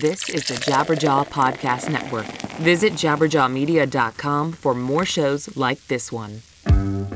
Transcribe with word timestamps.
This 0.00 0.28
is 0.28 0.42
the 0.48 0.54
Jabberjaw 0.54 1.28
Podcast 1.28 1.88
Network. 1.88 2.26
Visit 2.58 2.94
jabberjawmedia.com 2.94 4.50
for 4.50 4.74
more 4.74 5.04
shows 5.04 5.56
like 5.56 5.86
this 5.86 6.10
one. 6.10 6.42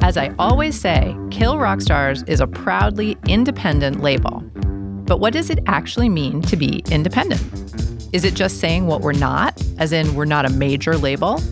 As 0.00 0.16
I 0.16 0.32
always 0.38 0.80
say, 0.80 1.16
Kill 1.32 1.58
Rock 1.58 1.80
Stars 1.80 2.22
is 2.28 2.40
a 2.40 2.46
proudly 2.46 3.16
independent 3.26 4.00
label. 4.00 4.44
But 5.06 5.18
what 5.18 5.32
does 5.32 5.50
it 5.50 5.58
actually 5.66 6.08
mean 6.08 6.40
to 6.42 6.56
be 6.56 6.84
independent? 6.88 7.42
Is 8.12 8.24
it 8.24 8.34
just 8.34 8.60
saying 8.60 8.86
what 8.86 9.00
we're 9.00 9.12
not, 9.12 9.60
as 9.78 9.90
in 9.90 10.14
we're 10.14 10.24
not 10.24 10.46
a 10.46 10.50
major 10.50 10.96
label? 10.96 11.42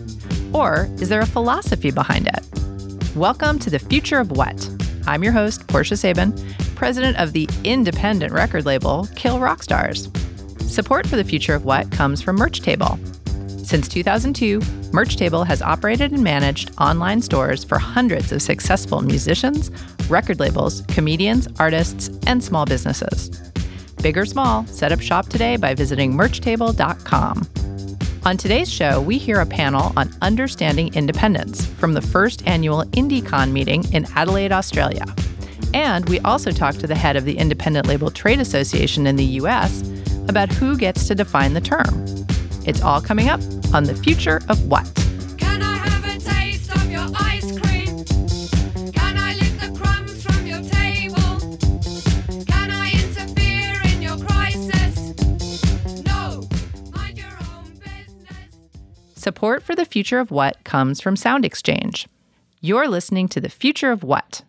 Or 0.53 0.87
is 1.01 1.09
there 1.09 1.19
a 1.19 1.25
philosophy 1.25 1.91
behind 1.91 2.27
it? 2.27 3.17
Welcome 3.17 3.59
to 3.59 3.69
the 3.69 3.79
future 3.79 4.19
of 4.19 4.31
what? 4.31 4.69
I'm 5.05 5.25
your 5.25 5.33
host, 5.33 5.67
Portia 5.67 5.97
Sabin, 5.97 6.33
president 6.75 7.17
of 7.17 7.33
the 7.33 7.49
independent 7.65 8.31
record 8.31 8.65
label 8.65 9.09
Kill 9.17 9.39
Rock 9.39 9.61
Stars. 9.61 10.09
Support 10.67 11.07
for 11.07 11.15
the 11.15 11.23
future 11.23 11.55
of 11.55 11.63
what 11.63 11.89
comes 11.91 12.21
from 12.21 12.35
Merch 12.35 12.59
Table. 12.59 12.99
Since 13.63 13.87
2002, 13.87 14.61
Merch 14.91 15.15
Table 15.15 15.45
has 15.45 15.61
operated 15.61 16.11
and 16.11 16.21
managed 16.21 16.71
online 16.77 17.21
stores 17.21 17.63
for 17.63 17.79
hundreds 17.79 18.31
of 18.33 18.41
successful 18.41 19.01
musicians, 19.01 19.71
record 20.09 20.39
labels, 20.39 20.81
comedians, 20.89 21.47
artists, 21.57 22.09
and 22.27 22.43
small 22.43 22.65
businesses. 22.65 23.29
Big 24.01 24.17
or 24.17 24.25
small, 24.25 24.65
set 24.67 24.91
up 24.91 24.99
shop 25.01 25.29
today 25.29 25.55
by 25.55 25.73
visiting 25.73 26.13
merchtable.com. 26.13 27.47
On 28.25 28.37
today's 28.37 28.71
show, 28.71 28.99
we 29.01 29.17
hear 29.17 29.39
a 29.39 29.45
panel 29.45 29.93
on 29.95 30.13
understanding 30.21 30.93
independence 30.93 31.65
from 31.65 31.93
the 31.93 32.01
first 32.01 32.45
annual 32.45 32.83
IndieCon 32.91 33.51
meeting 33.51 33.85
in 33.93 34.05
Adelaide, 34.15 34.51
Australia. 34.51 35.05
And 35.73 36.07
we 36.09 36.19
also 36.19 36.51
talk 36.51 36.75
to 36.75 36.87
the 36.87 36.95
head 36.95 37.15
of 37.15 37.23
the 37.25 37.37
Independent 37.37 37.87
Label 37.87 38.11
Trade 38.11 38.41
Association 38.41 39.07
in 39.07 39.15
the 39.15 39.25
US 39.41 39.81
about 40.29 40.51
who 40.51 40.77
gets 40.77 41.07
to 41.07 41.15
define 41.15 41.53
the 41.53 41.61
term. 41.61 42.05
It's 42.65 42.81
all 42.81 43.01
coming 43.01 43.29
up 43.29 43.39
on 43.73 43.85
The 43.85 43.95
Future 43.95 44.41
of 44.49 44.65
What. 44.67 44.85
Can 45.37 45.61
I 45.61 45.77
have 45.77 46.03
a 46.05 46.19
taste 46.19 46.69
of 46.75 46.91
your 46.91 47.07
ice 47.15 47.57
cream? 47.59 48.03
Can 48.91 49.17
I 49.17 49.35
lick 49.35 49.59
the 49.59 49.71
crumbs 49.79 50.21
from 50.23 50.45
your 50.45 50.61
table? 50.61 51.39
Can 52.45 52.71
I 52.71 52.91
interfere 52.91 53.81
in 53.93 54.01
your 54.01 54.17
crisis? 54.17 55.13
No, 56.05 56.47
mind 56.93 57.17
your 57.17 57.37
own 57.55 57.71
business. 57.79 58.55
Support 59.15 59.63
for 59.63 59.75
The 59.75 59.85
Future 59.85 60.19
of 60.19 60.31
What 60.31 60.63
comes 60.63 60.99
from 60.99 61.15
SoundExchange. 61.15 62.07
You're 62.59 62.87
listening 62.87 63.27
to 63.29 63.39
The 63.39 63.49
Future 63.49 63.91
of 63.91 64.03
What. 64.03 64.41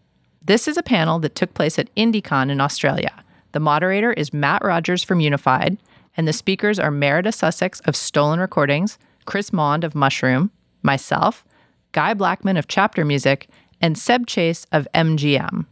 This 0.45 0.67
is 0.67 0.77
a 0.77 0.83
panel 0.83 1.19
that 1.21 1.35
took 1.35 1.55
place 1.55 1.79
at 1.79 1.95
IndieCon 1.95 2.51
in 2.51 2.61
Australia. 2.61 3.23
The 3.53 3.61
moderator 3.61 4.13
is 4.13 4.33
Matt 4.33 4.63
Rogers 4.63 5.03
from 5.03 5.21
Unified, 5.21 5.79
and 6.17 6.29
the 6.29 6.33
speakers 6.33 6.79
are 6.79 6.91
Merida 6.91 7.33
Sussex 7.33 7.81
of 7.81 7.97
Stolen 7.97 8.41
Recordings, 8.41 8.99
Chris 9.25 9.53
Maund 9.53 9.85
of 9.85 9.95
Mushroom, 9.95 10.51
myself, 10.83 11.45
Guy 11.93 12.13
Blackman 12.13 12.57
of 12.57 12.69
Chapter 12.69 13.05
Music, 13.05 13.49
and 13.81 13.97
Seb 13.97 14.27
Chase 14.27 14.67
of 14.71 14.87
MGM. 14.95 15.65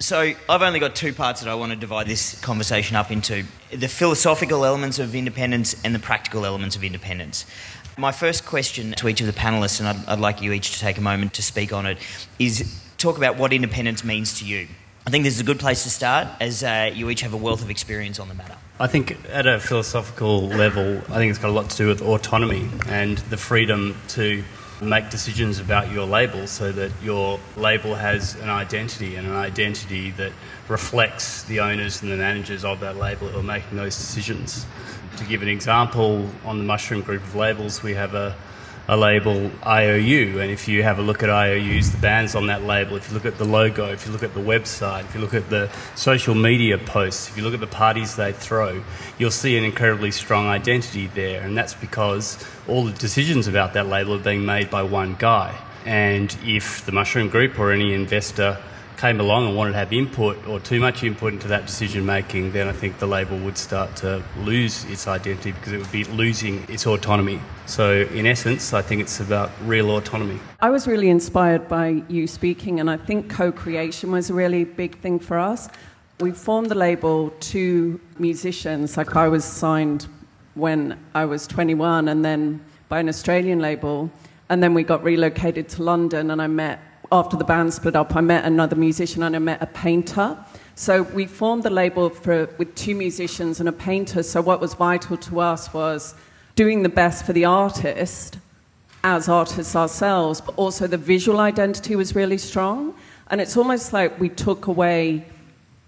So, 0.00 0.32
I've 0.48 0.62
only 0.62 0.80
got 0.80 0.94
two 0.94 1.12
parts 1.12 1.40
that 1.40 1.48
I 1.48 1.54
want 1.54 1.72
to 1.72 1.76
divide 1.76 2.06
this 2.06 2.40
conversation 2.40 2.96
up 2.96 3.10
into 3.10 3.44
the 3.70 3.88
philosophical 3.88 4.64
elements 4.64 4.98
of 4.98 5.14
independence 5.14 5.76
and 5.84 5.94
the 5.94 6.00
practical 6.00 6.44
elements 6.44 6.76
of 6.76 6.84
independence. 6.84 7.46
My 7.96 8.10
first 8.10 8.44
question 8.44 8.92
to 8.92 9.08
each 9.08 9.20
of 9.20 9.26
the 9.26 9.32
panelists, 9.32 9.78
and 9.78 9.88
I'd, 9.88 10.08
I'd 10.08 10.18
like 10.18 10.42
you 10.42 10.52
each 10.52 10.72
to 10.72 10.80
take 10.80 10.98
a 10.98 11.00
moment 11.00 11.34
to 11.34 11.42
speak 11.42 11.72
on 11.72 11.86
it, 11.86 11.98
is 12.38 12.80
talk 12.98 13.16
about 13.16 13.36
what 13.36 13.52
independence 13.52 14.04
means 14.04 14.38
to 14.40 14.44
you. 14.44 14.66
I 15.06 15.10
think 15.10 15.24
this 15.24 15.34
is 15.34 15.40
a 15.40 15.44
good 15.44 15.60
place 15.60 15.82
to 15.82 15.90
start, 15.90 16.28
as 16.40 16.64
uh, 16.64 16.90
you 16.94 17.10
each 17.10 17.20
have 17.20 17.34
a 17.34 17.36
wealth 17.36 17.60
of 17.60 17.68
experience 17.68 18.18
on 18.18 18.28
the 18.28 18.34
matter. 18.34 18.56
I 18.80 18.86
think 18.86 19.18
at 19.28 19.46
a 19.46 19.60
philosophical 19.60 20.48
level, 20.48 20.96
I 21.10 21.16
think 21.16 21.28
it's 21.28 21.38
got 21.38 21.50
a 21.50 21.52
lot 21.52 21.68
to 21.68 21.76
do 21.76 21.88
with 21.88 22.00
autonomy 22.00 22.70
and 22.86 23.18
the 23.18 23.36
freedom 23.36 23.96
to 24.08 24.42
make 24.80 25.10
decisions 25.10 25.60
about 25.60 25.92
your 25.92 26.06
label 26.06 26.46
so 26.46 26.72
that 26.72 26.90
your 27.02 27.38
label 27.58 27.94
has 27.94 28.34
an 28.36 28.48
identity 28.48 29.16
and 29.16 29.26
an 29.26 29.34
identity 29.34 30.10
that 30.12 30.32
reflects 30.68 31.42
the 31.44 31.60
owners 31.60 32.00
and 32.00 32.10
the 32.10 32.16
managers 32.16 32.64
of 32.64 32.80
that 32.80 32.96
label 32.96 33.28
who 33.28 33.40
are 33.40 33.42
making 33.42 33.76
those 33.76 33.94
decisions. 33.96 34.64
To 35.18 35.24
give 35.24 35.42
an 35.42 35.48
example, 35.48 36.30
on 36.46 36.56
the 36.56 36.64
Mushroom 36.64 37.02
Group 37.02 37.22
of 37.22 37.34
labels, 37.34 37.82
we 37.82 37.92
have 37.92 38.14
a 38.14 38.34
a 38.86 38.96
label 38.96 39.50
IOU, 39.66 40.40
and 40.40 40.50
if 40.50 40.68
you 40.68 40.82
have 40.82 40.98
a 40.98 41.02
look 41.02 41.22
at 41.22 41.30
IOUs, 41.30 41.90
the 41.90 41.98
bands 41.98 42.34
on 42.34 42.48
that 42.48 42.64
label, 42.64 42.96
if 42.96 43.08
you 43.08 43.14
look 43.14 43.24
at 43.24 43.38
the 43.38 43.44
logo, 43.44 43.90
if 43.90 44.06
you 44.06 44.12
look 44.12 44.22
at 44.22 44.34
the 44.34 44.40
website, 44.40 45.04
if 45.04 45.14
you 45.14 45.20
look 45.20 45.32
at 45.32 45.48
the 45.48 45.70
social 45.94 46.34
media 46.34 46.76
posts, 46.76 47.28
if 47.28 47.36
you 47.36 47.42
look 47.42 47.54
at 47.54 47.60
the 47.60 47.66
parties 47.66 48.16
they 48.16 48.32
throw, 48.32 48.82
you'll 49.18 49.30
see 49.30 49.56
an 49.56 49.64
incredibly 49.64 50.10
strong 50.10 50.46
identity 50.46 51.06
there, 51.06 51.42
and 51.42 51.56
that's 51.56 51.74
because 51.74 52.44
all 52.68 52.84
the 52.84 52.92
decisions 52.92 53.46
about 53.46 53.72
that 53.72 53.86
label 53.86 54.14
are 54.14 54.18
being 54.18 54.44
made 54.44 54.70
by 54.70 54.82
one 54.82 55.16
guy. 55.18 55.58
And 55.86 56.34
if 56.44 56.84
the 56.84 56.92
Mushroom 56.92 57.28
Group 57.28 57.58
or 57.58 57.72
any 57.72 57.94
investor 57.94 58.58
came 59.04 59.20
along 59.20 59.46
and 59.46 59.54
wanted 59.54 59.72
to 59.72 59.76
have 59.76 59.92
input 59.92 60.34
or 60.48 60.58
too 60.58 60.80
much 60.80 61.04
input 61.04 61.34
into 61.34 61.46
that 61.46 61.66
decision 61.66 62.06
making, 62.06 62.52
then 62.52 62.66
I 62.68 62.72
think 62.72 62.98
the 63.00 63.06
label 63.06 63.36
would 63.40 63.58
start 63.58 63.94
to 63.96 64.22
lose 64.38 64.86
its 64.86 65.06
identity 65.06 65.52
because 65.52 65.74
it 65.74 65.76
would 65.76 65.92
be 65.92 66.04
losing 66.04 66.64
its 66.70 66.86
autonomy. 66.86 67.38
So, 67.66 68.08
in 68.14 68.24
essence, 68.24 68.72
I 68.72 68.80
think 68.80 69.02
it's 69.02 69.20
about 69.20 69.50
real 69.66 69.90
autonomy. 69.90 70.40
I 70.60 70.70
was 70.70 70.86
really 70.86 71.10
inspired 71.10 71.68
by 71.68 72.02
you 72.08 72.26
speaking, 72.26 72.80
and 72.80 72.88
I 72.88 72.96
think 72.96 73.28
co 73.28 73.52
creation 73.52 74.10
was 74.10 74.30
a 74.30 74.34
really 74.34 74.64
big 74.64 74.96
thing 75.00 75.18
for 75.18 75.38
us. 75.38 75.68
We 76.20 76.30
formed 76.30 76.70
the 76.70 76.74
label 76.74 77.28
to 77.52 78.00
musicians, 78.18 78.96
like 78.96 79.14
I 79.16 79.28
was 79.28 79.44
signed 79.44 80.06
when 80.54 80.98
I 81.14 81.26
was 81.26 81.46
21, 81.46 82.08
and 82.08 82.24
then 82.24 82.64
by 82.88 83.00
an 83.00 83.10
Australian 83.10 83.60
label, 83.60 84.10
and 84.48 84.62
then 84.62 84.72
we 84.72 84.82
got 84.82 85.04
relocated 85.04 85.68
to 85.74 85.82
London, 85.82 86.30
and 86.30 86.40
I 86.40 86.46
met 86.46 86.80
after 87.14 87.36
the 87.36 87.44
band 87.44 87.72
split 87.72 87.94
up, 87.94 88.16
I 88.16 88.20
met 88.20 88.44
another 88.44 88.74
musician 88.74 89.22
and 89.22 89.36
I 89.36 89.38
met 89.38 89.62
a 89.62 89.66
painter. 89.66 90.36
So 90.74 91.02
we 91.02 91.26
formed 91.26 91.62
the 91.62 91.70
label 91.70 92.10
for, 92.10 92.46
with 92.58 92.74
two 92.74 92.96
musicians 92.96 93.60
and 93.60 93.68
a 93.68 93.72
painter. 93.72 94.24
So 94.24 94.40
what 94.40 94.60
was 94.60 94.74
vital 94.74 95.16
to 95.18 95.38
us 95.38 95.72
was 95.72 96.16
doing 96.56 96.82
the 96.82 96.88
best 96.88 97.24
for 97.24 97.32
the 97.32 97.44
artist 97.44 98.38
as 99.04 99.28
artists 99.28 99.76
ourselves, 99.76 100.40
but 100.40 100.56
also 100.56 100.88
the 100.88 100.96
visual 100.96 101.38
identity 101.38 101.94
was 101.94 102.16
really 102.16 102.38
strong. 102.38 102.94
And 103.30 103.40
it's 103.40 103.56
almost 103.56 103.92
like 103.92 104.18
we 104.18 104.28
took 104.28 104.66
away 104.66 105.24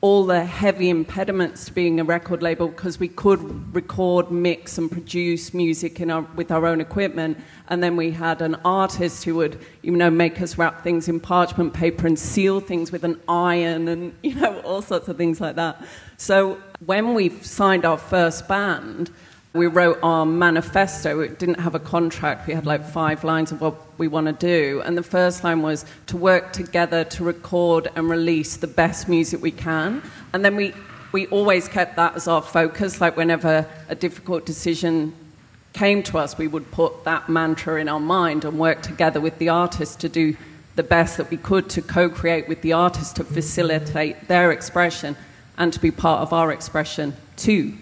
all 0.02 0.26
the 0.26 0.44
heavy 0.44 0.90
impediments 0.90 1.64
to 1.64 1.72
being 1.72 1.98
a 1.98 2.04
record 2.04 2.42
label 2.42 2.68
because 2.68 3.00
we 3.00 3.08
could 3.08 3.74
record, 3.74 4.30
mix, 4.30 4.76
and 4.76 4.90
produce 4.90 5.54
music 5.54 6.00
our, 6.02 6.22
with 6.34 6.50
our 6.50 6.66
own 6.66 6.80
equipment. 6.80 7.38
And 7.68 7.82
then 7.82 7.96
we 7.96 8.10
had 8.10 8.42
an 8.42 8.56
artist 8.64 9.24
who 9.24 9.34
would, 9.36 9.58
you 9.82 9.92
know, 9.92 10.10
make 10.10 10.40
us 10.42 10.58
wrap 10.58 10.84
things 10.84 11.08
in 11.08 11.18
parchment 11.18 11.72
paper 11.72 12.06
and 12.06 12.18
seal 12.18 12.60
things 12.60 12.92
with 12.92 13.04
an 13.04 13.20
iron 13.26 13.88
and, 13.88 14.14
you 14.22 14.34
know, 14.34 14.60
all 14.60 14.82
sorts 14.82 15.08
of 15.08 15.16
things 15.16 15.40
like 15.40 15.56
that. 15.56 15.82
So 16.18 16.58
when 16.84 17.14
we 17.14 17.30
signed 17.30 17.86
our 17.86 17.98
first 17.98 18.46
band, 18.46 19.10
we 19.56 19.66
wrote 19.66 19.98
our 20.02 20.26
manifesto. 20.26 21.20
It 21.20 21.38
didn't 21.38 21.60
have 21.60 21.74
a 21.74 21.80
contract. 21.80 22.46
We 22.46 22.54
had 22.54 22.66
like 22.66 22.84
five 22.84 23.24
lines 23.24 23.52
of 23.52 23.60
what 23.60 23.74
we 23.98 24.08
want 24.08 24.26
to 24.26 24.32
do. 24.32 24.82
And 24.84 24.96
the 24.96 25.02
first 25.02 25.42
line 25.42 25.62
was 25.62 25.84
to 26.06 26.16
work 26.16 26.52
together 26.52 27.04
to 27.04 27.24
record 27.24 27.88
and 27.96 28.08
release 28.08 28.56
the 28.56 28.66
best 28.66 29.08
music 29.08 29.40
we 29.42 29.50
can. 29.50 30.02
And 30.32 30.44
then 30.44 30.56
we, 30.56 30.74
we 31.12 31.26
always 31.28 31.68
kept 31.68 31.96
that 31.96 32.14
as 32.16 32.28
our 32.28 32.42
focus. 32.42 33.00
Like 33.00 33.16
whenever 33.16 33.66
a 33.88 33.94
difficult 33.94 34.46
decision 34.46 35.14
came 35.72 36.02
to 36.04 36.18
us, 36.18 36.38
we 36.38 36.48
would 36.48 36.70
put 36.70 37.04
that 37.04 37.28
mantra 37.28 37.80
in 37.80 37.88
our 37.88 38.00
mind 38.00 38.44
and 38.44 38.58
work 38.58 38.82
together 38.82 39.20
with 39.20 39.38
the 39.38 39.48
artist 39.48 40.00
to 40.00 40.08
do 40.08 40.36
the 40.76 40.82
best 40.82 41.16
that 41.16 41.30
we 41.30 41.36
could 41.38 41.70
to 41.70 41.82
co 41.82 42.08
create 42.08 42.48
with 42.48 42.60
the 42.62 42.72
artist 42.72 43.16
to 43.16 43.24
facilitate 43.24 44.28
their 44.28 44.52
expression 44.52 45.16
and 45.56 45.72
to 45.72 45.80
be 45.80 45.90
part 45.90 46.20
of 46.20 46.32
our 46.32 46.52
expression 46.52 47.16
too. 47.36 47.74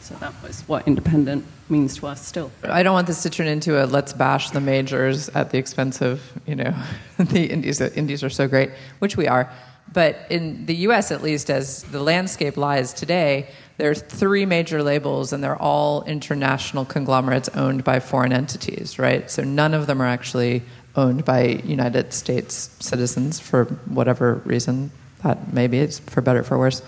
So 0.00 0.14
that 0.16 0.32
was 0.42 0.62
what 0.62 0.86
independent 0.86 1.44
means 1.68 1.96
to 1.98 2.06
us 2.06 2.26
still. 2.26 2.50
I 2.62 2.82
don't 2.82 2.94
want 2.94 3.06
this 3.06 3.22
to 3.24 3.30
turn 3.30 3.46
into 3.46 3.82
a 3.82 3.86
let's 3.86 4.12
bash 4.12 4.50
the 4.50 4.60
majors 4.60 5.28
at 5.30 5.50
the 5.50 5.58
expense 5.58 6.00
of, 6.00 6.22
you 6.46 6.54
know, 6.54 6.74
the 7.18 7.46
indies. 7.46 7.78
The 7.78 7.94
indies 7.94 8.24
are 8.24 8.30
so 8.30 8.48
great, 8.48 8.70
which 9.00 9.16
we 9.16 9.28
are. 9.28 9.50
But 9.92 10.18
in 10.30 10.66
the 10.66 10.74
US, 10.76 11.10
at 11.10 11.22
least, 11.22 11.50
as 11.50 11.82
the 11.84 12.02
landscape 12.02 12.56
lies 12.56 12.92
today, 12.92 13.48
there 13.78 13.90
are 13.90 13.94
three 13.94 14.44
major 14.44 14.82
labels, 14.82 15.32
and 15.32 15.42
they're 15.42 15.60
all 15.60 16.02
international 16.04 16.84
conglomerates 16.84 17.48
owned 17.50 17.84
by 17.84 18.00
foreign 18.00 18.32
entities, 18.32 18.98
right? 18.98 19.30
So 19.30 19.44
none 19.44 19.72
of 19.72 19.86
them 19.86 20.02
are 20.02 20.06
actually 20.06 20.62
owned 20.96 21.24
by 21.24 21.62
United 21.64 22.12
States 22.12 22.70
citizens 22.80 23.38
for 23.38 23.64
whatever 23.86 24.42
reason 24.44 24.90
that 25.22 25.52
maybe 25.52 25.78
it's 25.78 26.00
for 26.00 26.20
better 26.20 26.40
or 26.40 26.44
for 26.44 26.58
worse. 26.58 26.82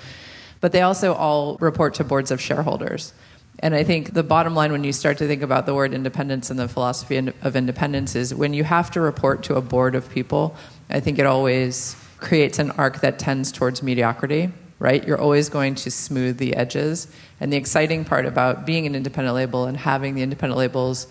But 0.61 0.73
they 0.73 0.83
also 0.83 1.15
all 1.15 1.57
report 1.59 1.95
to 1.95 2.05
boards 2.05 2.31
of 2.31 2.41
shareholders. 2.41 3.13
And 3.61 3.75
I 3.75 3.85
think 3.85 4.15
the 4.15 4.23
bottom 4.23 4.55
line 4.55 4.73
when 4.73 4.85
you 4.85 4.93
start 4.93 5.19
to 5.19 5.27
think 5.27 5.43
about 5.43 5.67
the 5.67 5.75
word 5.75 5.93
independence 5.93 6.51
and 6.51 6.59
the 6.59 6.69
philosophy 6.69 7.17
of 7.17 7.57
independence 7.57 8.15
is 8.15 8.35
when 8.35 8.55
you 8.55 8.65
have 8.65 8.91
to 8.93 9.01
report 9.01 9.43
to 9.45 9.57
a 9.57 9.61
board 9.61 9.95
of 9.95 10.11
people, 10.11 10.57
I 10.89 11.01
think 11.01 11.19
it 11.19 11.27
always 11.27 11.95
creates 12.19 12.59
an 12.59 12.71
arc 12.73 13.01
that 13.01 13.19
tends 13.19 13.53
towards 13.53 13.83
mediocrity. 13.83 14.51
right? 14.81 15.07
You're 15.07 15.21
always 15.21 15.49
going 15.49 15.75
to 15.77 15.91
smooth 15.91 16.39
the 16.39 16.57
edges. 16.57 17.07
And 17.39 17.53
the 17.53 17.57
exciting 17.57 18.05
part 18.05 18.27
about 18.27 18.67
being 18.67 18.87
an 18.87 18.95
independent 18.95 19.37
label 19.37 19.67
and 19.67 19.77
having 19.77 20.15
the 20.15 20.23
independent 20.23 20.59
labels 20.59 21.07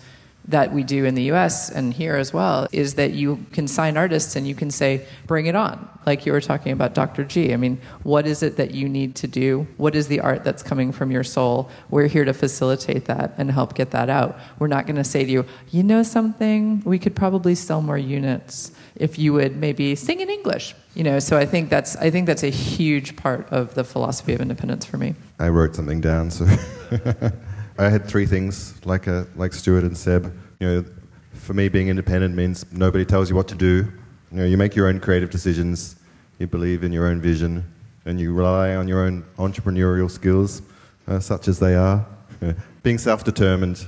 that 0.50 0.72
we 0.72 0.82
do 0.82 1.04
in 1.04 1.14
the 1.14 1.24
US 1.32 1.70
and 1.70 1.92
here 1.92 2.16
as 2.16 2.32
well 2.32 2.66
is 2.72 2.94
that 2.94 3.12
you 3.12 3.44
can 3.52 3.66
sign 3.66 3.96
artists 3.96 4.36
and 4.36 4.46
you 4.46 4.54
can 4.54 4.70
say, 4.70 5.06
bring 5.26 5.46
it 5.46 5.56
on. 5.56 5.88
Like 6.06 6.26
you 6.26 6.32
were 6.32 6.40
talking 6.40 6.72
about 6.72 6.94
Dr. 6.94 7.24
G. 7.24 7.52
I 7.52 7.56
mean, 7.56 7.80
what 8.02 8.26
is 8.26 8.42
it 8.42 8.56
that 8.56 8.72
you 8.72 8.88
need 8.88 9.14
to 9.16 9.26
do? 9.26 9.66
What 9.76 9.94
is 9.94 10.08
the 10.08 10.20
art 10.20 10.44
that's 10.44 10.62
coming 10.62 10.92
from 10.92 11.10
your 11.10 11.24
soul? 11.24 11.70
We're 11.90 12.06
here 12.06 12.24
to 12.24 12.32
facilitate 12.32 13.04
that 13.06 13.34
and 13.38 13.50
help 13.50 13.74
get 13.74 13.90
that 13.90 14.08
out. 14.08 14.38
We're 14.58 14.68
not 14.68 14.86
going 14.86 14.96
to 14.96 15.04
say 15.04 15.24
to 15.24 15.30
you, 15.30 15.44
you 15.70 15.82
know 15.82 16.02
something? 16.02 16.82
We 16.84 16.98
could 16.98 17.14
probably 17.14 17.54
sell 17.54 17.82
more 17.82 17.98
units 17.98 18.72
if 18.96 19.18
you 19.18 19.32
would 19.34 19.56
maybe 19.56 19.94
sing 19.94 20.20
in 20.20 20.30
English. 20.30 20.74
You 20.94 21.04
know, 21.04 21.18
so 21.20 21.38
I 21.38 21.46
think 21.46 21.70
that's 21.70 21.94
I 21.96 22.10
think 22.10 22.26
that's 22.26 22.42
a 22.42 22.50
huge 22.50 23.14
part 23.14 23.48
of 23.52 23.74
the 23.74 23.84
philosophy 23.84 24.32
of 24.32 24.40
independence 24.40 24.84
for 24.84 24.98
me. 24.98 25.14
I 25.38 25.48
wrote 25.48 25.76
something 25.76 26.00
down, 26.00 26.30
so 26.32 26.46
I 27.80 27.88
had 27.88 28.06
three 28.06 28.26
things, 28.26 28.74
like 28.84 29.06
a, 29.06 29.26
like 29.36 29.54
Stuart 29.54 29.84
and 29.84 29.96
Seb. 29.96 30.36
You 30.58 30.66
know, 30.66 30.84
for 31.32 31.54
me, 31.54 31.70
being 31.70 31.88
independent 31.88 32.34
means 32.34 32.70
nobody 32.70 33.06
tells 33.06 33.30
you 33.30 33.36
what 33.36 33.48
to 33.48 33.54
do. 33.54 33.90
You 34.30 34.36
know, 34.36 34.44
you 34.44 34.58
make 34.58 34.76
your 34.76 34.88
own 34.88 35.00
creative 35.00 35.30
decisions. 35.30 35.96
You 36.38 36.46
believe 36.46 36.84
in 36.84 36.92
your 36.92 37.06
own 37.06 37.22
vision, 37.22 37.64
and 38.04 38.20
you 38.20 38.34
rely 38.34 38.74
on 38.74 38.86
your 38.86 39.06
own 39.06 39.24
entrepreneurial 39.38 40.10
skills, 40.10 40.60
uh, 41.08 41.20
such 41.20 41.48
as 41.48 41.58
they 41.58 41.74
are. 41.74 42.04
Uh, 42.42 42.52
being 42.82 42.98
self-determined 42.98 43.86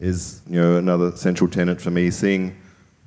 is, 0.00 0.42
you 0.48 0.60
know, 0.60 0.76
another 0.78 1.14
central 1.16 1.48
tenet 1.48 1.80
for 1.80 1.92
me. 1.92 2.10
Seeing 2.10 2.56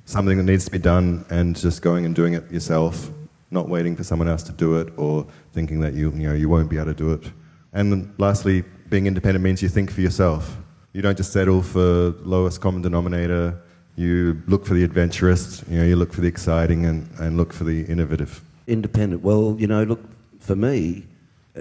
something 0.06 0.38
that 0.38 0.44
needs 0.44 0.64
to 0.64 0.70
be 0.70 0.78
done 0.78 1.26
and 1.28 1.54
just 1.54 1.82
going 1.82 2.06
and 2.06 2.14
doing 2.14 2.32
it 2.32 2.50
yourself, 2.50 3.10
not 3.50 3.68
waiting 3.68 3.94
for 3.94 4.04
someone 4.04 4.28
else 4.28 4.42
to 4.44 4.52
do 4.52 4.78
it 4.78 4.90
or 4.96 5.26
thinking 5.52 5.80
that 5.80 5.92
you, 5.92 6.10
you 6.12 6.28
know, 6.28 6.34
you 6.34 6.48
won't 6.48 6.70
be 6.70 6.76
able 6.76 6.86
to 6.86 6.94
do 6.94 7.12
it. 7.12 7.30
And 7.74 8.14
lastly, 8.16 8.64
being 8.94 9.08
independent 9.08 9.42
means 9.42 9.60
you 9.60 9.68
think 9.68 9.90
for 9.90 10.02
yourself. 10.02 10.56
You 10.92 11.02
don't 11.02 11.16
just 11.16 11.32
settle 11.32 11.62
for 11.62 12.14
lowest 12.22 12.60
common 12.60 12.80
denominator. 12.80 13.60
You 13.96 14.40
look 14.46 14.64
for 14.64 14.74
the 14.74 14.84
adventurous, 14.84 15.64
you 15.68 15.78
know, 15.78 15.84
you 15.84 15.96
look 15.96 16.12
for 16.12 16.20
the 16.20 16.28
exciting 16.28 16.86
and, 16.86 17.10
and 17.18 17.36
look 17.36 17.52
for 17.52 17.64
the 17.64 17.82
innovative. 17.86 18.40
Independent. 18.68 19.20
Well, 19.20 19.56
you 19.58 19.66
know, 19.66 19.82
look, 19.82 20.00
for 20.38 20.54
me, 20.54 21.02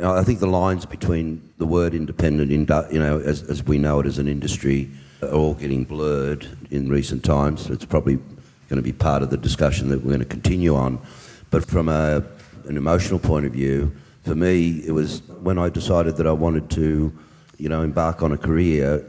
I 0.03 0.23
think 0.23 0.41
the 0.41 0.45
lines 0.45 0.85
between 0.85 1.41
the 1.57 1.65
word 1.65 1.95
independent, 1.95 2.51
in, 2.51 2.67
you 2.91 2.99
know, 2.99 3.19
as, 3.19 3.41
as 3.49 3.63
we 3.63 3.79
know 3.79 3.99
it 3.99 4.05
as 4.05 4.19
an 4.19 4.27
industry, 4.27 4.91
are 5.23 5.29
all 5.29 5.55
getting 5.55 5.85
blurred 5.85 6.45
in 6.69 6.87
recent 6.87 7.23
times. 7.23 7.67
It's 7.67 7.83
probably 7.83 8.17
going 8.69 8.77
to 8.77 8.83
be 8.83 8.93
part 8.93 9.23
of 9.23 9.31
the 9.31 9.37
discussion 9.37 9.89
that 9.89 10.01
we're 10.03 10.11
going 10.11 10.19
to 10.19 10.25
continue 10.25 10.75
on. 10.75 10.99
But 11.49 11.65
from 11.65 11.89
a, 11.89 12.23
an 12.67 12.77
emotional 12.77 13.17
point 13.17 13.47
of 13.47 13.53
view, 13.53 13.91
for 14.23 14.35
me, 14.35 14.81
it 14.85 14.91
was 14.91 15.21
when 15.41 15.57
I 15.57 15.69
decided 15.69 16.15
that 16.17 16.27
I 16.27 16.31
wanted 16.31 16.69
to, 16.71 17.13
you 17.57 17.69
know, 17.69 17.81
embark 17.81 18.23
on 18.23 18.31
a 18.31 18.37
career. 18.37 19.05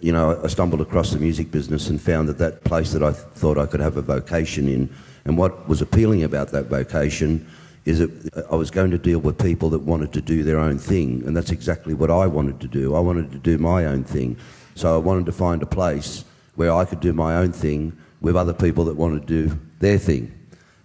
You 0.00 0.12
know, 0.12 0.40
I 0.42 0.46
stumbled 0.46 0.80
across 0.80 1.10
the 1.10 1.18
music 1.18 1.50
business 1.50 1.88
and 1.88 2.00
found 2.00 2.28
that 2.28 2.38
that 2.38 2.64
place 2.64 2.92
that 2.92 3.02
I 3.02 3.12
th- 3.12 3.24
thought 3.34 3.58
I 3.58 3.66
could 3.66 3.80
have 3.80 3.96
a 3.96 4.02
vocation 4.02 4.68
in, 4.68 4.88
and 5.24 5.36
what 5.36 5.68
was 5.68 5.82
appealing 5.82 6.22
about 6.22 6.48
that 6.52 6.66
vocation 6.66 7.46
is 7.84 7.98
that 7.98 8.46
I 8.50 8.54
was 8.54 8.70
going 8.70 8.92
to 8.92 8.98
deal 8.98 9.18
with 9.18 9.38
people 9.38 9.68
that 9.70 9.80
wanted 9.80 10.12
to 10.12 10.20
do 10.20 10.44
their 10.44 10.58
own 10.58 10.78
thing, 10.78 11.24
and 11.26 11.36
that's 11.36 11.50
exactly 11.50 11.94
what 11.94 12.10
I 12.10 12.28
wanted 12.28 12.60
to 12.60 12.68
do. 12.68 12.94
I 12.94 13.00
wanted 13.00 13.32
to 13.32 13.38
do 13.38 13.58
my 13.58 13.86
own 13.86 14.04
thing, 14.04 14.36
so 14.76 14.94
I 14.94 14.98
wanted 14.98 15.26
to 15.26 15.32
find 15.32 15.62
a 15.62 15.66
place 15.66 16.24
where 16.54 16.72
I 16.72 16.84
could 16.84 17.00
do 17.00 17.12
my 17.12 17.36
own 17.36 17.50
thing 17.50 17.96
with 18.20 18.36
other 18.36 18.52
people 18.52 18.84
that 18.84 18.94
wanted 18.94 19.26
to 19.26 19.48
do 19.48 19.58
their 19.80 19.98
thing, 19.98 20.32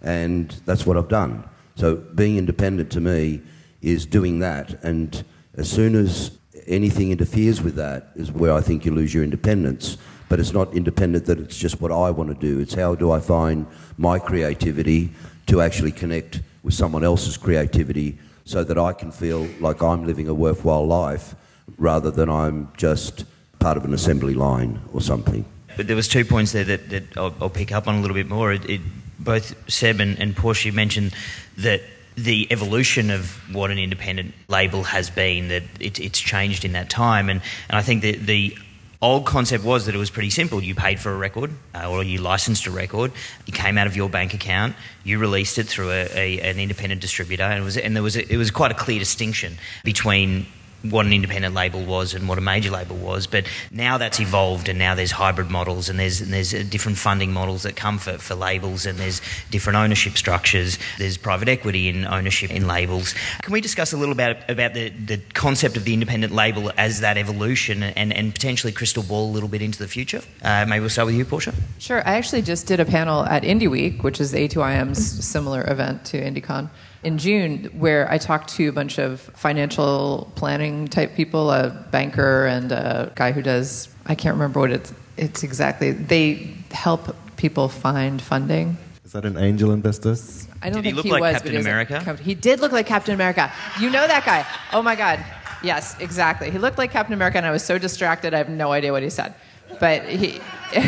and 0.01 0.49
that's 0.65 0.87
what 0.87 0.97
I've 0.97 1.09
done. 1.09 1.43
So 1.75 1.95
being 1.95 2.37
independent 2.37 2.91
to 2.93 2.99
me 2.99 3.41
is 3.81 4.05
doing 4.05 4.39
that, 4.39 4.83
and 4.83 5.23
as 5.55 5.69
soon 5.69 5.95
as 5.95 6.31
anything 6.67 7.11
interferes 7.11 7.61
with 7.61 7.75
that 7.75 8.09
is 8.15 8.31
where 8.31 8.53
I 8.53 8.61
think 8.61 8.85
you 8.85 8.93
lose 8.93 9.13
your 9.13 9.23
independence. 9.23 9.97
But 10.29 10.39
it's 10.41 10.51
not 10.51 10.73
independent 10.73 11.25
that 11.27 11.39
it's 11.39 11.57
just 11.57 11.79
what 11.79 11.91
I 11.91 12.11
want 12.11 12.29
to 12.29 12.35
do. 12.35 12.59
It's 12.59 12.73
how 12.73 12.95
do 12.95 13.11
I 13.11 13.19
find 13.21 13.65
my 13.97 14.19
creativity 14.19 15.09
to 15.47 15.61
actually 15.61 15.93
connect 15.93 16.41
with 16.63 16.73
someone 16.73 17.03
else's 17.03 17.37
creativity 17.37 18.17
so 18.43 18.63
that 18.63 18.77
I 18.77 18.91
can 18.91 19.11
feel 19.11 19.47
like 19.61 19.81
I'm 19.81 20.05
living 20.05 20.27
a 20.27 20.33
worthwhile 20.33 20.85
life 20.85 21.35
rather 21.77 22.11
than 22.11 22.29
I'm 22.29 22.71
just 22.75 23.25
part 23.59 23.77
of 23.77 23.85
an 23.85 23.93
assembly 23.93 24.33
line 24.33 24.81
or 24.93 25.01
something. 25.01 25.45
But 25.77 25.87
there 25.87 25.95
was 25.95 26.07
two 26.07 26.25
points 26.25 26.51
there 26.51 26.63
that, 26.65 26.89
that 26.89 27.17
I'll, 27.17 27.33
I'll 27.41 27.49
pick 27.49 27.71
up 27.71 27.87
on 27.87 27.95
a 27.95 28.01
little 28.01 28.15
bit 28.15 28.27
more. 28.27 28.51
It, 28.51 28.69
it, 28.69 28.81
both 29.19 29.55
Seb 29.71 29.99
and, 29.99 30.19
and 30.19 30.35
Portia 30.35 30.71
mentioned 30.71 31.13
that 31.57 31.81
the 32.17 32.47
evolution 32.51 33.11
of 33.11 33.31
what 33.53 33.69
an 33.69 33.77
independent 33.77 34.33
label 34.47 34.83
has 34.83 35.09
been, 35.09 35.49
that 35.49 35.63
it, 35.79 35.99
it's 35.99 36.19
changed 36.19 36.65
in 36.65 36.71
that 36.73 36.89
time. 36.89 37.29
And, 37.29 37.41
and 37.69 37.77
I 37.77 37.83
think 37.83 38.01
that 38.01 38.25
the 38.25 38.57
old 39.01 39.25
concept 39.25 39.63
was 39.63 39.85
that 39.85 39.93
it 39.93 39.99
was 39.99 40.09
pretty 40.09 40.31
simple. 40.31 40.61
You 40.61 40.73
paid 40.73 40.99
for 40.99 41.11
a 41.11 41.17
record 41.17 41.51
uh, 41.75 41.89
or 41.89 42.03
you 42.03 42.19
licensed 42.19 42.65
a 42.65 42.71
record, 42.71 43.11
it 43.45 43.53
came 43.53 43.77
out 43.77 43.85
of 43.85 43.95
your 43.95 44.09
bank 44.09 44.33
account, 44.33 44.75
you 45.03 45.19
released 45.19 45.59
it 45.59 45.67
through 45.67 45.91
a, 45.91 46.07
a, 46.13 46.39
an 46.41 46.59
independent 46.59 47.01
distributor, 47.01 47.43
and, 47.43 47.63
was, 47.63 47.77
and 47.77 47.95
there 47.95 48.03
was 48.03 48.15
a, 48.15 48.33
it 48.33 48.37
was 48.37 48.49
quite 48.49 48.71
a 48.71 48.75
clear 48.75 48.97
distinction 48.97 49.57
between 49.83 50.47
what 50.89 51.05
an 51.05 51.13
independent 51.13 51.53
label 51.53 51.83
was 51.83 52.13
and 52.13 52.27
what 52.27 52.37
a 52.37 52.41
major 52.41 52.71
label 52.71 52.95
was. 52.95 53.27
But 53.27 53.45
now 53.71 53.97
that's 53.97 54.19
evolved, 54.19 54.69
and 54.69 54.77
now 54.77 54.95
there's 54.95 55.11
hybrid 55.11 55.49
models, 55.49 55.89
and 55.89 55.99
there's 55.99 56.21
and 56.21 56.33
there's 56.33 56.53
uh, 56.53 56.63
different 56.69 56.97
funding 56.97 57.31
models 57.31 57.63
that 57.63 57.75
come 57.75 57.97
for, 57.97 58.17
for 58.17 58.35
labels, 58.35 58.85
and 58.85 58.97
there's 58.97 59.21
different 59.49 59.77
ownership 59.77 60.17
structures. 60.17 60.77
There's 60.97 61.17
private 61.17 61.49
equity 61.49 61.89
in 61.89 62.05
ownership 62.05 62.51
in 62.51 62.67
labels. 62.67 63.13
Can 63.41 63.53
we 63.53 63.61
discuss 63.61 63.93
a 63.93 63.97
little 63.97 64.13
about 64.13 64.49
about 64.49 64.73
the, 64.73 64.89
the 64.89 65.17
concept 65.33 65.77
of 65.77 65.83
the 65.83 65.93
independent 65.93 66.33
label 66.33 66.71
as 66.77 66.99
that 67.01 67.17
evolution, 67.17 67.83
and, 67.83 68.13
and 68.13 68.33
potentially 68.33 68.73
crystal 68.73 69.03
ball 69.03 69.29
a 69.29 69.33
little 69.33 69.49
bit 69.49 69.61
into 69.61 69.79
the 69.79 69.87
future? 69.87 70.21
Uh, 70.41 70.65
maybe 70.67 70.81
we'll 70.81 70.89
start 70.89 71.05
with 71.05 71.15
you, 71.15 71.25
Portia. 71.25 71.53
Sure. 71.79 71.99
I 72.07 72.15
actually 72.15 72.41
just 72.41 72.67
did 72.67 72.79
a 72.79 72.85
panel 72.85 73.25
at 73.25 73.43
Indie 73.43 73.69
Week, 73.69 74.03
which 74.03 74.19
is 74.19 74.33
A2IM's 74.33 75.25
similar 75.25 75.69
event 75.69 76.05
to 76.05 76.21
IndieCon, 76.21 76.69
in 77.03 77.17
June, 77.17 77.65
where 77.77 78.09
I 78.11 78.17
talked 78.17 78.49
to 78.55 78.67
a 78.67 78.71
bunch 78.71 78.97
of 78.97 79.21
financial 79.21 80.31
planning 80.35 80.87
type 80.87 81.15
people, 81.15 81.51
a 81.51 81.69
banker 81.91 82.45
and 82.45 82.71
a 82.71 83.11
guy 83.15 83.31
who 83.31 83.41
does, 83.41 83.89
I 84.05 84.15
can't 84.15 84.33
remember 84.35 84.59
what 84.59 84.71
it's, 84.71 84.93
it's 85.17 85.43
exactly. 85.43 85.91
They 85.91 86.53
help 86.71 87.15
people 87.37 87.69
find 87.69 88.21
funding. 88.21 88.77
Is 89.05 89.13
that 89.13 89.25
an 89.25 89.37
angel 89.37 89.71
investor? 89.71 90.15
I 90.61 90.69
don't 90.69 90.81
Did 90.81 90.85
he 90.85 90.89
think 90.89 90.95
look 90.95 91.05
he 91.05 91.11
like 91.11 91.21
was, 91.21 91.33
Captain 91.33 91.53
but 91.53 91.55
he 91.55 91.61
America? 91.61 92.01
Cap- 92.03 92.19
he 92.19 92.35
did 92.35 92.59
look 92.59 92.71
like 92.71 92.87
Captain 92.87 93.13
America. 93.13 93.51
You 93.79 93.89
know 93.89 94.05
that 94.07 94.25
guy. 94.25 94.45
Oh 94.73 94.81
my 94.81 94.95
God. 94.95 95.23
Yes, 95.63 95.95
exactly. 95.99 96.51
He 96.51 96.57
looked 96.57 96.77
like 96.77 96.91
Captain 96.91 97.13
America, 97.13 97.37
and 97.37 97.45
I 97.45 97.51
was 97.51 97.63
so 97.63 97.77
distracted, 97.77 98.33
I 98.33 98.37
have 98.37 98.49
no 98.49 98.71
idea 98.71 98.91
what 98.91 99.03
he 99.03 99.09
said. 99.09 99.33
But 99.79 100.03
he. 100.03 100.41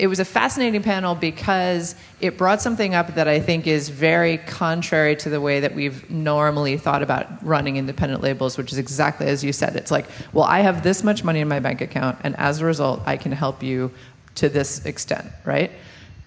it 0.00 0.06
was 0.06 0.18
a 0.18 0.24
fascinating 0.24 0.82
panel 0.82 1.14
because 1.14 1.94
it 2.22 2.38
brought 2.38 2.62
something 2.62 2.94
up 2.94 3.16
that 3.16 3.28
I 3.28 3.38
think 3.38 3.66
is 3.66 3.90
very 3.90 4.38
contrary 4.38 5.14
to 5.16 5.28
the 5.28 5.42
way 5.42 5.60
that 5.60 5.74
we've 5.74 6.08
normally 6.10 6.78
thought 6.78 7.02
about 7.02 7.26
running 7.44 7.76
independent 7.76 8.22
labels, 8.22 8.56
which 8.56 8.72
is 8.72 8.78
exactly 8.78 9.26
as 9.26 9.44
you 9.44 9.52
said. 9.52 9.76
It's 9.76 9.90
like, 9.90 10.06
well, 10.32 10.46
I 10.46 10.60
have 10.60 10.82
this 10.82 11.04
much 11.04 11.22
money 11.22 11.40
in 11.40 11.48
my 11.48 11.60
bank 11.60 11.82
account, 11.82 12.16
and 12.24 12.34
as 12.36 12.62
a 12.62 12.64
result, 12.64 13.02
I 13.04 13.18
can 13.18 13.30
help 13.30 13.62
you 13.62 13.90
to 14.36 14.48
this 14.48 14.86
extent, 14.86 15.26
right? 15.44 15.70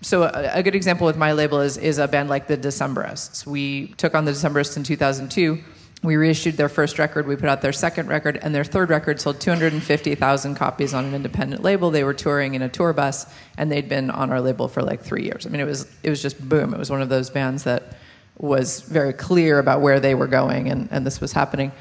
So 0.01 0.21
a, 0.21 0.51
a 0.59 0.61
good 0.61 0.75
example 0.75 1.07
with 1.07 1.17
my 1.17 1.33
label 1.33 1.59
is, 1.59 1.77
is 1.77 1.97
a 1.97 2.07
band 2.07 2.29
like 2.29 2.45
the 2.45 2.57
Decemberists. 2.57 3.43
We 3.47 3.87
took 3.97 4.13
on 4.13 4.25
the 4.25 4.33
Decemberists 4.33 4.77
in 4.77 4.83
2002. 4.83 5.63
We 6.03 6.17
reissued 6.17 6.57
their 6.57 6.69
first 6.69 6.99
record, 6.99 7.27
we 7.27 7.37
put 7.37 7.47
out 7.47 7.61
their 7.61 7.71
second 7.71 8.09
record, 8.09 8.37
and 8.41 8.53
their 8.53 8.65
third 8.65 8.89
record 8.89 9.21
sold 9.21 9.39
250,000 9.39 10.55
copies 10.55 10.93
on 10.93 11.05
an 11.05 11.15
independent 11.15 11.63
label. 11.63 11.91
They 11.91 12.03
were 12.03 12.13
touring 12.13 12.55
in 12.55 12.61
a 12.61 12.67
tour 12.67 12.91
bus, 12.91 13.25
and 13.57 13.71
they'd 13.71 13.87
been 13.87 14.11
on 14.11 14.29
our 14.29 14.41
label 14.41 14.67
for 14.67 14.81
like 14.81 15.01
three 15.01 15.23
years. 15.23 15.45
I 15.45 15.49
mean, 15.49 15.61
it 15.61 15.65
was, 15.65 15.89
it 16.03 16.09
was 16.09 16.21
just 16.21 16.37
boom. 16.47 16.73
It 16.73 16.77
was 16.77 16.89
one 16.89 17.01
of 17.01 17.07
those 17.07 17.29
bands 17.29 17.63
that 17.63 17.95
was 18.37 18.81
very 18.81 19.13
clear 19.13 19.59
about 19.59 19.79
where 19.79 20.01
they 20.01 20.13
were 20.13 20.27
going, 20.27 20.69
and, 20.69 20.89
and 20.91 21.05
this 21.05 21.21
was 21.21 21.31
happening. 21.31 21.71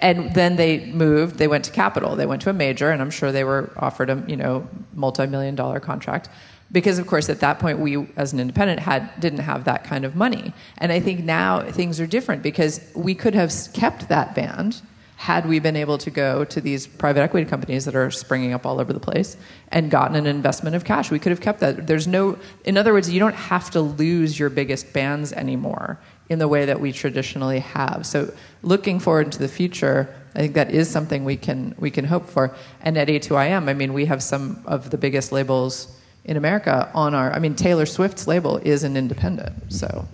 And 0.00 0.32
then 0.32 0.56
they 0.56 0.86
moved. 0.86 1.36
They 1.36 1.48
went 1.48 1.64
to 1.64 1.72
Capitol. 1.72 2.16
They 2.16 2.24
went 2.24 2.40
to 2.42 2.50
a 2.50 2.54
major, 2.54 2.90
and 2.90 3.02
I'm 3.02 3.10
sure 3.10 3.32
they 3.32 3.44
were 3.44 3.72
offered 3.76 4.10
a 4.10 4.24
you 4.28 4.36
know 4.36 4.68
multi-million 4.94 5.56
dollar 5.56 5.80
contract 5.80 6.28
because 6.70 6.98
of 6.98 7.06
course 7.06 7.28
at 7.28 7.40
that 7.40 7.58
point 7.58 7.78
we 7.78 8.06
as 8.16 8.32
an 8.32 8.40
independent 8.40 8.80
had 8.80 9.18
didn't 9.20 9.40
have 9.40 9.64
that 9.64 9.84
kind 9.84 10.04
of 10.04 10.14
money. 10.14 10.52
And 10.78 10.92
i 10.92 11.00
think 11.00 11.24
now 11.24 11.62
things 11.70 12.00
are 12.00 12.06
different 12.06 12.42
because 12.42 12.80
we 12.94 13.14
could 13.14 13.34
have 13.34 13.52
kept 13.72 14.08
that 14.08 14.34
band 14.34 14.82
had 15.16 15.48
we 15.48 15.58
been 15.58 15.74
able 15.74 15.98
to 15.98 16.10
go 16.10 16.44
to 16.44 16.60
these 16.60 16.86
private 16.86 17.20
equity 17.20 17.44
companies 17.44 17.84
that 17.84 17.96
are 17.96 18.08
springing 18.08 18.52
up 18.52 18.64
all 18.64 18.78
over 18.78 18.92
the 18.92 19.00
place 19.00 19.36
and 19.72 19.90
gotten 19.90 20.14
an 20.14 20.28
investment 20.28 20.76
of 20.76 20.84
cash. 20.84 21.10
We 21.10 21.18
could 21.18 21.30
have 21.30 21.40
kept 21.40 21.58
that. 21.58 21.88
There's 21.88 22.06
no 22.06 22.38
in 22.64 22.76
other 22.76 22.92
words 22.92 23.10
you 23.10 23.18
don't 23.18 23.34
have 23.34 23.70
to 23.72 23.80
lose 23.80 24.38
your 24.38 24.50
biggest 24.50 24.92
bands 24.92 25.32
anymore 25.32 25.98
in 26.28 26.38
the 26.38 26.46
way 26.46 26.66
that 26.66 26.80
we 26.80 26.92
traditionally 26.92 27.60
have. 27.60 28.06
So 28.06 28.32
looking 28.62 29.00
forward 29.00 29.26
into 29.26 29.38
the 29.38 29.48
future 29.48 30.14
I 30.34 30.40
think 30.40 30.54
that 30.54 30.70
is 30.70 30.88
something 30.88 31.24
we 31.24 31.36
can 31.36 31.74
we 31.78 31.90
can 31.90 32.04
hope 32.04 32.26
for. 32.28 32.54
And 32.80 32.96
at 32.96 33.08
A2IM, 33.08 33.68
I 33.68 33.74
mean, 33.74 33.92
we 33.92 34.04
have 34.04 34.22
some 34.22 34.62
of 34.66 34.90
the 34.90 34.98
biggest 34.98 35.32
labels 35.32 35.97
in 36.28 36.36
America 36.36 36.90
on 36.94 37.14
our. 37.14 37.32
I 37.32 37.40
mean, 37.40 37.56
Taylor 37.56 37.86
Swift's 37.86 38.28
label 38.28 38.58
is 38.58 38.84
an 38.84 38.96
independent. 38.96 39.72
So, 39.72 40.06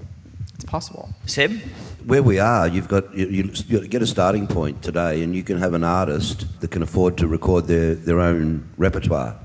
it's 0.54 0.64
possible. 0.64 1.10
Seb? 1.26 1.60
where 2.04 2.22
we 2.22 2.38
are, 2.38 2.68
you've 2.68 2.88
got 2.88 3.14
you, 3.14 3.26
you, 3.26 3.50
you 3.66 3.88
get 3.88 4.02
a 4.02 4.06
starting 4.06 4.46
point 4.46 4.82
today, 4.82 5.22
and 5.22 5.34
you 5.34 5.42
can 5.42 5.58
have 5.58 5.74
an 5.74 5.84
artist 5.84 6.60
that 6.60 6.70
can 6.70 6.82
afford 6.82 7.16
to 7.18 7.26
record 7.26 7.66
their, 7.66 7.94
their 7.94 8.20
own 8.20 8.68
repertoire. 8.76 9.36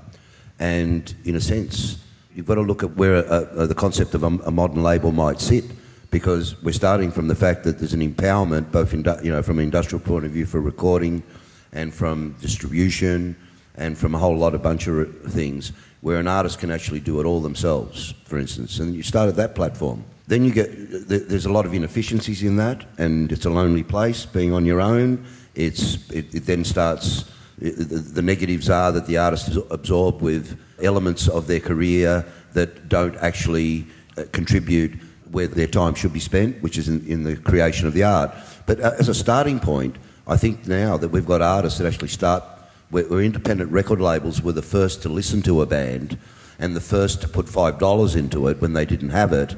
And 0.60 1.14
in 1.24 1.36
a 1.36 1.42
sense, 1.42 2.04
you've 2.36 2.46
got 2.46 2.56
to 2.56 2.62
look 2.62 2.84
at 2.84 2.96
where 2.98 3.18
uh, 3.18 3.46
uh, 3.56 3.66
the 3.68 3.76
concept 3.76 4.14
of 4.14 4.24
a, 4.24 4.28
a 4.28 4.52
modern 4.52 4.84
label 4.84 5.12
might 5.12 5.40
sit, 5.40 5.64
because 6.12 6.62
we're 6.62 6.74
starting 6.74 7.12
from 7.12 7.28
the 7.28 7.36
fact 7.36 7.64
that 7.64 7.80
there's 7.80 7.94
an 7.94 8.02
empowerment, 8.02 8.72
both 8.72 8.94
in, 8.94 9.06
you 9.24 9.32
know, 9.32 9.42
from 9.42 9.60
an 9.60 9.64
industrial 9.64 10.04
point 10.04 10.26
of 10.26 10.32
view 10.32 10.46
for 10.46 10.60
recording, 10.60 11.24
and 11.72 11.94
from 11.94 12.36
distribution, 12.42 13.36
and 13.76 13.98
from 13.98 14.14
a 14.16 14.18
whole 14.18 14.36
lot 14.36 14.54
of 14.54 14.62
bunch 14.62 14.88
of 14.88 15.22
things, 15.32 15.72
where 16.02 16.20
an 16.20 16.28
artist 16.28 16.60
can 16.60 16.72
actually 16.72 17.00
do 17.00 17.20
it 17.20 17.26
all 17.26 17.42
themselves, 17.42 18.14
for 18.26 18.38
instance. 18.38 18.80
And 18.80 18.96
you 18.96 19.04
start 19.04 19.30
at 19.30 19.36
that 19.36 19.56
platform. 19.56 20.04
Then 20.28 20.46
you 20.46 20.52
get 20.52 20.70
there's 21.08 21.46
a 21.46 21.52
lot 21.52 21.66
of 21.66 21.74
inefficiencies 21.74 22.44
in 22.44 22.58
that, 22.58 22.86
and 22.98 23.32
it's 23.32 23.46
a 23.46 23.50
lonely 23.50 23.84
place 23.84 24.26
being 24.26 24.54
on 24.54 24.66
your 24.66 24.80
own. 24.80 25.26
It's 25.56 26.10
it, 26.12 26.34
it 26.34 26.46
then 26.46 26.64
starts. 26.64 27.26
It, 27.60 27.76
the, 27.78 27.98
the 27.98 28.22
negatives 28.22 28.70
are 28.70 28.92
that 28.92 29.08
the 29.08 29.18
artist 29.18 29.50
is 29.50 29.58
absorbed 29.72 30.22
with 30.22 30.58
elements 30.82 31.28
of 31.28 31.48
their 31.48 31.60
career 31.60 32.26
that 32.54 32.88
don't 32.90 33.16
actually 33.18 33.88
uh, 34.18 34.24
contribute 34.32 34.94
where 35.32 35.48
their 35.48 35.68
time 35.68 35.96
should 35.96 36.14
be 36.14 36.20
spent, 36.20 36.62
which 36.62 36.78
is 36.78 36.88
in, 36.88 37.06
in 37.08 37.24
the 37.24 37.36
creation 37.36 37.88
of 37.88 37.94
the 37.94 38.04
art. 38.04 38.32
But 38.66 38.80
uh, 38.80 38.94
as 39.00 39.10
a 39.10 39.14
starting 39.14 39.60
point, 39.60 39.98
I 40.28 40.38
think 40.38 40.68
now 40.68 40.98
that 40.98 41.10
we've 41.10 41.26
got 41.26 41.42
artists 41.42 41.80
that 41.80 41.88
actually 41.88 42.10
start, 42.10 42.44
where, 42.90 43.22
independent 43.22 43.72
record 43.72 44.02
labels 44.02 44.42
were 44.42 44.52
the 44.52 44.62
first 44.62 45.02
to 45.04 45.10
listen 45.10 45.42
to 45.44 45.62
a 45.62 45.66
band 45.66 46.18
and 46.60 46.76
the 46.76 46.82
first 46.82 47.22
to 47.22 47.28
put 47.28 47.46
$5 47.46 48.16
into 48.16 48.48
it 48.48 48.60
when 48.62 48.74
they 48.74 48.86
didn't 48.86 49.10
have 49.10 49.32
it, 49.32 49.56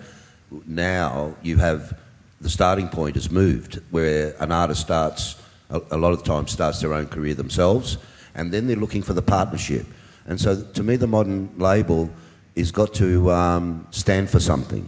now 0.66 1.36
you 1.42 1.58
have 1.58 1.98
the 2.42 2.50
starting 2.50 2.90
point 2.90 3.16
has 3.16 3.30
moved 3.30 3.82
where 3.92 4.36
an 4.40 4.52
artist 4.52 4.82
starts, 4.82 5.42
a, 5.70 5.82
a 5.92 5.98
lot 5.98 6.12
of 6.12 6.20
the 6.20 6.26
time, 6.26 6.48
starts 6.48 6.82
their 6.82 6.94
own 6.94 7.08
career 7.08 7.34
themselves 7.34 7.98
and 8.36 8.52
then 8.52 8.68
they're 8.68 8.76
looking 8.76 9.02
for 9.02 9.14
the 9.14 9.22
partnership. 9.22 9.86
And 10.26 10.40
so 10.40 10.62
to 10.62 10.84
me, 10.84 10.96
the 10.96 11.08
modern 11.08 11.52
label 11.58 12.10
has 12.56 12.72
got 12.72 12.94
to 12.96 13.32
um, 13.32 13.88
stand 13.92 14.30
for 14.30 14.40
something 14.40 14.88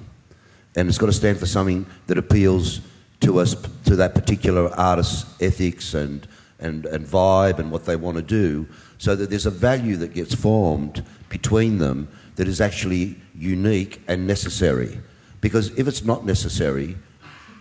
and 0.76 0.90
it's 0.90 0.98
got 0.98 1.08
to 1.08 1.14
stand 1.14 1.40
for 1.40 1.46
something 1.46 1.86
that 2.08 2.18
appeals 2.18 2.82
to 3.22 3.40
us, 3.40 3.56
to 3.86 3.96
that 3.96 4.14
particular 4.16 4.70
artist's 4.78 5.26
ethics 5.42 5.94
and, 5.94 6.28
and, 6.64 6.86
and 6.88 7.06
vibe 7.06 7.60
and 7.60 7.70
what 7.72 7.86
they 7.86 7.96
want 7.96 8.18
to 8.18 8.24
do, 8.24 8.68
so 8.98 9.16
that 9.16 9.30
there's 9.30 9.46
a 9.46 9.52
value 9.52 9.98
that 9.98 10.14
gets 10.14 10.34
formed 10.34 11.06
between 11.30 11.78
them 11.78 12.08
that 12.36 12.48
is 12.48 12.62
actually 12.62 13.16
unique 13.36 14.02
and 14.08 14.26
necessary. 14.26 15.00
Because 15.42 15.78
if 15.78 15.88
it's 15.88 16.04
not 16.04 16.26
necessary, 16.26 16.96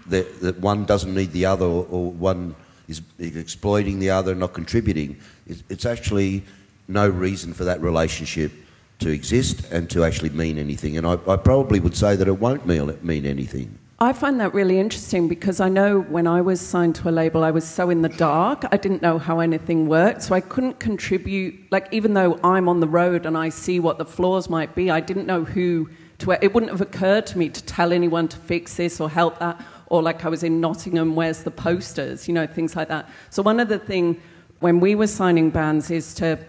that, 0.06 0.40
that 0.40 0.59
one 0.61 0.85
doesn't 0.85 1.14
need 1.14 1.32
the 1.32 1.47
other 1.47 1.66
or, 1.66 1.87
or 1.90 2.11
one 2.12 2.54
is 2.88 3.02
exploiting 3.18 3.99
the 3.99 4.11
other, 4.11 4.32
and 4.32 4.40
not 4.40 4.52
contributing, 4.52 5.18
it's, 5.47 5.62
it's 5.68 5.87
actually 5.87 6.42
no 6.88 7.09
reason 7.09 7.52
for 7.52 7.64
that 7.64 7.80
relationship 7.80 8.52
to 8.99 9.11
exist 9.11 9.64
and 9.73 9.90
to 9.90 10.04
actually 10.04 10.30
mean 10.30 10.59
anything. 10.59 10.97
And 10.97 11.06
I, 11.06 11.18
I 11.26 11.37
probably 11.37 11.80
would 11.80 11.97
say 11.97 12.16
that 12.16 12.28
it 12.28 12.38
won't 12.38 12.66
mean, 12.66 12.97
mean 13.02 13.26
anything. 13.26 13.78
I 14.02 14.12
find 14.12 14.40
that 14.40 14.52
really 14.52 14.80
interesting 14.80 15.28
because 15.28 15.61
I 15.61 15.68
know 15.68 16.00
when 16.00 16.26
I 16.26 16.40
was 16.40 16.61
signed 16.61 16.97
to 16.97 17.09
a 17.09 17.12
label, 17.12 17.44
I 17.44 17.52
was 17.52 17.64
so 17.64 17.88
in 17.88 18.02
the 18.02 18.09
dark. 18.09 18.64
I 18.73 18.76
didn't 18.76 19.00
know 19.00 19.16
how 19.16 19.38
anything 19.38 19.87
worked, 19.87 20.23
so 20.23 20.35
I 20.35 20.40
couldn't 20.40 20.80
contribute. 20.80 21.71
Like, 21.71 21.87
even 21.92 22.12
though 22.14 22.37
I'm 22.42 22.68
on 22.68 22.80
the 22.80 22.88
road 22.88 23.26
and 23.26 23.38
I 23.38 23.49
see 23.49 23.78
what 23.78 23.99
the 23.99 24.04
flaws 24.04 24.50
might 24.50 24.75
be, 24.75 24.90
I 24.90 24.99
didn't 24.99 25.26
know 25.26 25.44
who 25.44 25.88
to. 26.18 26.32
It 26.32 26.52
wouldn't 26.52 26.73
have 26.73 26.80
occurred 26.80 27.26
to 27.26 27.38
me 27.38 27.49
to 27.50 27.62
tell 27.62 27.92
anyone 27.92 28.26
to 28.26 28.37
fix 28.38 28.75
this 28.75 29.00
or 29.00 29.09
help 29.09 29.38
that. 29.38 29.64
Or, 29.87 30.02
like, 30.02 30.25
I 30.25 30.28
was 30.30 30.42
in 30.42 30.61
Nottingham, 30.61 31.14
where's 31.14 31.44
the 31.44 31.52
posters? 31.52 32.26
You 32.26 32.35
know, 32.35 32.49
things 32.49 32.75
like 32.75 32.88
that. 32.88 33.09
So, 33.30 33.40
one 33.40 33.61
of 33.61 33.68
the 33.68 33.78
things 33.78 34.16
when 34.59 34.80
we 34.80 34.97
were 34.97 35.06
signing 35.06 35.50
bands 35.50 35.92
is 35.92 36.12
to 36.14 36.40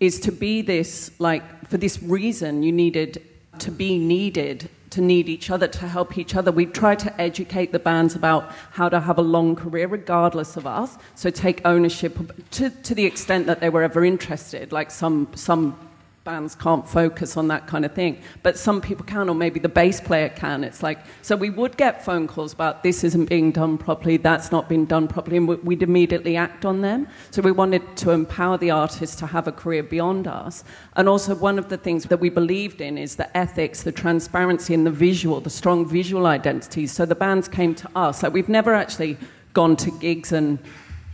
is 0.00 0.20
to 0.20 0.32
be 0.32 0.60
this 0.60 1.12
like 1.18 1.66
for 1.66 1.78
this 1.78 2.02
reason 2.02 2.62
you 2.62 2.72
needed 2.72 3.22
to 3.60 3.70
be 3.70 3.96
needed 3.96 4.68
to 4.94 5.00
need 5.00 5.28
each 5.28 5.50
other 5.50 5.68
to 5.68 5.88
help 5.88 6.16
each 6.16 6.34
other. 6.36 6.50
We 6.52 6.66
tried 6.66 7.00
to 7.00 7.20
educate 7.20 7.72
the 7.72 7.78
bands 7.78 8.14
about 8.14 8.50
how 8.70 8.88
to 8.88 9.00
have 9.00 9.18
a 9.18 9.22
long 9.22 9.56
career 9.56 9.88
regardless 9.88 10.56
of 10.56 10.66
us. 10.66 10.96
So 11.14 11.30
take 11.30 11.60
ownership 11.64 12.16
to, 12.52 12.70
to 12.70 12.94
the 12.94 13.04
extent 13.04 13.46
that 13.46 13.60
they 13.60 13.70
were 13.70 13.82
ever 13.82 14.04
interested 14.04 14.72
like 14.72 14.90
some 14.90 15.28
some 15.34 15.76
bands 16.24 16.54
can't 16.54 16.88
focus 16.88 17.36
on 17.36 17.48
that 17.48 17.66
kind 17.66 17.84
of 17.84 17.92
thing. 17.92 18.18
But 18.42 18.56
some 18.56 18.80
people 18.80 19.04
can, 19.04 19.28
or 19.28 19.34
maybe 19.34 19.60
the 19.60 19.68
bass 19.68 20.00
player 20.00 20.30
can. 20.30 20.64
It's 20.64 20.82
like, 20.82 20.98
so 21.20 21.36
we 21.36 21.50
would 21.50 21.76
get 21.76 22.02
phone 22.02 22.26
calls 22.26 22.54
about 22.54 22.82
this 22.82 23.04
isn't 23.04 23.26
being 23.26 23.52
done 23.52 23.76
properly, 23.76 24.16
that's 24.16 24.50
not 24.50 24.66
being 24.66 24.86
done 24.86 25.06
properly, 25.06 25.36
and 25.36 25.46
we'd 25.46 25.82
immediately 25.82 26.34
act 26.34 26.64
on 26.64 26.80
them. 26.80 27.06
So 27.30 27.42
we 27.42 27.52
wanted 27.52 27.96
to 27.98 28.10
empower 28.12 28.56
the 28.56 28.70
artists 28.70 29.16
to 29.16 29.26
have 29.26 29.46
a 29.46 29.52
career 29.52 29.82
beyond 29.82 30.26
us. 30.26 30.64
And 30.96 31.10
also, 31.10 31.34
one 31.34 31.58
of 31.58 31.68
the 31.68 31.76
things 31.76 32.04
that 32.04 32.20
we 32.20 32.30
believed 32.30 32.80
in 32.80 32.96
is 32.96 33.16
the 33.16 33.36
ethics, 33.36 33.82
the 33.82 33.92
transparency, 33.92 34.72
and 34.72 34.86
the 34.86 34.90
visual, 34.90 35.42
the 35.42 35.50
strong 35.50 35.86
visual 35.86 36.24
identities. 36.24 36.90
So 36.90 37.04
the 37.04 37.14
bands 37.14 37.48
came 37.48 37.74
to 37.74 37.90
us. 37.94 38.22
Like, 38.22 38.32
we've 38.32 38.48
never 38.48 38.72
actually 38.72 39.18
gone 39.52 39.76
to 39.76 39.90
gigs 39.98 40.32
and 40.32 40.58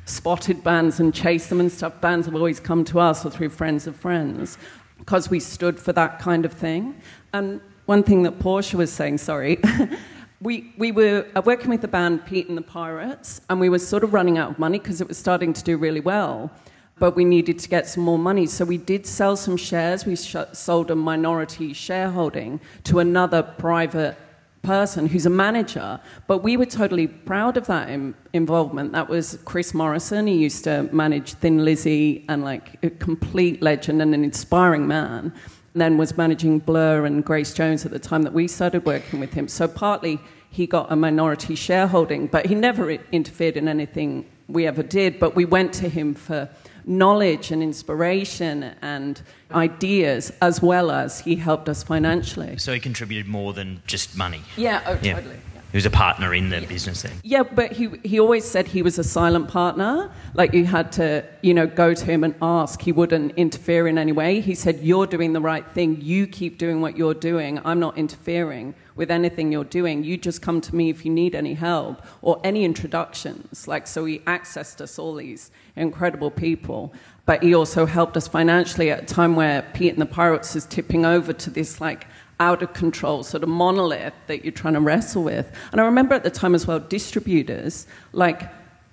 spotted 0.05 0.62
bands 0.64 0.99
and 0.99 1.14
chased 1.14 1.49
them 1.49 1.61
and 1.61 1.71
stuff. 1.71 2.00
Bands 2.00 2.26
have 2.26 2.35
always 2.35 2.59
come 2.59 2.85
to 2.85 2.99
us 2.99 3.25
or 3.25 3.31
through 3.31 3.49
friends 3.49 3.87
of 3.87 3.95
friends 3.95 4.59
because 5.00 5.28
we 5.28 5.40
stood 5.40 5.78
for 5.78 5.92
that 5.92 6.19
kind 6.19 6.45
of 6.45 6.52
thing. 6.52 7.00
And 7.33 7.61
one 7.87 8.02
thing 8.02 8.23
that 8.23 8.38
Portia 8.38 8.76
was 8.76 8.92
saying, 8.92 9.19
sorry, 9.19 9.59
we, 10.40 10.73
we 10.78 10.92
were 10.92 11.26
uh, 11.35 11.42
working 11.45 11.71
with 11.71 11.80
the 11.80 11.88
band 11.88 12.25
Pete 12.25 12.49
and 12.49 12.57
the 12.57 12.62
Pirates, 12.62 13.40
and 13.50 13.61
we 13.61 13.69
were 13.69 13.78
sort 13.78 14.04
of 14.04 14.14
running 14.14 14.38
out 14.38 14.52
of 14.52 14.59
money 14.59 14.78
because 14.78 15.00
it 15.00 15.09
was 15.09 15.19
starting 15.19 15.52
to 15.52 15.62
do 15.64 15.76
really 15.76 16.00
well. 16.00 16.50
But 16.99 17.16
we 17.16 17.25
needed 17.25 17.59
to 17.59 17.69
get 17.69 17.88
some 17.88 18.04
more 18.04 18.19
money. 18.19 18.47
So 18.47 18.64
we 18.64 18.76
did 18.76 19.07
sell 19.07 19.35
some 19.35 19.57
shares. 19.57 20.04
We 20.04 20.16
sh- 20.16 20.37
sold 20.52 20.90
a 20.90 20.95
minority 20.95 21.73
shareholding 21.73 22.61
to 22.85 22.99
another 22.99 23.42
private 23.42 24.16
person 24.62 25.07
who's 25.07 25.26
a 25.26 25.31
manager, 25.31 26.00
but 26.26 26.38
we 26.38 26.57
were 26.57 26.67
totally 26.67 27.07
proud 27.07 27.57
of 27.57 27.67
that 27.67 27.88
Im- 27.88 28.14
involvement. 28.33 28.93
That 28.93 29.09
was 29.09 29.38
Chris 29.45 29.73
Morrison. 29.73 30.26
He 30.26 30.35
used 30.35 30.64
to 30.64 30.88
manage 30.93 31.35
Thin 31.35 31.64
Lizzy 31.64 32.25
and 32.29 32.45
like 32.45 32.83
a 32.85 32.90
complete 32.90 33.62
legend 33.62 34.02
and 34.02 34.14
an 34.14 34.25
inspiring 34.25 34.87
man. 34.87 35.33
And 35.73 35.81
then 35.81 35.99
was 35.99 36.17
managing 36.17 36.59
Blur 36.59 37.07
and 37.07 37.25
Grace 37.25 37.55
Jones 37.55 37.87
at 37.87 37.93
the 37.93 37.99
time 37.99 38.23
that 38.23 38.33
we 38.33 38.49
started 38.49 38.85
working 38.85 39.21
with 39.21 39.33
him. 39.33 39.49
So 39.49 39.67
partly 39.69 40.21
he 40.50 40.67
got 40.67 40.90
a 40.90 40.97
minority 40.97 41.55
shareholding, 41.55 42.26
but 42.26 42.47
he 42.47 42.55
never 42.55 42.90
interfered 42.90 43.57
in 43.57 43.69
anything 43.69 44.29
we 44.49 44.67
ever 44.67 44.83
did. 44.83 45.21
But 45.21 45.37
we 45.37 45.45
went 45.45 45.73
to 45.75 45.88
him 45.88 46.14
for 46.14 46.49
knowledge 46.90 47.50
and 47.50 47.62
inspiration 47.62 48.75
and 48.82 49.23
ideas 49.52 50.32
as 50.42 50.61
well 50.61 50.90
as 50.90 51.20
he 51.20 51.37
helped 51.37 51.68
us 51.68 51.82
financially. 51.82 52.59
So 52.59 52.75
he 52.75 52.80
contributed 52.80 53.28
more 53.28 53.52
than 53.52 53.82
just 53.87 54.16
money. 54.16 54.42
Yeah, 54.56 54.82
oh, 54.87 54.99
Yeah. 55.00 55.14
totally. 55.14 55.37
He 55.70 55.76
was 55.76 55.87
a 55.87 55.90
partner 55.90 56.35
in 56.35 56.49
the 56.50 56.62
business 56.62 57.02
then. 57.02 57.12
Yeah, 57.23 57.44
but 57.44 57.70
he, 57.70 57.88
he 58.02 58.18
always 58.18 58.44
said 58.44 58.66
he 58.66 58.82
was 58.82 58.99
a 58.99 59.04
silent 59.04 59.49
partner. 59.49 60.11
Like 60.35 60.52
you 60.52 60.64
had 60.64 60.90
to, 60.92 61.25
you 61.42 61.54
know, 61.54 61.68
go 61.68 61.94
to 61.94 62.04
him 62.04 62.25
and 62.25 62.35
ask. 62.42 62.82
He 62.82 62.90
wouldn't 62.90 63.35
interfere 63.37 63.87
in 63.87 63.97
any 63.97 64.11
way. 64.11 64.40
He 64.40 64.56
said, 64.56 64.80
You're 64.80 65.06
doing 65.06 65.32
the 65.32 65.40
right 65.40 65.64
thing. 65.70 66.00
You 66.00 66.26
keep 66.26 66.59
doing 66.59 66.80
what 66.80 66.97
you're 66.97 67.14
doing. 67.14 67.61
I'm 67.64 67.78
not 67.78 67.97
interfering 67.97 68.75
with 69.00 69.11
anything 69.11 69.50
you're 69.50 69.64
doing. 69.64 70.04
You 70.04 70.19
just 70.19 70.42
come 70.42 70.61
to 70.61 70.76
me 70.76 70.90
if 70.90 71.07
you 71.07 71.11
need 71.11 71.35
any 71.35 71.54
help 71.54 72.02
or 72.21 72.38
any 72.45 72.66
introductions. 72.66 73.66
Like, 73.66 73.87
so 73.87 74.04
he 74.04 74.19
accessed 74.21 74.83
us 74.83 74.99
all 74.99 75.14
these 75.14 75.50
incredible 75.75 76.30
people. 76.30 76.92
But 77.25 77.42
he 77.42 77.54
also 77.54 77.87
helped 77.87 78.19
us 78.19 78.28
financially 78.28 78.90
at 78.90 79.02
a 79.04 79.07
time 79.07 79.37
where 79.37 79.62
Pete 79.73 79.95
and 79.95 80.02
the 80.02 80.07
Pirates 80.07 80.54
is 80.54 80.66
tipping 80.66 81.07
over 81.07 81.33
to 81.33 81.49
this, 81.49 81.80
like, 81.80 82.09
out 82.40 82.62
of 82.62 82.75
control 82.75 83.23
sort 83.23 83.42
of 83.42 83.49
monolith 83.49 84.12
that 84.26 84.45
you're 84.45 84.52
trying 84.52 84.75
to 84.75 84.80
wrestle 84.80 85.23
with. 85.23 85.50
And 85.73 85.80
I 85.80 85.85
remember 85.85 86.14
at 86.14 86.23
the 86.23 86.30
time 86.30 86.54
as 86.54 86.66
well, 86.66 86.78
distributors, 86.78 87.87
like, 88.12 88.50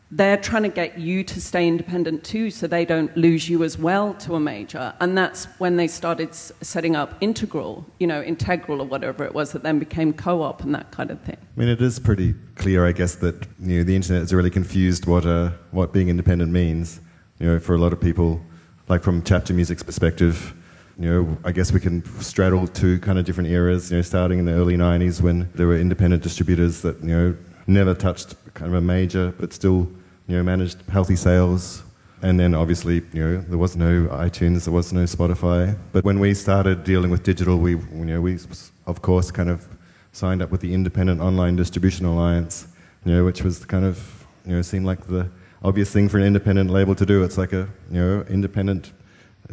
they're 0.10 0.38
trying 0.38 0.64
to 0.64 0.70
get 0.70 0.98
you 0.98 1.22
to 1.22 1.42
stay 1.42 1.68
independent 1.68 2.24
too 2.24 2.50
so 2.50 2.66
they 2.66 2.86
don't 2.86 3.16
lose 3.18 3.50
you 3.50 3.64
as 3.64 3.78
well 3.78 4.14
to 4.14 4.36
a 4.36 4.40
major. 4.40 4.94
And 5.02 5.18
that's 5.18 5.46
when 5.58 5.76
they 5.76 5.88
started 5.88 6.34
setting 6.34 6.96
up 6.96 7.16
Integral, 7.20 7.86
you 8.00 8.08
know, 8.08 8.22
Integral 8.22 8.82
or 8.82 8.88
whatever 8.88 9.26
it 9.26 9.34
was 9.34 9.52
that 9.52 9.64
then 9.64 9.80
became 9.80 10.14
co 10.14 10.42
op 10.42 10.64
and 10.64 10.74
that 10.74 10.92
kind 10.92 11.12
of 11.12 11.20
thing. 11.22 11.38
I 11.40 11.60
mean, 11.60 11.70
it 11.70 11.82
is 11.82 12.00
pretty 12.00 12.36
clear, 12.56 12.86
I 12.86 12.94
guess, 12.94 13.16
that 13.16 13.48
you 13.60 13.80
know 13.80 13.84
the 13.84 13.96
internet 13.96 14.22
has 14.22 14.34
really 14.34 14.50
confused 14.50 15.06
what 15.08 15.26
uh, 15.26 15.52
what 15.72 15.92
being 15.92 16.08
independent 16.08 16.52
means. 16.52 17.02
You 17.40 17.48
know, 17.48 17.60
for 17.60 17.76
a 17.76 17.78
lot 17.78 17.92
of 17.92 18.00
people, 18.00 18.42
like 18.88 19.04
from 19.04 19.22
chapter 19.24 19.54
music's 19.54 19.84
perspective, 19.84 20.54
you 20.98 21.10
know, 21.10 21.38
I 21.44 21.52
guess 21.52 21.72
we 21.72 21.80
can 21.80 22.04
straddle 22.22 22.68
two 22.68 23.00
kind 23.00 23.20
of 23.20 23.26
different 23.26 23.50
eras. 23.50 23.92
You 23.92 23.98
know, 23.98 24.02
starting 24.04 24.40
in 24.40 24.46
the 24.46 24.54
early 24.54 24.78
'90s 24.78 25.22
when 25.22 25.50
there 25.54 25.68
were 25.68 25.78
independent 25.78 26.24
distributors 26.24 26.82
that 26.82 27.02
you 27.02 27.10
know 27.10 27.36
never 27.68 27.94
touched 27.94 28.36
kind 28.54 28.72
of 28.72 28.78
a 28.78 28.82
major, 28.82 29.34
but 29.38 29.52
still 29.54 29.90
you 30.28 30.38
know 30.38 30.44
managed 30.44 30.78
healthy 30.90 31.16
sales. 31.16 31.84
And 32.24 32.40
then 32.40 32.56
obviously, 32.56 33.04
you 33.14 33.24
know, 33.24 33.38
there 33.42 33.60
was 33.60 33.76
no 33.76 34.08
iTunes, 34.08 34.66
there 34.66 34.74
was 34.74 34.92
no 34.92 35.04
Spotify. 35.04 35.78
But 35.92 36.04
when 36.04 36.20
we 36.20 36.34
started 36.34 36.84
dealing 36.84 37.12
with 37.12 37.22
digital, 37.22 37.60
we, 37.60 37.72
you 37.72 38.06
know, 38.06 38.22
we 38.22 38.40
of 38.88 39.04
course 39.04 39.30
kind 39.30 39.50
of 39.50 39.68
signed 40.14 40.42
up 40.42 40.50
with 40.50 40.62
the 40.62 40.74
Independent 40.74 41.22
Online 41.22 41.56
Distribution 41.56 42.08
Alliance, 42.08 42.68
you 43.06 43.14
know, 43.14 43.24
which 43.24 43.44
was 43.44 43.64
kind 43.66 43.86
of, 43.86 44.26
you 44.48 44.56
know, 44.56 44.64
seemed 44.64 44.86
like 44.86 45.06
the 45.06 45.30
obvious 45.64 45.92
thing 45.92 46.10
for 46.10 46.18
an 46.18 46.24
independent 46.24 46.72
label 46.72 46.96
to 46.96 47.06
do. 47.06 47.24
It's 47.24 47.38
like 47.38 47.54
a, 47.54 47.70
you 47.92 48.02
know, 48.02 48.26
independent 48.30 48.94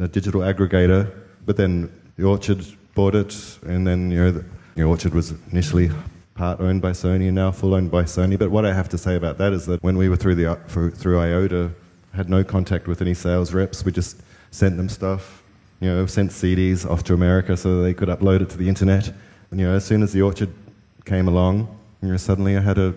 uh, 0.00 0.06
digital 0.06 0.40
aggregator. 0.40 1.12
But 1.44 1.58
then 1.58 1.92
the 2.16 2.24
Orchard 2.24 2.64
bought 2.94 3.14
it, 3.14 3.58
and 3.66 3.86
then, 3.86 4.10
you 4.10 4.18
know, 4.24 4.30
the, 4.30 4.44
you 4.74 4.84
know, 4.84 4.88
Orchard 4.88 5.12
was 5.12 5.34
initially 5.52 5.90
part 6.34 6.60
owned 6.60 6.82
by 6.82 6.90
Sony 6.90 7.26
and 7.26 7.34
now 7.34 7.50
full 7.52 7.74
owned 7.74 7.90
by 7.90 8.02
Sony. 8.04 8.38
But 8.38 8.50
what 8.50 8.64
I 8.64 8.72
have 8.72 8.88
to 8.90 8.98
say 8.98 9.14
about 9.14 9.38
that 9.38 9.52
is 9.52 9.66
that 9.66 9.82
when 9.82 9.96
we 9.96 10.08
were 10.08 10.16
through 10.16 10.34
the 10.34 10.58
through, 10.68 10.90
IODA, 10.90 11.72
had 12.12 12.28
no 12.28 12.44
contact 12.44 12.86
with 12.86 13.00
any 13.00 13.14
sales 13.14 13.52
reps. 13.52 13.84
We 13.84 13.92
just 13.92 14.20
sent 14.50 14.76
them 14.76 14.88
stuff, 14.88 15.42
you 15.80 15.88
know, 15.88 16.06
sent 16.06 16.30
CDs 16.30 16.88
off 16.88 17.02
to 17.04 17.14
America 17.14 17.56
so 17.56 17.82
they 17.82 17.94
could 17.94 18.08
upload 18.08 18.40
it 18.40 18.50
to 18.50 18.58
the 18.58 18.68
internet. 18.68 19.12
And, 19.50 19.60
you 19.60 19.66
know, 19.66 19.74
as 19.74 19.84
soon 19.84 20.02
as 20.02 20.12
the 20.12 20.22
Orchard 20.22 20.52
came 21.04 21.28
along, 21.28 21.68
you 22.02 22.08
know, 22.08 22.16
suddenly 22.16 22.56
I 22.56 22.60
had 22.60 22.78
a, 22.78 22.94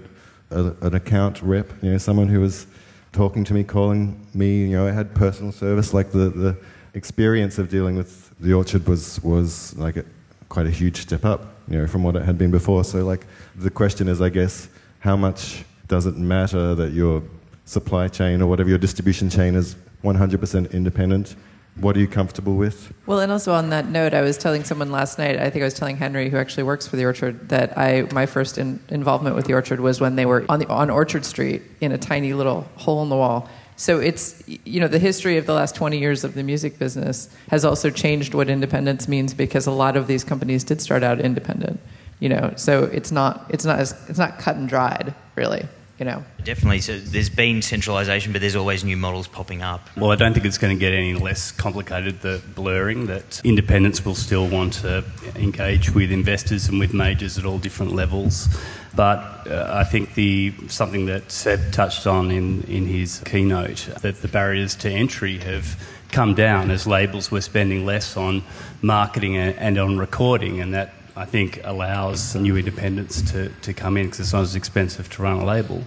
a 0.52 0.74
an 0.82 0.96
account 0.96 1.42
rep, 1.42 1.70
you 1.82 1.92
know, 1.92 1.98
someone 1.98 2.28
who 2.28 2.40
was 2.40 2.68
talking 3.12 3.44
to 3.44 3.54
me, 3.54 3.64
calling 3.64 4.20
me. 4.34 4.62
You 4.62 4.78
know, 4.78 4.88
I 4.88 4.92
had 4.92 5.16
personal 5.16 5.52
service. 5.52 5.94
Like 5.94 6.12
the, 6.12 6.30
the 6.30 6.58
experience 6.94 7.58
of 7.58 7.70
dealing 7.70 7.96
with 7.96 8.32
the 8.40 8.54
Orchard 8.54 8.88
was 8.88 9.22
was 9.24 9.76
like 9.78 9.98
a, 9.98 10.06
quite 10.50 10.68
a 10.68 10.72
huge 10.72 10.98
step 11.02 11.26
up, 11.26 11.57
you 11.68 11.78
know, 11.78 11.88
from 11.88 12.04
what 12.04 12.16
it 12.16 12.24
had 12.24 12.38
been 12.38 12.52
before. 12.52 12.84
So, 12.84 13.06
like, 13.06 13.26
the 13.56 13.70
question 13.70 14.08
is, 14.08 14.22
I 14.22 14.30
guess, 14.30 14.70
how 15.00 15.16
much 15.16 15.64
does 15.88 16.06
it 16.06 16.18
matter 16.18 16.76
that 16.76 16.92
your 16.92 17.24
supply 17.66 18.08
chain 18.08 18.42
or 18.42 18.48
whatever 18.48 18.70
your 18.70 18.78
distribution 18.78 19.30
chain 19.30 19.56
is 19.56 19.76
100% 20.04 20.72
independent? 20.72 21.36
What 21.76 21.96
are 21.96 22.00
you 22.00 22.08
comfortable 22.08 22.56
with? 22.56 22.92
Well, 23.06 23.20
and 23.20 23.32
also 23.32 23.54
on 23.54 23.70
that 23.70 23.88
note, 23.88 24.16
I 24.16 24.22
was 24.22 24.36
telling 24.38 24.64
someone 24.64 24.92
last 24.92 25.20
night. 25.20 25.38
I 25.38 25.52
think 25.52 25.62
I 25.62 25.66
was 25.66 25.76
telling 25.76 25.98
Henry, 25.98 26.30
who 26.30 26.38
actually 26.38 26.64
works 26.64 26.88
for 26.88 26.96
the 26.96 27.06
Orchard, 27.06 27.50
that 27.50 27.78
I 27.78 28.08
my 28.12 28.26
first 28.26 28.58
in, 28.58 28.80
involvement 28.90 29.36
with 29.36 29.46
the 29.46 29.54
Orchard 29.54 29.80
was 29.80 30.02
when 30.02 30.16
they 30.16 30.26
were 30.26 30.44
on 30.50 30.58
the 30.58 30.68
on 30.70 30.90
Orchard 30.90 31.24
Street 31.24 31.62
in 31.80 31.92
a 31.92 31.98
tiny 32.00 32.34
little 32.34 32.62
hole 32.78 33.04
in 33.04 33.10
the 33.10 33.16
wall. 33.16 33.48
So 33.78 34.00
it's 34.00 34.44
you 34.48 34.80
know 34.82 34.88
the 34.88 35.00
history 35.00 35.38
of 35.38 35.46
the 35.46 35.54
last 35.54 35.76
20 35.76 36.00
years 36.00 36.24
of 36.24 36.34
the 36.34 36.44
music 36.44 36.80
business 36.80 37.30
has 37.50 37.64
also 37.64 37.92
changed 37.92 38.34
what 38.34 38.50
independence 38.50 39.08
means 39.08 39.36
because 39.36 39.68
a 39.68 39.72
lot 39.72 39.96
of 39.96 40.08
these 40.08 40.24
companies 40.24 40.64
did 40.64 40.82
start 40.82 41.04
out 41.04 41.22
independent. 41.22 41.80
You 42.20 42.30
know, 42.30 42.54
so 42.56 42.86
it's 42.86 43.12
not 43.12 43.46
it's 43.50 43.66
not 43.66 43.80
as 43.80 43.94
it's 44.10 44.18
not 44.18 44.40
cut 44.40 44.56
and 44.56 44.68
dried 44.68 45.14
really. 45.36 45.68
You 46.00 46.06
know. 46.06 46.24
Definitely. 46.44 46.82
So 46.82 47.00
there's 47.00 47.30
been 47.30 47.62
centralisation, 47.64 48.32
but 48.32 48.40
there's 48.40 48.56
always 48.56 48.84
new 48.84 48.96
models 48.98 49.28
popping 49.28 49.64
up. 49.64 49.90
Well, 49.98 50.12
I 50.12 50.16
don't 50.16 50.34
think 50.34 50.46
it's 50.46 50.60
going 50.60 50.76
to 50.76 50.80
get 50.80 50.94
any 50.94 51.16
less 51.16 51.52
complicated, 51.52 52.22
the 52.22 52.40
blurring, 52.54 53.08
that 53.08 53.42
independents 53.44 54.06
will 54.06 54.14
still 54.14 54.48
want 54.48 54.74
to 54.74 55.04
engage 55.36 55.90
with 55.90 56.12
investors 56.12 56.68
and 56.70 56.80
with 56.80 56.94
majors 56.94 57.40
at 57.40 57.46
all 57.46 57.58
different 57.58 57.94
levels. 57.94 58.48
But 58.96 59.48
uh, 59.48 59.70
I 59.72 59.84
think 59.84 60.14
the 60.14 60.54
something 60.68 61.08
that 61.08 61.32
Seb 61.32 61.72
touched 61.72 62.06
on 62.06 62.30
in, 62.30 62.64
in 62.64 62.86
his 62.86 63.22
keynote, 63.26 63.90
that 64.02 64.18
the 64.22 64.28
barriers 64.28 64.76
to 64.78 64.92
entry 64.92 65.40
have 65.40 65.82
come 66.12 66.36
down 66.36 66.72
as 66.72 66.88
labels 66.88 67.32
were 67.32 67.42
spending 67.42 67.86
less 67.86 68.16
on 68.16 68.44
marketing 68.82 69.36
and, 69.36 69.56
and 69.58 69.78
on 69.78 69.98
recording, 69.98 70.62
and 70.62 70.74
that 70.74 70.94
I 71.18 71.26
think 71.26 71.60
allows 71.64 72.36
new 72.36 72.58
independents 72.58 73.24
to, 73.32 73.50
to 73.50 73.74
come 73.74 73.98
in 73.98 74.06
because 74.06 74.20
it's 74.20 74.34
not 74.34 74.44
as 74.44 74.56
expensive 74.56 75.10
to 75.10 75.24
run 75.24 75.38
a 75.38 75.46
label. 75.46 75.80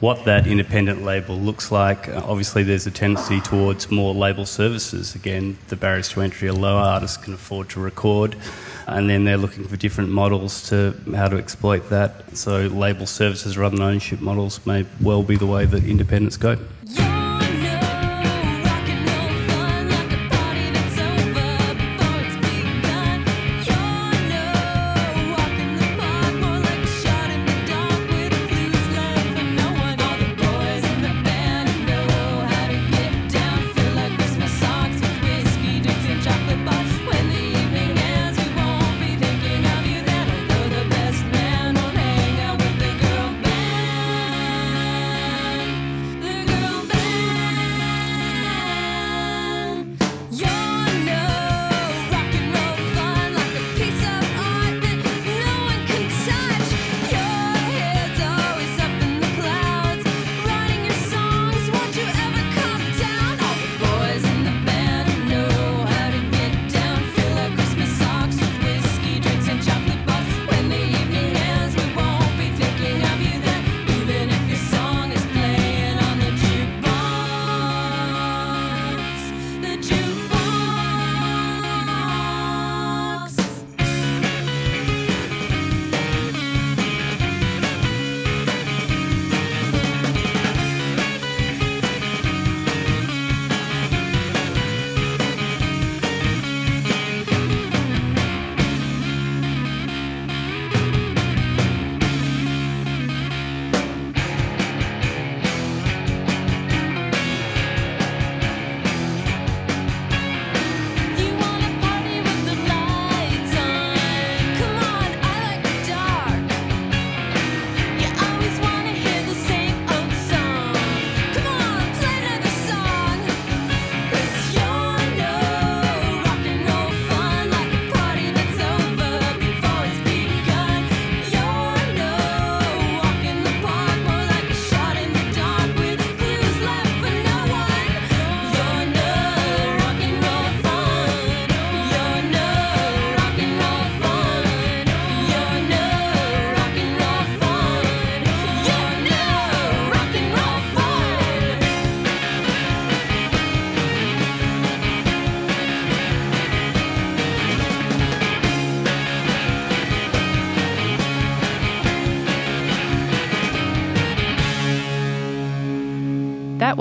What 0.00 0.24
that 0.24 0.46
independent 0.46 1.02
label 1.02 1.36
looks 1.36 1.70
like, 1.70 2.08
uh, 2.08 2.22
obviously, 2.24 2.62
there's 2.62 2.86
a 2.86 2.90
tendency 2.90 3.42
towards 3.42 3.90
more 3.90 4.14
label 4.14 4.46
services. 4.46 5.14
Again, 5.14 5.58
the 5.68 5.76
barriers 5.76 6.08
to 6.10 6.22
entry 6.22 6.48
are 6.48 6.54
low, 6.54 6.78
artists 6.78 7.18
can 7.18 7.34
afford 7.34 7.68
to 7.70 7.80
record, 7.80 8.34
and 8.86 9.10
then 9.10 9.24
they're 9.24 9.36
looking 9.36 9.68
for 9.68 9.76
different 9.76 10.08
models 10.08 10.66
to 10.70 10.94
how 11.14 11.28
to 11.28 11.36
exploit 11.36 11.90
that. 11.90 12.34
So, 12.34 12.60
label 12.68 13.04
services 13.04 13.58
rather 13.58 13.76
than 13.76 13.84
ownership 13.84 14.22
models 14.22 14.64
may 14.64 14.86
well 15.02 15.22
be 15.22 15.36
the 15.36 15.46
way 15.46 15.66
that 15.66 15.84
independents 15.84 16.38
go. 16.38 16.56
That 16.84 17.17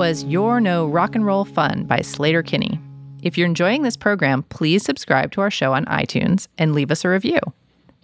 was 0.08 0.24
You're 0.24 0.62
No 0.62 0.88
Rock 0.88 1.16
and 1.16 1.26
Roll 1.26 1.44
Fun 1.44 1.84
by 1.84 2.00
Sleater-Kinney. 2.00 2.80
If 3.24 3.38
you're 3.38 3.46
enjoying 3.46 3.82
this 3.82 3.98
program, 3.98 4.44
please 4.44 4.82
subscribe 4.82 5.34
to 5.34 5.42
our 5.42 5.52
show 5.52 5.74
on 5.74 5.84
iTunes 5.84 6.48
and 6.58 6.74
leave 6.74 6.92
us 6.92 7.04
a 7.04 7.10
review. 7.10 7.42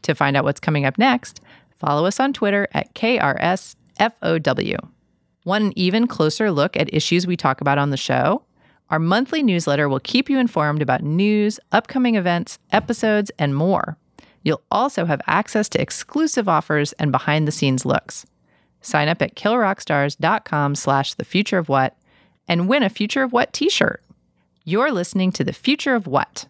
To 0.02 0.14
find 0.14 0.36
out 0.36 0.44
what's 0.44 0.60
coming 0.60 0.84
up 0.84 0.98
next, 0.98 1.40
follow 1.78 2.06
us 2.06 2.20
on 2.20 2.34
Twitter 2.34 2.68
at 2.74 2.94
KRSFOW. 2.94 4.76
Want 5.46 5.64
an 5.64 5.74
even 5.78 6.06
closer 6.06 6.52
look 6.52 6.76
at 6.76 6.94
issues 6.94 7.26
we 7.26 7.38
talk 7.38 7.62
about 7.62 7.78
on 7.78 7.90
the 7.90 7.96
show? 7.96 8.44
Our 8.90 9.00
monthly 9.00 9.42
newsletter 9.42 9.88
will 9.88 10.02
keep 10.02 10.30
you 10.30 10.40
informed 10.40 10.82
about 10.82 11.04
news, 11.04 11.58
upcoming 11.72 12.16
events, 12.16 12.60
episodes, 12.74 13.32
and 13.40 13.56
more. 13.56 13.98
You'll 14.44 14.64
also 14.70 15.06
have 15.06 15.22
access 15.26 15.70
to 15.70 15.82
exclusive 15.82 16.50
offers 16.50 16.92
and 17.00 17.14
behind 17.14 17.48
the 17.48 17.54
scenes 17.54 17.86
looks. 17.86 18.26
Sign 18.84 19.08
up 19.08 19.22
at 19.22 19.36
killrockstars.com 19.36 20.76
slash 20.76 21.16
the 21.16 21.26
future 21.26 21.58
of 21.58 21.70
what 21.70 21.98
and 22.48 22.68
win 22.68 22.84
a 22.84 22.90
Future 22.90 23.24
of 23.24 23.34
What 23.34 23.54
t-shirt. 23.54 24.04
You're 24.66 24.92
listening 24.92 25.32
to 25.32 25.44
The 25.44 25.54
Future 25.54 25.96
of 25.96 26.06
What. 26.06 26.46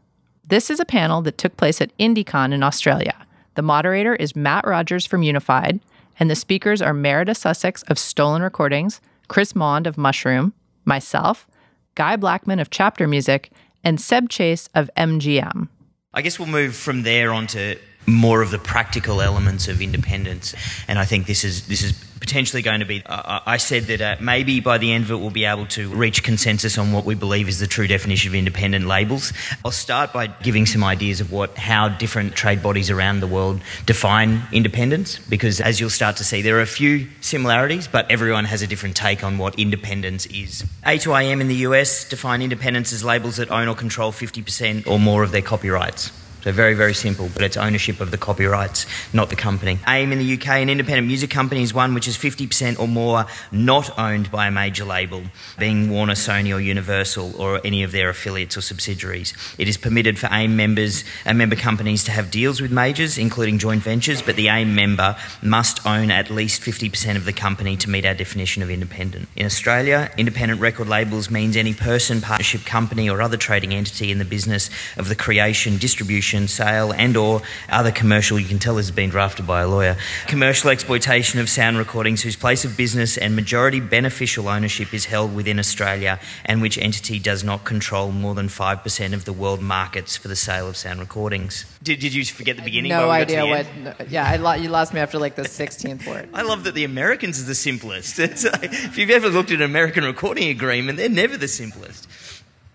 This 0.45 0.69
is 0.69 0.79
a 0.79 0.85
panel 0.85 1.21
that 1.21 1.37
took 1.37 1.55
place 1.55 1.79
at 1.79 1.95
IndieCon 1.97 2.51
in 2.51 2.63
Australia. 2.63 3.15
The 3.55 3.61
moderator 3.61 4.15
is 4.15 4.35
Matt 4.35 4.67
Rogers 4.67 5.05
from 5.05 5.23
Unified, 5.23 5.79
and 6.19 6.29
the 6.29 6.35
speakers 6.35 6.81
are 6.81 6.93
Merida 6.93 7.35
Sussex 7.35 7.83
of 7.83 7.99
Stolen 7.99 8.41
Recordings, 8.41 8.99
Chris 9.27 9.55
Maund 9.55 9.87
of 9.87 9.97
Mushroom, 9.97 10.53
myself, 10.85 11.47
Guy 11.95 12.15
Blackman 12.15 12.59
of 12.59 12.69
Chapter 12.71 13.07
Music, 13.07 13.51
and 13.83 14.01
Seb 14.01 14.29
Chase 14.29 14.67
of 14.73 14.89
MGM. 14.97 15.69
I 16.13 16.21
guess 16.21 16.39
we'll 16.39 16.47
move 16.47 16.75
from 16.75 17.03
there 17.03 17.31
on 17.31 17.47
to 17.47 17.77
more 18.05 18.41
of 18.41 18.51
the 18.51 18.59
practical 18.59 19.21
elements 19.21 19.67
of 19.67 19.81
independence, 19.81 20.55
and 20.87 20.99
I 20.99 21.05
think 21.05 21.27
this 21.27 21.43
is 21.43 21.67
this 21.67 21.83
is 21.83 21.93
potentially 22.23 22.61
going 22.61 22.79
to 22.79 22.85
be. 22.85 23.03
Uh, 23.05 23.41
I 23.45 23.57
said 23.57 23.83
that 23.83 23.99
uh, 23.99 24.15
maybe 24.21 24.61
by 24.61 24.77
the 24.77 24.93
end 24.93 25.03
of 25.03 25.11
it 25.11 25.15
we'll 25.15 25.29
be 25.29 25.43
able 25.43 25.65
to 25.67 25.89
reach 25.93 26.23
consensus 26.23 26.77
on 26.77 26.93
what 26.93 27.03
we 27.03 27.15
believe 27.15 27.49
is 27.49 27.59
the 27.59 27.67
true 27.67 27.85
definition 27.85 28.29
of 28.31 28.35
independent 28.35 28.87
labels. 28.87 29.33
I'll 29.65 29.71
start 29.71 30.13
by 30.13 30.27
giving 30.27 30.65
some 30.65 30.85
ideas 30.85 31.19
of 31.19 31.33
what 31.33 31.57
how 31.57 31.89
different 31.89 32.33
trade 32.33 32.63
bodies 32.63 32.89
around 32.89 33.19
the 33.19 33.27
world 33.27 33.59
define 33.85 34.41
independence, 34.53 35.19
because 35.19 35.59
as 35.59 35.81
you'll 35.81 35.89
start 35.89 36.15
to 36.17 36.23
see, 36.23 36.41
there 36.41 36.57
are 36.57 36.61
a 36.61 36.65
few 36.65 37.09
similarities, 37.19 37.89
but 37.89 38.09
everyone 38.09 38.45
has 38.45 38.61
a 38.61 38.67
different 38.67 38.95
take 38.95 39.21
on 39.21 39.37
what 39.37 39.59
independence 39.59 40.25
is. 40.27 40.63
A2IM 40.85 41.41
in 41.41 41.49
the 41.49 41.67
US 41.67 42.07
define 42.07 42.41
independence 42.41 42.93
as 42.93 43.03
labels 43.03 43.35
that 43.35 43.51
own 43.51 43.67
or 43.67 43.75
control 43.75 44.13
50% 44.13 44.87
or 44.87 44.97
more 44.97 45.23
of 45.23 45.31
their 45.31 45.41
copyrights. 45.41 46.22
So 46.43 46.51
very, 46.51 46.73
very 46.73 46.93
simple, 46.93 47.29
but 47.33 47.43
it's 47.43 47.55
ownership 47.55 48.01
of 48.01 48.11
the 48.11 48.17
copyrights, 48.17 48.85
not 49.13 49.29
the 49.29 49.35
company. 49.37 49.79
AIM 49.87 50.11
in 50.11 50.19
the 50.19 50.33
UK, 50.33 50.47
an 50.47 50.69
independent 50.69 51.07
music 51.07 51.29
company 51.29 51.63
is 51.63 51.73
one 51.73 51.93
which 51.93 52.05
is 52.05 52.17
50% 52.17 52.77
or 52.79 52.85
more 52.85 53.27
not 53.53 53.97
owned 53.97 54.29
by 54.29 54.47
a 54.47 54.51
major 54.51 54.83
label, 54.83 55.23
being 55.57 55.89
Warner, 55.89 56.15
Sony 56.15 56.53
or 56.53 56.59
Universal 56.59 57.41
or 57.41 57.61
any 57.63 57.81
of 57.83 57.93
their 57.93 58.09
affiliates 58.09 58.57
or 58.57 58.61
subsidiaries. 58.61 59.33
It 59.57 59.69
is 59.69 59.77
permitted 59.77 60.19
for 60.19 60.27
AIM 60.33 60.57
members 60.57 61.05
and 61.23 61.37
member 61.37 61.55
companies 61.55 62.03
to 62.03 62.11
have 62.11 62.29
deals 62.29 62.59
with 62.59 62.73
majors, 62.73 63.17
including 63.17 63.57
joint 63.57 63.81
ventures, 63.81 64.21
but 64.21 64.35
the 64.35 64.49
AIM 64.49 64.75
member 64.75 65.15
must 65.41 65.85
own 65.85 66.11
at 66.11 66.29
least 66.29 66.61
50% 66.61 67.15
of 67.15 67.23
the 67.23 67.31
company 67.31 67.77
to 67.77 67.89
meet 67.89 68.05
our 68.05 68.15
definition 68.15 68.61
of 68.61 68.69
independent. 68.69 69.29
In 69.37 69.45
Australia, 69.45 70.11
independent 70.17 70.59
record 70.59 70.89
labels 70.89 71.31
means 71.31 71.55
any 71.55 71.73
person, 71.73 72.19
partnership 72.19 72.65
company 72.65 73.09
or 73.09 73.21
other 73.21 73.37
trading 73.37 73.73
entity 73.73 74.11
in 74.11 74.17
the 74.17 74.25
business 74.25 74.69
of 74.97 75.07
the 75.07 75.15
creation, 75.15 75.77
distribution, 75.77 76.32
sale 76.47 76.91
and 76.91 77.15
or 77.15 77.41
other 77.69 77.91
commercial 77.91 78.39
you 78.39 78.47
can 78.47 78.59
tell 78.59 78.75
this 78.75 78.87
has 78.87 78.95
been 78.95 79.09
drafted 79.09 79.45
by 79.47 79.61
a 79.61 79.67
lawyer 79.67 79.95
commercial 80.27 80.69
exploitation 80.69 81.39
of 81.39 81.47
sound 81.49 81.77
recordings 81.77 82.21
whose 82.21 82.35
place 82.35 82.65
of 82.65 82.75
business 82.75 83.17
and 83.17 83.35
majority 83.35 83.79
beneficial 83.79 84.47
ownership 84.47 84.93
is 84.93 85.05
held 85.05 85.33
within 85.35 85.59
Australia 85.59 86.19
and 86.45 86.61
which 86.61 86.77
entity 86.77 87.19
does 87.19 87.43
not 87.43 87.63
control 87.63 88.11
more 88.11 88.35
than 88.35 88.47
5% 88.47 89.13
of 89.13 89.25
the 89.25 89.33
world 89.33 89.61
markets 89.61 90.17
for 90.17 90.27
the 90.27 90.35
sale 90.35 90.67
of 90.67 90.75
sound 90.75 90.99
recordings 90.99 91.65
did, 91.83 91.99
did 91.99 92.13
you 92.13 92.23
forget 92.25 92.55
the 92.55 92.61
beginning 92.63 92.89
No 92.89 93.07
while 93.07 93.19
we 93.19 93.25
got 93.25 93.29
to 93.29 93.37
idea 93.37 93.49
what. 93.49 93.65
end? 93.65 93.83
no- 93.83 93.93
yeah, 94.07 94.25
I 94.27 94.37
lo- 94.37 94.53
you 94.53 94.69
lost 94.69 94.93
me 94.93 94.99
after 95.01 95.19
like 95.19 95.35
the 95.35 95.41
16th 95.43 96.07
word. 96.07 96.29
I 96.33 96.41
love 96.43 96.63
that 96.63 96.73
the 96.75 96.85
Americans 96.85 97.41
are 97.41 97.45
the 97.45 97.55
simplest. 97.55 98.19
It's 98.23 98.45
like, 98.45 98.71
if 98.71 98.97
you've 98.97 99.09
ever 99.09 99.29
looked 99.29 99.51
at 99.51 99.57
an 99.57 99.63
American 99.63 100.05
recording 100.05 100.47
agreement, 100.49 100.97
they're 100.97 101.09
never 101.09 101.35
the 101.35 101.47
simplest. 101.49 102.07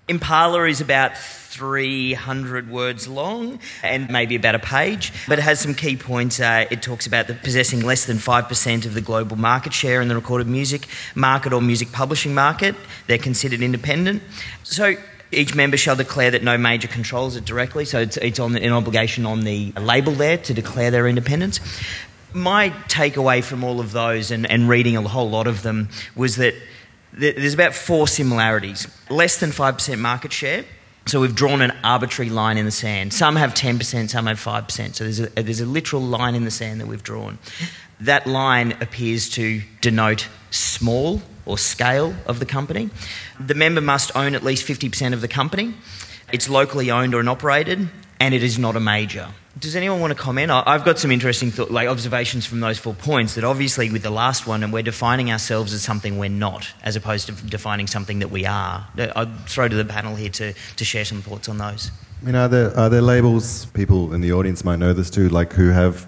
Impala 0.09 0.65
is 0.65 0.81
about 0.81 1.17
300 1.17 2.71
words 2.71 3.09
long 3.09 3.59
and 3.83 4.11
maybe 4.11 4.37
about 4.37 4.55
a 4.55 4.59
page, 4.59 5.13
but 5.27 5.39
it 5.39 5.43
has 5.43 5.61
some 5.61 5.75
key 5.75 5.97
points. 5.97 6.41
Uh, 6.41 6.67
it 6.71 6.83
talks 6.83 7.07
about 7.07 7.27
the 7.27 7.35
possessing 7.35 7.81
less 7.81 8.07
than 8.07 8.17
5% 8.17 8.87
of 8.87 8.95
the 8.95 9.01
global 9.01 9.37
market 9.37 9.73
share 9.73 10.01
in 10.01 10.09
the 10.09 10.15
recorded 10.15 10.47
music 10.47 10.87
market 11.15 11.53
or 11.53 11.61
music 11.61 11.91
publishing 11.93 12.35
market. 12.35 12.75
They're 13.07 13.19
considered 13.19 13.61
independent. 13.61 14.23
So 14.63 14.97
each 15.31 15.55
member 15.55 15.77
shall 15.77 15.97
declare 15.97 16.31
that 16.31 16.43
no 16.43 16.57
major 16.57 16.89
controls 16.89 17.37
it 17.37 17.45
directly, 17.45 17.85
so 17.85 18.01
it's, 18.01 18.17
it's 18.19 18.39
on 18.39 18.57
an 18.57 18.73
obligation 18.73 19.27
on 19.27 19.41
the 19.41 19.73
label 19.73 20.13
there 20.13 20.39
to 20.39 20.55
declare 20.55 20.91
their 20.91 21.07
independence. 21.07 21.61
My 22.33 22.71
takeaway 22.89 23.43
from 23.43 23.65
all 23.65 23.81
of 23.81 23.93
those 23.93 24.31
and, 24.31 24.51
and 24.51 24.69
reading 24.69 24.97
a 24.97 25.03
whole 25.03 25.29
lot 25.29 25.47
of 25.47 25.63
them 25.63 25.89
was 26.15 26.37
that 26.37 26.53
th- 26.53 26.63
there's 27.13 27.55
about 27.55 27.75
four 27.75 28.07
similarities 28.07 28.87
less 29.11 29.39
than 29.39 29.51
5% 29.51 29.99
market 29.99 30.33
share. 30.33 30.65
So 31.07 31.23
we've 31.23 31.35
drawn 31.35 31.63
an 31.63 31.73
arbitrary 31.83 32.29
line 32.29 32.59
in 32.59 32.67
the 32.67 32.71
sand. 32.71 33.15
Some 33.15 33.37
have 33.37 33.55
10%, 33.55 34.11
some 34.11 34.27
have 34.27 34.39
5%. 34.39 34.95
So 34.95 35.05
there's 35.05 35.21
a, 35.21 35.27
there's 35.29 35.61
a 35.63 35.67
literal 35.67 36.03
line 36.03 36.35
in 36.35 36.45
the 36.45 36.51
sand 36.51 36.83
that 36.83 36.87
we've 36.87 37.03
drawn. 37.03 37.39
That 38.01 38.27
line 38.27 38.73
appears 38.83 39.31
to 39.31 39.63
denote 39.81 40.29
small 40.51 41.23
or 41.47 41.57
scale 41.57 42.15
of 42.27 42.41
the 42.41 42.47
company. 42.47 42.91
The 43.41 43.55
member 43.55 43.81
must 43.81 44.15
own 44.15 44.35
at 44.35 44.45
least 44.45 44.67
50% 44.67 45.15
of 45.15 45.23
the 45.23 45.29
company. 45.29 45.73
It's 46.31 46.51
locally 46.51 46.91
owned 46.91 47.15
or 47.15 47.27
operated, 47.27 47.89
and 48.21 48.35
it 48.35 48.43
is 48.43 48.59
not 48.59 48.77
a 48.77 48.81
major. 48.81 49.29
Does 49.59 49.75
anyone 49.75 50.01
want 50.01 50.13
to 50.13 50.19
comment? 50.19 50.51
I've 50.53 50.85
got 50.85 50.99
some 50.99 51.11
interesting 51.11 51.51
thought, 51.51 51.71
like 51.71 51.89
observations 51.89 52.47
from 52.47 52.61
those 52.61 52.79
four 52.79 52.95
points. 52.95 53.35
That 53.35 53.45
obviously 53.45 53.91
with 53.91 54.03
the 54.03 54.11
last 54.11 54.47
one, 54.47 54.63
and 54.63 54.73
we're 54.73 54.83
defining 54.83 55.33
ourselves 55.33 55.73
as 55.73 55.83
something 55.83 56.19
we're 56.19 56.29
not, 56.29 56.69
as 56.83 56.97
opposed 56.97 57.27
to 57.27 57.33
defining 57.33 57.87
something 57.87 58.19
that 58.21 58.31
we 58.31 58.47
are. 58.47 58.87
Uh, 58.97 59.09
I'd 59.17 59.47
throw 59.49 59.67
to 59.67 59.75
the 59.75 59.85
panel 59.85 60.15
here 60.17 60.29
to, 60.31 60.53
to 60.77 60.85
share 60.85 61.05
some 61.05 61.23
thoughts 61.23 61.49
on 61.49 61.59
those. 61.59 61.91
I 62.23 62.27
mean, 62.27 62.35
are 62.35 62.49
there, 62.49 62.77
are 62.77 62.89
there 62.89 63.03
labels, 63.03 63.67
people 63.67 64.13
in 64.13 64.21
the 64.21 64.33
audience 64.33 64.65
might 64.65 64.77
know 64.77 64.93
this 64.93 65.11
too, 65.11 65.29
like 65.29 65.53
who 65.55 65.71
have 65.71 66.07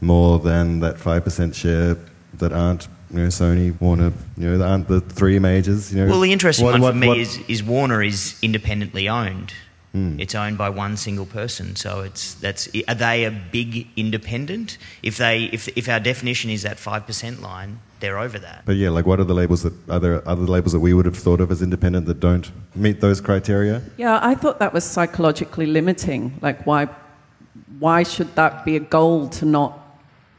more 0.00 0.38
than 0.38 0.80
that 0.80 0.96
5% 0.96 1.54
share 1.54 1.96
that 2.34 2.52
aren't, 2.52 2.88
you 3.10 3.18
know, 3.18 3.26
Sony, 3.28 3.78
Warner, 3.80 4.12
you 4.38 4.56
know, 4.56 4.64
aren't 4.64 4.88
the 4.88 5.00
three 5.00 5.38
majors? 5.38 5.92
You 5.92 6.04
know, 6.04 6.10
Well, 6.10 6.20
the 6.20 6.32
interesting 6.32 6.64
What- 6.64 6.72
one 6.72 6.80
what- 6.82 6.92
for 6.92 6.98
me 6.98 7.08
what- 7.08 7.18
is, 7.18 7.38
is 7.48 7.62
Warner 7.62 8.02
is 8.02 8.36
independently 8.42 9.08
owned. 9.08 9.52
Mm. 9.96 10.20
It's 10.20 10.34
owned 10.34 10.58
by 10.58 10.68
one 10.68 10.96
single 10.96 11.24
person, 11.24 11.74
so 11.74 12.00
it's 12.00 12.34
that's. 12.34 12.68
Are 12.86 12.94
they 12.94 13.24
a 13.24 13.30
big 13.30 13.88
independent? 13.96 14.76
If 15.02 15.16
they, 15.16 15.44
if 15.44 15.68
if 15.68 15.88
our 15.88 16.00
definition 16.00 16.50
is 16.50 16.62
that 16.62 16.78
five 16.78 17.06
percent 17.06 17.40
line, 17.40 17.80
they're 18.00 18.18
over 18.18 18.38
that. 18.38 18.62
But 18.66 18.76
yeah, 18.76 18.90
like 18.90 19.06
what 19.06 19.20
are 19.20 19.24
the 19.24 19.34
labels 19.34 19.62
that, 19.62 19.72
are 19.88 19.98
there 19.98 20.28
other 20.28 20.42
labels 20.42 20.72
that 20.72 20.80
we 20.80 20.92
would 20.92 21.06
have 21.06 21.16
thought 21.16 21.40
of 21.40 21.50
as 21.50 21.62
independent 21.62 22.04
that 22.06 22.20
don't 22.20 22.50
meet 22.74 23.00
those 23.00 23.22
criteria? 23.22 23.82
Yeah, 23.96 24.18
I 24.22 24.34
thought 24.34 24.58
that 24.58 24.74
was 24.74 24.84
psychologically 24.84 25.66
limiting. 25.66 26.38
Like, 26.42 26.66
why, 26.66 26.88
why 27.78 28.02
should 28.02 28.34
that 28.34 28.66
be 28.66 28.76
a 28.76 28.80
goal 28.80 29.28
to 29.30 29.46
not 29.46 29.78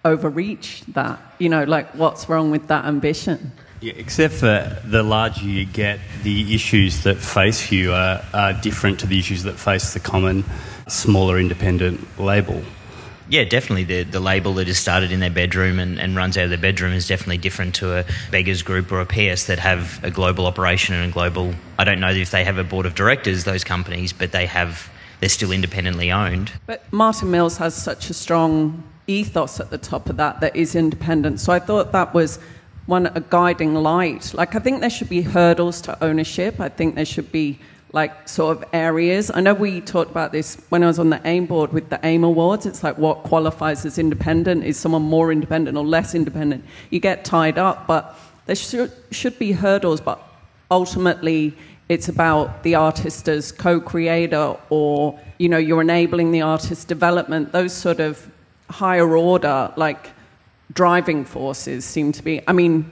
overreach 0.05 0.83
that? 0.89 1.19
You 1.39 1.49
know, 1.49 1.63
like, 1.63 1.95
what's 1.95 2.29
wrong 2.29 2.51
with 2.51 2.67
that 2.67 2.85
ambition? 2.85 3.51
Yeah, 3.79 3.93
except 3.95 4.35
for 4.35 4.81
the 4.83 5.03
larger 5.03 5.45
you 5.45 5.65
get, 5.65 5.99
the 6.23 6.55
issues 6.55 7.03
that 7.03 7.17
face 7.17 7.71
you 7.71 7.93
are, 7.93 8.23
are 8.33 8.53
different 8.53 8.99
to 9.01 9.07
the 9.07 9.19
issues 9.19 9.43
that 9.43 9.53
face 9.53 9.93
the 9.93 9.99
common, 9.99 10.43
smaller 10.87 11.39
independent 11.39 12.19
label. 12.19 12.63
Yeah, 13.29 13.43
definitely. 13.43 13.83
The 13.83 14.03
the 14.03 14.19
label 14.19 14.53
that 14.55 14.69
is 14.69 14.79
started 14.79 15.11
in 15.11 15.19
their 15.19 15.29
bedroom 15.29 15.79
and, 15.79 15.99
and 15.99 16.15
runs 16.15 16.37
out 16.37 16.45
of 16.45 16.49
their 16.49 16.57
bedroom 16.57 16.93
is 16.93 17.07
definitely 17.07 17.37
different 17.37 17.75
to 17.75 17.97
a 17.99 18.05
beggars 18.31 18.63
group 18.63 18.91
or 18.91 19.01
a 19.01 19.05
PIAS 19.05 19.47
that 19.47 19.59
have 19.59 20.01
a 20.03 20.09
global 20.09 20.45
operation 20.45 20.95
and 20.95 21.11
a 21.11 21.13
global. 21.13 21.53
I 21.77 21.83
don't 21.83 21.99
know 21.99 22.09
if 22.09 22.31
they 22.31 22.45
have 22.45 22.57
a 22.57 22.63
board 22.63 22.85
of 22.85 22.95
directors, 22.95 23.43
those 23.43 23.63
companies, 23.63 24.13
but 24.13 24.31
they 24.31 24.45
have. 24.45 24.89
They're 25.19 25.29
still 25.29 25.51
independently 25.51 26.11
owned. 26.11 26.51
But 26.67 26.91
Martin 26.93 27.31
Mills 27.31 27.57
has 27.57 27.73
such 27.73 28.11
a 28.11 28.13
strong 28.13 28.83
ethos 29.07 29.59
at 29.59 29.71
the 29.71 29.77
top 29.79 30.09
of 30.09 30.17
that 30.17 30.41
that 30.41 30.55
is 30.55 30.75
independent. 30.75 31.39
So 31.39 31.51
I 31.51 31.59
thought 31.59 31.91
that 31.91 32.13
was 32.13 32.37
one 32.87 33.05
a 33.05 33.21
guiding 33.21 33.75
light. 33.75 34.33
Like 34.33 34.55
I 34.55 34.59
think 34.59 34.81
there 34.81 34.89
should 34.89 35.09
be 35.09 35.21
hurdles 35.21 35.81
to 35.81 36.03
ownership. 36.03 36.59
I 36.59 36.69
think 36.69 36.95
there 36.95 37.05
should 37.05 37.31
be 37.31 37.59
like 37.93 38.27
sort 38.27 38.57
of 38.57 38.65
areas. 38.73 39.29
I 39.33 39.41
know 39.41 39.53
we 39.53 39.81
talked 39.81 40.11
about 40.11 40.31
this 40.31 40.55
when 40.69 40.83
I 40.83 40.87
was 40.87 40.99
on 40.99 41.09
the 41.09 41.21
AIM 41.25 41.45
board 41.45 41.71
with 41.71 41.89
the 41.89 41.99
AIM 42.03 42.23
Awards. 42.23 42.65
It's 42.65 42.83
like 42.83 42.97
what 42.97 43.23
qualifies 43.23 43.85
as 43.85 43.97
independent? 43.97 44.63
Is 44.63 44.77
someone 44.77 45.03
more 45.03 45.31
independent 45.31 45.77
or 45.77 45.85
less 45.85 46.15
independent? 46.15 46.65
You 46.89 46.99
get 46.99 47.23
tied 47.23 47.57
up, 47.57 47.87
but 47.87 48.17
there 48.45 48.55
should, 48.55 48.91
should 49.11 49.37
be 49.37 49.51
hurdles, 49.51 50.01
but 50.01 50.21
ultimately 50.71 51.55
it's 51.89 52.09
about 52.09 52.63
the 52.63 52.75
artist 52.75 53.29
as 53.29 53.51
co-creator 53.51 54.57
or 54.69 55.17
you 55.37 55.47
know 55.47 55.57
you're 55.57 55.81
enabling 55.81 56.31
the 56.31 56.41
artist 56.41 56.87
development 56.89 57.53
those 57.53 57.71
sort 57.71 58.01
of 58.01 58.29
higher 58.69 59.15
order 59.15 59.71
like 59.77 60.09
driving 60.73 61.25
forces 61.25 61.85
seem 61.85 62.11
to 62.11 62.23
be 62.23 62.41
i 62.47 62.51
mean 62.53 62.91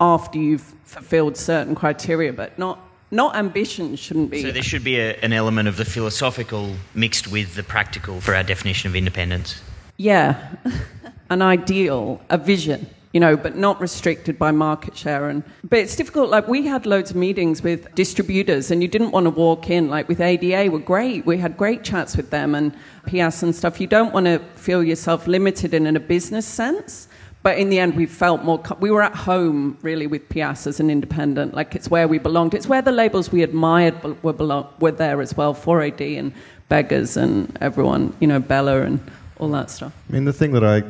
after 0.00 0.38
you've 0.38 0.74
fulfilled 0.84 1.36
certain 1.36 1.74
criteria 1.74 2.32
but 2.32 2.58
not 2.58 2.78
not 3.10 3.36
ambition 3.36 3.94
shouldn't 3.96 4.30
be 4.30 4.42
So 4.42 4.50
there 4.50 4.62
should 4.64 4.82
be 4.82 4.98
a, 4.98 5.14
an 5.22 5.32
element 5.32 5.68
of 5.68 5.76
the 5.76 5.84
philosophical 5.84 6.74
mixed 6.94 7.28
with 7.28 7.54
the 7.54 7.62
practical 7.62 8.20
for 8.20 8.34
our 8.34 8.42
definition 8.42 8.88
of 8.90 8.96
independence. 8.96 9.60
yeah 9.96 10.54
an 11.30 11.40
ideal 11.42 12.20
a 12.30 12.36
vision 12.38 12.86
you 13.16 13.20
know, 13.20 13.34
but 13.34 13.56
not 13.56 13.80
restricted 13.80 14.38
by 14.38 14.50
market 14.50 14.94
share. 14.94 15.30
And 15.30 15.42
but 15.70 15.78
it's 15.78 15.96
difficult. 15.96 16.28
Like 16.28 16.46
we 16.48 16.66
had 16.66 16.84
loads 16.84 17.10
of 17.12 17.16
meetings 17.16 17.62
with 17.62 17.80
distributors, 17.94 18.70
and 18.70 18.82
you 18.82 18.88
didn't 18.88 19.12
want 19.12 19.24
to 19.24 19.30
walk 19.30 19.70
in. 19.70 19.88
Like 19.88 20.06
with 20.06 20.20
ADA, 20.20 20.70
were 20.70 20.84
great. 20.94 21.24
We 21.24 21.38
had 21.38 21.56
great 21.56 21.82
chats 21.82 22.14
with 22.14 22.28
them 22.28 22.54
and 22.54 22.74
PIAS 23.06 23.42
and 23.42 23.54
stuff. 23.54 23.80
You 23.80 23.86
don't 23.86 24.12
want 24.12 24.26
to 24.26 24.38
feel 24.56 24.84
yourself 24.84 25.26
limited 25.26 25.72
in, 25.72 25.86
in 25.86 25.96
a 25.96 26.00
business 26.14 26.44
sense. 26.46 27.08
But 27.42 27.56
in 27.56 27.70
the 27.70 27.78
end, 27.78 27.96
we 27.96 28.04
felt 28.04 28.44
more. 28.44 28.58
co- 28.58 28.76
We 28.80 28.90
were 28.90 29.02
at 29.10 29.14
home 29.14 29.78
really 29.80 30.06
with 30.06 30.28
Pias 30.28 30.66
as 30.66 30.78
an 30.78 30.90
independent. 30.90 31.54
Like 31.54 31.74
it's 31.74 31.88
where 31.88 32.06
we 32.06 32.18
belonged. 32.18 32.52
It's 32.52 32.68
where 32.68 32.82
the 32.82 32.92
labels 32.92 33.32
we 33.32 33.42
admired 33.42 33.94
were 34.22 34.34
belong- 34.34 34.68
were 34.78 34.92
there 35.04 35.22
as 35.22 35.34
well. 35.38 35.54
4AD 35.54 36.02
and 36.20 36.32
Beggars 36.68 37.16
and 37.16 37.56
everyone. 37.62 38.12
You 38.20 38.26
know, 38.26 38.40
Bella 38.40 38.82
and 38.82 39.00
all 39.38 39.48
that 39.52 39.70
stuff. 39.70 39.92
I 40.10 40.12
mean, 40.12 40.26
the 40.26 40.34
thing 40.34 40.52
that 40.52 40.64
I 40.64 40.82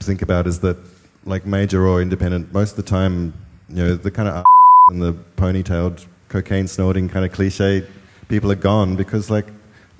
think 0.00 0.20
about 0.22 0.48
is 0.48 0.58
that, 0.66 0.76
like 1.24 1.46
major 1.46 1.86
or 1.86 2.02
independent, 2.02 2.52
most 2.52 2.72
of 2.72 2.76
the 2.76 2.82
time, 2.82 3.34
you 3.68 3.76
know, 3.76 3.94
the 3.94 4.10
kind 4.10 4.28
of 4.28 4.44
and 4.90 5.02
the 5.02 5.12
ponytailed, 5.36 6.06
cocaine 6.28 6.66
snorting 6.66 7.08
kind 7.08 7.24
of 7.24 7.32
cliche 7.32 7.86
people 8.30 8.50
are 8.50 8.56
gone 8.56 8.96
because, 8.96 9.28
like, 9.28 9.46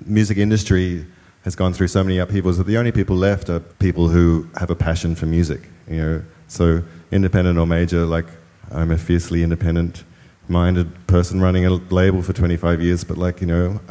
music 0.05 0.37
industry 0.37 1.05
has 1.43 1.55
gone 1.55 1.73
through 1.73 1.87
so 1.87 2.03
many 2.03 2.17
upheavals 2.17 2.57
that 2.57 2.65
the 2.65 2.77
only 2.77 2.91
people 2.91 3.15
left 3.15 3.49
are 3.49 3.59
people 3.59 4.07
who 4.07 4.47
have 4.57 4.71
a 4.71 4.75
passion 4.75 5.13
for 5.13 5.25
music. 5.25 5.61
You 5.87 5.97
know, 5.97 6.23
so 6.47 6.81
independent 7.11 7.59
or 7.59 7.67
major, 7.67 8.05
like, 8.05 8.25
I'm 8.71 8.89
a 8.91 8.97
fiercely 8.97 9.43
independent-minded 9.43 11.07
person 11.07 11.41
running 11.41 11.65
a 11.65 11.71
label 11.71 12.21
for 12.21 12.33
25 12.33 12.81
years, 12.81 13.03
but 13.03 13.17
like, 13.17 13.41
you 13.41 13.47
know, 13.47 13.81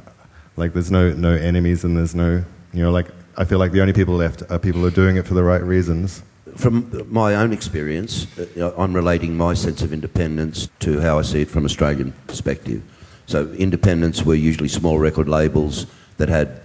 like 0.56 0.72
there's 0.72 0.90
no 0.90 1.12
no 1.12 1.32
enemies 1.32 1.84
and 1.84 1.96
there's 1.96 2.14
no, 2.14 2.44
you 2.72 2.82
know, 2.82 2.90
like 2.90 3.08
I 3.36 3.44
feel 3.44 3.58
like 3.58 3.72
the 3.72 3.80
only 3.82 3.92
people 3.92 4.14
left 4.14 4.42
are 4.50 4.58
people 4.58 4.80
who 4.80 4.86
are 4.86 4.90
doing 5.02 5.16
it 5.16 5.26
for 5.26 5.34
the 5.34 5.44
right 5.44 5.62
reasons. 5.62 6.22
From 6.60 7.06
my 7.08 7.36
own 7.36 7.54
experience, 7.54 8.26
uh, 8.38 8.74
I'm 8.76 8.92
relating 8.92 9.34
my 9.34 9.54
sense 9.54 9.80
of 9.80 9.94
independence 9.94 10.68
to 10.80 11.00
how 11.00 11.18
I 11.18 11.22
see 11.22 11.40
it 11.40 11.48
from 11.48 11.64
Australian 11.64 12.12
perspective. 12.26 12.82
So 13.24 13.50
independents 13.52 14.24
were 14.26 14.34
usually 14.34 14.68
small 14.68 14.98
record 14.98 15.26
labels 15.26 15.86
that 16.18 16.28
had 16.28 16.60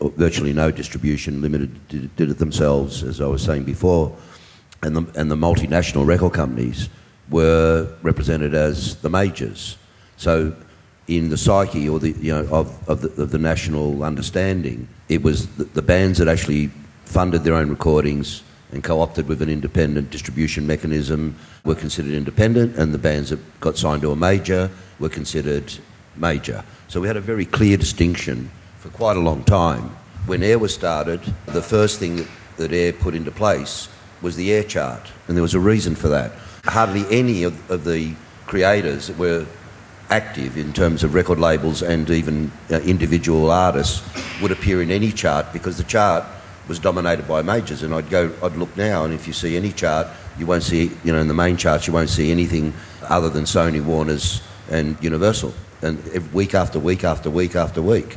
virtually 0.00 0.54
no 0.54 0.70
distribution, 0.70 1.42
limited 1.42 1.88
did, 1.88 2.16
did 2.16 2.30
it 2.30 2.38
themselves, 2.38 3.02
as 3.02 3.20
I 3.20 3.26
was 3.26 3.42
saying 3.42 3.64
before, 3.64 4.16
and 4.82 4.96
the, 4.96 5.20
and 5.20 5.30
the 5.30 5.36
multinational 5.36 6.06
record 6.06 6.32
companies 6.32 6.88
were 7.28 7.94
represented 8.00 8.54
as 8.54 8.96
the 9.02 9.10
majors. 9.10 9.76
So 10.16 10.56
in 11.06 11.28
the 11.28 11.36
psyche 11.36 11.86
or 11.86 11.98
the 12.00 12.12
you 12.12 12.32
know 12.32 12.46
of, 12.50 12.88
of, 12.88 13.02
the, 13.02 13.22
of 13.22 13.30
the 13.30 13.38
national 13.38 14.04
understanding, 14.04 14.88
it 15.10 15.22
was 15.22 15.48
the, 15.56 15.64
the 15.64 15.82
bands 15.82 16.18
that 16.18 16.28
actually 16.28 16.70
funded 17.04 17.44
their 17.44 17.56
own 17.56 17.68
recordings 17.68 18.42
and 18.74 18.82
co-opted 18.82 19.28
with 19.28 19.40
an 19.40 19.48
independent 19.48 20.10
distribution 20.10 20.66
mechanism 20.66 21.36
were 21.64 21.76
considered 21.76 22.12
independent, 22.12 22.76
and 22.76 22.92
the 22.92 22.98
bands 22.98 23.30
that 23.30 23.38
got 23.60 23.78
signed 23.78 24.02
to 24.02 24.10
a 24.10 24.16
major 24.16 24.68
were 24.98 25.08
considered 25.08 25.72
major. 26.16 26.64
So 26.88 27.00
we 27.00 27.06
had 27.06 27.16
a 27.16 27.20
very 27.20 27.46
clear 27.46 27.76
distinction 27.76 28.50
for 28.78 28.88
quite 28.90 29.16
a 29.16 29.20
long 29.20 29.44
time. 29.44 29.96
When 30.26 30.42
Air 30.42 30.58
was 30.58 30.74
started, 30.74 31.20
the 31.46 31.62
first 31.62 32.00
thing 32.00 32.16
that, 32.16 32.26
that 32.56 32.72
Air 32.72 32.92
put 32.92 33.14
into 33.14 33.30
place 33.30 33.88
was 34.20 34.34
the 34.34 34.52
Air 34.52 34.64
chart, 34.64 35.12
and 35.28 35.36
there 35.36 35.42
was 35.42 35.54
a 35.54 35.60
reason 35.60 35.94
for 35.94 36.08
that. 36.08 36.32
Hardly 36.64 37.04
any 37.16 37.44
of, 37.44 37.70
of 37.70 37.84
the 37.84 38.14
creators 38.46 39.06
that 39.06 39.16
were 39.18 39.46
active 40.10 40.56
in 40.56 40.72
terms 40.72 41.04
of 41.04 41.14
record 41.14 41.38
labels 41.38 41.82
and 41.82 42.10
even 42.10 42.50
uh, 42.70 42.80
individual 42.80 43.50
artists 43.50 44.02
would 44.42 44.50
appear 44.50 44.82
in 44.82 44.90
any 44.90 45.12
chart 45.12 45.46
because 45.52 45.78
the 45.78 45.84
chart 45.84 46.24
was 46.68 46.78
dominated 46.78 47.28
by 47.28 47.42
majors. 47.42 47.82
And 47.82 47.94
I'd 47.94 48.10
go, 48.10 48.32
I'd 48.42 48.56
look 48.56 48.76
now, 48.76 49.04
and 49.04 49.12
if 49.12 49.26
you 49.26 49.32
see 49.32 49.56
any 49.56 49.72
chart, 49.72 50.06
you 50.38 50.46
won't 50.46 50.62
see, 50.62 50.90
you 51.04 51.12
know, 51.12 51.20
in 51.20 51.28
the 51.28 51.34
main 51.34 51.56
charts, 51.56 51.86
you 51.86 51.92
won't 51.92 52.08
see 52.08 52.30
anything 52.30 52.72
other 53.02 53.28
than 53.28 53.44
Sony, 53.44 53.82
Warner's, 53.82 54.42
and 54.70 54.96
Universal. 55.02 55.52
And 55.82 56.02
week 56.32 56.54
after 56.54 56.78
week 56.78 57.04
after 57.04 57.30
week 57.30 57.54
after 57.54 57.82
week. 57.82 58.16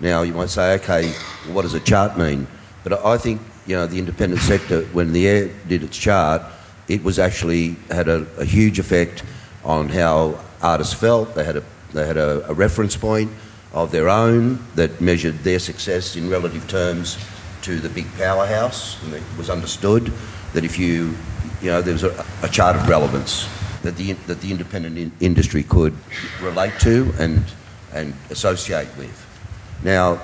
Now 0.00 0.22
you 0.22 0.32
might 0.32 0.50
say, 0.50 0.74
okay, 0.74 1.10
what 1.52 1.62
does 1.62 1.74
a 1.74 1.80
chart 1.80 2.16
mean? 2.16 2.46
But 2.84 3.04
I 3.04 3.18
think 3.18 3.40
you 3.66 3.76
know 3.76 3.86
the 3.86 3.98
independent 3.98 4.40
sector, 4.40 4.82
when 4.92 5.12
the 5.12 5.28
Air 5.28 5.50
did 5.68 5.82
its 5.82 5.98
chart, 5.98 6.42
it 6.88 7.02
was 7.02 7.18
actually 7.18 7.76
had 7.90 8.08
a, 8.08 8.26
a 8.38 8.44
huge 8.44 8.78
effect 8.78 9.22
on 9.64 9.88
how 9.88 10.40
artists 10.62 10.94
felt. 10.94 11.34
They 11.34 11.44
had 11.44 11.56
a 11.56 11.64
they 11.92 12.06
had 12.06 12.16
a, 12.16 12.48
a 12.48 12.54
reference 12.54 12.96
point 12.96 13.30
of 13.72 13.90
their 13.90 14.08
own 14.08 14.64
that 14.74 15.00
measured 15.00 15.38
their 15.40 15.58
success 15.58 16.16
in 16.16 16.30
relative 16.30 16.66
terms 16.68 17.18
to 17.62 17.78
the 17.78 17.88
big 17.88 18.06
powerhouse, 18.16 19.02
and 19.04 19.14
it 19.14 19.22
was 19.36 19.50
understood 19.50 20.12
that 20.52 20.64
if 20.64 20.78
you 20.78 21.14
you 21.62 21.70
know 21.70 21.82
there 21.82 21.92
was 21.92 22.04
a, 22.04 22.24
a 22.42 22.48
chart 22.48 22.76
of 22.76 22.88
relevance 22.88 23.48
that 23.82 23.96
the 23.96 24.12
that 24.26 24.40
the 24.40 24.50
independent 24.50 24.98
in, 24.98 25.12
industry 25.20 25.62
could 25.62 25.94
relate 26.40 26.72
to 26.80 27.12
and 27.18 27.42
and 27.92 28.14
associate 28.30 28.88
with. 28.96 29.26
Now, 29.82 30.20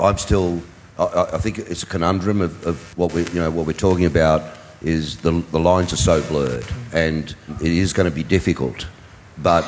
I'm 0.00 0.18
still. 0.18 0.62
I, 0.98 1.30
I- 1.32 1.38
think 1.38 1.58
it's 1.58 1.82
a 1.82 1.86
conundrum 1.86 2.40
of, 2.40 2.64
of 2.66 2.96
what 2.96 3.12
we, 3.12 3.24
you 3.28 3.40
know, 3.40 3.50
what 3.50 3.66
we're 3.66 3.72
talking 3.72 4.04
about 4.06 4.42
is 4.80 5.16
the, 5.18 5.42
the 5.50 5.58
lines 5.58 5.92
are 5.92 5.96
so 5.96 6.22
blurred, 6.22 6.64
and 6.92 7.34
it 7.60 7.72
is 7.72 7.92
going 7.92 8.08
to 8.08 8.14
be 8.14 8.22
difficult. 8.22 8.86
But 9.38 9.66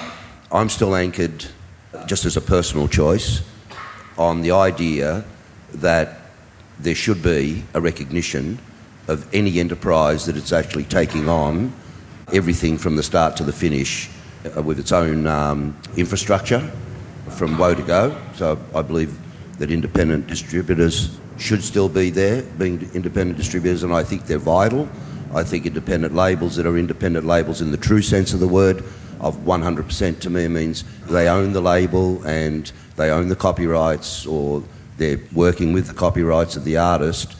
I'm 0.52 0.68
still 0.68 0.94
anchored, 0.94 1.44
just 2.06 2.26
as 2.26 2.36
a 2.36 2.40
personal 2.40 2.86
choice, 2.86 3.42
on 4.16 4.42
the 4.42 4.52
idea 4.52 5.24
that 5.74 6.20
there 6.78 6.94
should 6.94 7.22
be 7.22 7.62
a 7.74 7.80
recognition 7.80 8.58
of 9.08 9.26
any 9.34 9.60
enterprise 9.60 10.26
that 10.26 10.36
it's 10.36 10.52
actually 10.52 10.84
taking 10.84 11.28
on 11.28 11.72
everything 12.32 12.76
from 12.76 12.96
the 12.96 13.02
start 13.02 13.36
to 13.36 13.44
the 13.44 13.52
finish 13.52 14.10
uh, 14.56 14.62
with 14.62 14.78
its 14.78 14.92
own 14.92 15.26
um, 15.26 15.76
infrastructure 15.96 16.60
from 17.30 17.56
woe 17.56 17.74
to 17.74 17.82
go. 17.82 18.16
So 18.34 18.58
I 18.74 18.82
believe 18.82 19.16
that 19.58 19.70
independent 19.70 20.26
distributors 20.26 21.18
should 21.38 21.62
still 21.62 21.88
be 21.88 22.10
there, 22.10 22.42
being 22.42 22.90
independent 22.94 23.38
distributors, 23.38 23.82
and 23.82 23.92
I 23.92 24.02
think 24.02 24.26
they're 24.26 24.38
vital. 24.38 24.88
I 25.34 25.44
think 25.44 25.66
independent 25.66 26.14
labels 26.14 26.56
that 26.56 26.66
are 26.66 26.76
independent 26.76 27.26
labels 27.26 27.60
in 27.60 27.70
the 27.70 27.76
true 27.76 28.02
sense 28.02 28.32
of 28.32 28.40
the 28.40 28.48
word, 28.48 28.84
of 29.20 29.36
100% 29.38 30.20
to 30.20 30.30
me 30.30 30.46
means 30.48 30.84
they 31.06 31.28
own 31.28 31.52
the 31.52 31.60
label 31.60 32.22
and 32.24 32.70
they 32.96 33.10
own 33.10 33.28
the 33.28 33.36
copyrights 33.36 34.26
or 34.26 34.62
they're 34.96 35.20
working 35.32 35.72
with 35.72 35.88
the 35.88 35.94
copyrights 35.94 36.56
of 36.56 36.64
the 36.64 36.76
artist. 36.76 37.36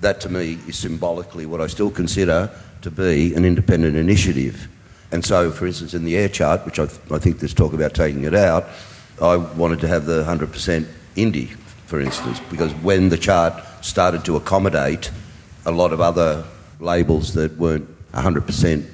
That 0.00 0.20
to 0.22 0.28
me 0.28 0.58
is 0.66 0.76
symbolically 0.76 1.46
what 1.46 1.60
I 1.60 1.66
still 1.66 1.90
consider 1.90 2.50
to 2.82 2.90
be 2.90 3.34
an 3.34 3.44
independent 3.44 3.96
initiative. 3.96 4.68
And 5.12 5.24
so, 5.24 5.50
for 5.50 5.66
instance, 5.66 5.94
in 5.94 6.04
the 6.04 6.16
air 6.16 6.28
chart, 6.28 6.64
which 6.66 6.78
I, 6.78 6.84
I 7.10 7.18
think 7.18 7.38
there's 7.38 7.54
talk 7.54 7.72
about 7.72 7.94
taking 7.94 8.24
it 8.24 8.34
out, 8.34 8.66
I 9.20 9.36
wanted 9.36 9.80
to 9.80 9.88
have 9.88 10.04
the 10.06 10.24
100% 10.24 10.86
indie, 11.16 11.48
for 11.86 12.00
instance, 12.00 12.40
because 12.50 12.72
when 12.74 13.08
the 13.08 13.16
chart 13.16 13.62
started 13.82 14.24
to 14.24 14.36
accommodate 14.36 15.10
a 15.64 15.70
lot 15.70 15.92
of 15.92 16.00
other 16.00 16.44
labels 16.80 17.34
that 17.34 17.56
weren't 17.56 17.88
100% 18.12 18.86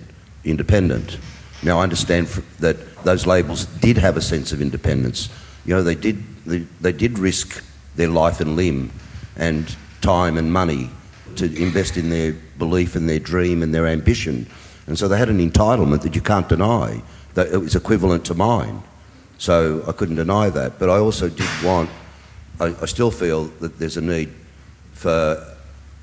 independent. 0.44 1.18
Now, 1.62 1.80
I 1.80 1.82
understand 1.82 2.26
that 2.60 3.04
those 3.04 3.26
labels 3.26 3.66
did 3.66 3.98
have 3.98 4.16
a 4.16 4.22
sense 4.22 4.52
of 4.52 4.60
independence. 4.60 5.28
You 5.64 5.74
know, 5.74 5.82
they 5.82 5.94
did, 5.94 6.22
they, 6.44 6.58
they 6.80 6.92
did 6.92 7.18
risk 7.18 7.62
their 7.96 8.08
life 8.08 8.40
and 8.40 8.56
limb 8.56 8.90
and 9.36 9.76
time 10.00 10.36
and 10.36 10.52
money 10.52 10.90
to 11.36 11.46
invest 11.60 11.96
in 11.96 12.10
their 12.10 12.32
belief 12.58 12.96
and 12.96 13.08
their 13.08 13.18
dream 13.18 13.62
and 13.62 13.74
their 13.74 13.86
ambition. 13.86 14.46
And 14.86 14.98
so 14.98 15.08
they 15.08 15.18
had 15.18 15.28
an 15.28 15.38
entitlement 15.38 16.02
that 16.02 16.14
you 16.14 16.20
can't 16.20 16.48
deny, 16.48 17.02
that 17.34 17.48
it 17.48 17.58
was 17.58 17.74
equivalent 17.74 18.24
to 18.26 18.34
mine. 18.34 18.82
So 19.38 19.84
I 19.88 19.92
couldn't 19.92 20.16
deny 20.16 20.50
that. 20.50 20.78
But 20.78 20.90
I 20.90 20.98
also 20.98 21.28
did 21.28 21.48
want, 21.64 21.90
I, 22.60 22.74
I 22.82 22.86
still 22.86 23.10
feel 23.10 23.44
that 23.60 23.78
there's 23.78 23.96
a 23.96 24.02
need 24.02 24.32
for 24.92 25.44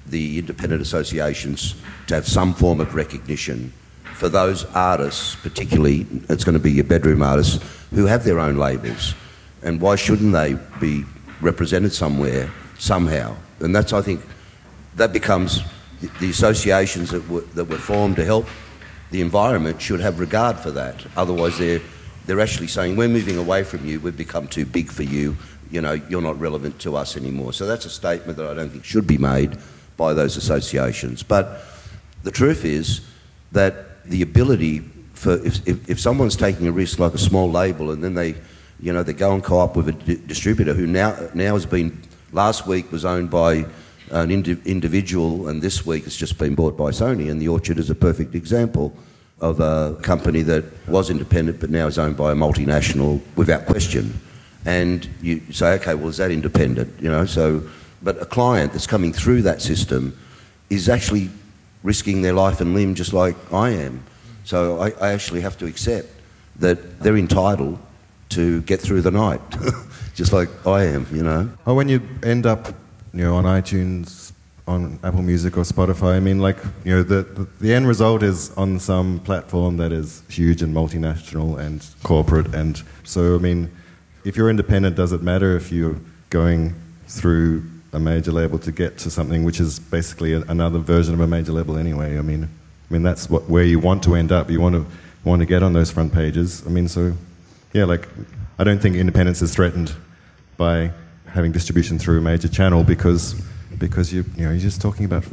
the 0.08 0.40
independent 0.40 0.82
associations 0.82 1.76
to 2.08 2.16
have 2.16 2.28
some 2.28 2.54
form 2.54 2.80
of 2.80 2.96
recognition 2.96 3.72
for 4.20 4.28
those 4.28 4.66
artists, 4.76 5.36
particularly, 5.38 6.06
it's 6.28 6.44
going 6.44 6.54
to 6.54 6.60
be 6.60 6.74
your 6.74 6.84
bedroom 6.84 7.22
artists, 7.22 7.64
who 7.92 8.06
have 8.06 8.26
their 8.26 8.38
own 8.38 8.58
labels. 8.58 9.16
And 9.64 9.80
why 9.80 9.96
shouldn't 9.96 10.34
they 10.34 10.58
be 10.82 11.06
represented 11.42 11.94
somewhere, 11.94 12.50
somehow? 12.78 13.36
And 13.60 13.76
that's, 13.76 13.94
I 13.94 14.02
think, 14.02 14.22
that 14.96 15.14
becomes 15.14 15.62
the- 16.20 16.30
associations 16.30 17.12
that 17.12 17.28
were, 17.30 17.42
that 17.56 17.66
were 17.66 17.78
formed 17.78 18.16
to 18.18 18.26
help 18.26 18.48
the 19.12 19.22
environment 19.22 19.82
should 19.82 20.00
have 20.00 20.20
regard 20.20 20.60
for 20.60 20.72
that. 20.72 21.06
Otherwise, 21.18 21.58
they're, 21.58 21.82
they're 22.26 22.40
actually 22.40 22.68
saying, 22.68 22.96
we're 22.96 23.08
moving 23.08 23.38
away 23.38 23.64
from 23.64 23.86
you, 23.86 24.00
we've 24.00 24.18
become 24.18 24.48
too 24.48 24.66
big 24.66 24.92
for 24.92 25.04
you, 25.04 25.36
you 25.72 25.82
know, 25.82 25.94
you're 25.94 26.22
not 26.22 26.40
relevant 26.40 26.80
to 26.80 26.96
us 26.96 27.18
anymore. 27.18 27.54
So 27.54 27.66
that's 27.66 27.86
a 27.86 27.90
statement 27.90 28.38
that 28.38 28.48
I 28.48 28.54
don't 28.54 28.70
think 28.70 28.86
should 28.86 29.08
be 29.08 29.18
made 29.18 29.58
by 29.98 30.14
those 30.14 30.38
associations. 30.38 31.24
But 31.24 31.62
the 32.24 32.32
truth 32.32 32.66
is 32.66 33.02
that 33.52 34.04
the 34.06 34.22
ability 34.22 34.80
for, 35.14 35.34
if, 35.46 35.68
if, 35.68 35.90
if 35.90 36.00
someone's 36.00 36.36
taking 36.36 36.68
a 36.68 36.72
risk 36.72 37.00
like 37.00 37.14
a 37.14 37.20
small 37.20 37.52
label 37.52 37.92
and 37.92 38.04
then 38.04 38.14
they, 38.14 38.36
you 38.80 38.94
know, 38.94 39.04
they 39.04 39.14
go 39.14 39.34
and 39.34 39.44
co-op 39.44 39.76
with 39.76 39.90
a 39.90 39.92
di- 39.92 40.16
distributor 40.28 40.74
who 40.74 40.88
now, 40.88 41.18
now 41.34 41.54
has 41.54 41.66
been, 41.66 42.02
last 42.32 42.68
week 42.68 42.92
was 42.92 43.06
owned 43.06 43.30
by 43.30 43.66
an 44.12 44.32
indi- 44.32 44.62
individual, 44.66 45.48
and 45.50 45.62
this 45.62 45.86
week 45.86 46.06
it's 46.06 46.16
just 46.16 46.38
been 46.38 46.56
bought 46.56 46.78
by 46.78 46.92
Sony, 46.92 47.30
and 47.30 47.42
The 47.42 47.48
Orchard 47.48 47.78
is 47.78 47.90
a 47.90 47.96
perfect 47.96 48.36
example 48.36 48.94
of 49.42 49.60
a 49.60 49.98
company 50.02 50.42
that 50.42 50.66
was 50.88 51.10
independent 51.10 51.60
but 51.60 51.70
now 51.70 51.88
is 51.88 51.98
owned 51.98 52.18
by 52.18 52.32
a 52.32 52.36
multinational 52.36 53.22
without 53.36 53.66
question. 53.66 54.20
And 54.66 55.08
you 55.22 55.42
say, 55.52 55.74
okay, 55.76 55.96
well, 55.96 56.10
is 56.10 56.18
that 56.18 56.32
independent? 56.32 57.02
You 57.02 57.10
know, 57.10 57.26
so, 57.26 57.64
but 58.02 58.22
a 58.22 58.26
client 58.26 58.74
that's 58.74 58.88
coming 58.88 59.14
through 59.14 59.44
that 59.44 59.62
system 59.62 60.18
is 60.70 60.90
actually 60.90 61.30
risking 61.84 62.22
their 62.22 62.34
life 62.34 62.60
and 62.60 62.74
limb 62.74 62.96
just 62.96 63.14
like 63.14 63.36
I 63.54 63.70
am. 63.70 64.04
So 64.44 64.80
I, 64.80 64.90
I 65.00 65.14
actually 65.14 65.42
have 65.42 65.58
to 65.60 65.66
accept 65.66 66.10
that 66.58 67.00
they're 67.00 67.18
entitled 67.18 67.80
to 68.30 68.62
get 68.62 68.80
through 68.80 69.02
the 69.02 69.12
night, 69.12 69.42
just 70.16 70.34
like 70.34 70.50
I 70.66 70.86
am, 70.86 71.08
you 71.12 71.24
know. 71.24 71.50
Oh, 71.66 71.74
when 71.74 71.90
you 71.90 72.02
end 72.24 72.46
up, 72.46 72.68
you 73.14 73.24
know, 73.24 73.36
on 73.36 73.46
iTunes, 73.46 74.32
on 74.68 75.00
Apple 75.04 75.24
Music 75.24 75.58
or 75.58 75.62
Spotify, 75.62 76.16
I 76.16 76.20
mean, 76.20 76.40
like, 76.40 76.58
you 76.84 76.96
know, 76.96 77.04
the, 77.04 77.24
the, 77.24 77.48
the 77.60 77.74
end 77.74 77.88
result 77.88 78.22
is 78.22 78.56
on 78.56 78.80
some 78.80 79.20
platform 79.22 79.78
that 79.78 79.92
is 79.92 80.22
huge 80.30 80.62
and 80.62 80.76
multinational 80.76 81.58
and 81.58 81.86
corporate. 82.04 82.54
And 82.54 82.82
so, 83.04 83.36
I 83.36 83.40
mean, 83.40 83.72
if 84.24 84.38
you're 84.38 84.50
independent, 84.50 84.96
does 84.96 85.12
it 85.12 85.24
matter 85.24 85.56
if 85.58 85.72
you're 85.72 85.98
going 86.30 86.76
through 87.08 87.64
a 87.94 88.00
major 88.00 88.32
label 88.32 88.60
to 88.60 88.72
get 88.72 89.00
to 89.00 89.10
something 89.10 89.44
which 89.44 89.60
is 89.60 89.80
basically 89.80 90.34
a, 90.34 90.42
another 90.42 90.78
version 90.78 91.16
of 91.16 91.20
a 91.20 91.28
major 91.28 91.52
label 91.52 91.76
anyway? 91.76 92.20
I 92.20 92.22
mean, 92.22 92.44
I 92.44 92.94
mean 92.94 93.02
that's 93.02 93.28
what, 93.28 93.50
where 93.50 93.64
you 93.64 93.80
want 93.80 94.04
to 94.04 94.14
end 94.14 94.32
up. 94.32 94.52
You 94.52 94.62
want 94.62 94.76
to 94.76 94.86
want 95.24 95.40
to 95.42 95.48
get 95.48 95.64
on 95.64 95.74
those 95.74 95.90
front 95.92 96.14
pages. 96.14 96.66
I 96.66 96.70
mean, 96.70 96.88
so 96.88 97.14
yeah, 97.74 97.86
like 97.86 98.08
I 98.58 98.64
don't 98.64 98.82
think 98.82 98.96
independence 98.96 99.42
is 99.42 99.54
threatened 99.54 99.94
by 100.58 100.92
having 101.26 101.52
distribution 101.52 102.00
through 102.00 102.20
a 102.20 102.22
major 102.22 102.48
channel 102.48 102.84
because 102.84 103.36
because 103.78 104.12
you 104.12 104.26
you 104.36 104.46
know 104.46 104.52
you're 104.52 104.60
just 104.60 104.82
talking 104.82 105.06
about 105.06 105.24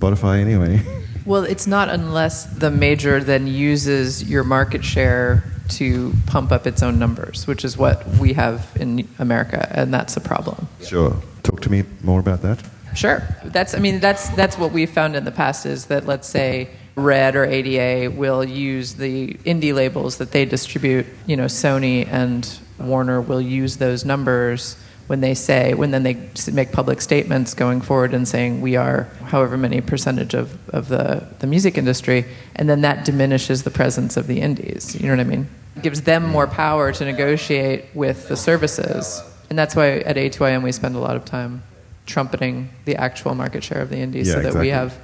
Spotify 0.00 0.40
anyway. 0.40 0.82
Well, 1.26 1.44
it's 1.44 1.66
not 1.66 1.90
unless 1.90 2.46
the 2.46 2.70
major 2.70 3.22
then 3.22 3.46
uses 3.46 4.24
your 4.24 4.42
market 4.42 4.82
share 4.82 5.44
to 5.72 6.14
pump 6.26 6.50
up 6.50 6.66
its 6.66 6.82
own 6.82 6.98
numbers, 6.98 7.46
which 7.46 7.62
is 7.62 7.76
what 7.76 8.06
we 8.18 8.32
have 8.32 8.66
in 8.76 9.06
America, 9.18 9.70
and 9.70 9.92
that's 9.92 10.16
a 10.16 10.20
problem. 10.20 10.66
sure. 10.82 11.14
Talk 11.42 11.60
to 11.60 11.70
me 11.70 11.84
more 12.02 12.20
about 12.20 12.40
that. 12.40 12.62
Sure. 12.94 13.22
That's 13.44 13.74
I 13.74 13.78
mean 13.78 14.00
that's 14.00 14.30
that's 14.30 14.58
what 14.58 14.72
we've 14.72 14.90
found 14.90 15.14
in 15.14 15.24
the 15.24 15.30
past 15.30 15.66
is 15.66 15.86
that 15.86 16.06
let's 16.06 16.26
say 16.26 16.70
Red 17.00 17.36
or 17.36 17.44
ADA 17.44 18.10
will 18.10 18.44
use 18.44 18.94
the 18.94 19.34
indie 19.44 19.74
labels 19.74 20.18
that 20.18 20.32
they 20.32 20.44
distribute, 20.44 21.06
you 21.26 21.36
know, 21.36 21.46
Sony 21.46 22.06
and 22.06 22.48
Warner 22.78 23.20
will 23.20 23.40
use 23.40 23.76
those 23.76 24.04
numbers 24.04 24.76
when 25.10 25.20
they 25.20 25.34
say 25.34 25.74
when 25.74 25.90
then 25.90 26.04
they 26.04 26.30
make 26.52 26.70
public 26.70 27.00
statements 27.00 27.52
going 27.52 27.80
forward 27.80 28.14
and 28.14 28.28
saying 28.28 28.60
we 28.60 28.76
are 28.76 29.08
however 29.24 29.56
many 29.56 29.80
percentage 29.80 30.34
of, 30.34 30.56
of 30.70 30.86
the, 30.86 31.26
the 31.40 31.48
music 31.48 31.76
industry 31.76 32.24
and 32.54 32.70
then 32.70 32.82
that 32.82 33.04
diminishes 33.04 33.64
the 33.64 33.72
presence 33.72 34.16
of 34.16 34.28
the 34.28 34.40
indies. 34.40 34.94
You 34.94 35.08
know 35.08 35.14
what 35.14 35.20
I 35.20 35.24
mean? 35.24 35.48
It 35.74 35.82
gives 35.82 36.02
them 36.02 36.24
more 36.24 36.46
power 36.46 36.92
to 36.92 37.04
negotiate 37.04 37.86
with 37.92 38.28
the 38.28 38.36
services. 38.36 39.20
And 39.48 39.58
that's 39.58 39.74
why 39.74 39.98
at 39.98 40.14
A2IM 40.14 40.62
we 40.62 40.70
spend 40.70 40.94
a 40.94 41.00
lot 41.00 41.16
of 41.16 41.24
time 41.24 41.64
trumpeting 42.06 42.70
the 42.84 42.94
actual 42.94 43.34
market 43.34 43.64
share 43.64 43.80
of 43.80 43.90
the 43.90 43.98
indies 43.98 44.28
Yeah, 44.28 44.34
so 44.34 44.42
that 44.42 44.54
we 44.54 44.68
have 44.68 44.96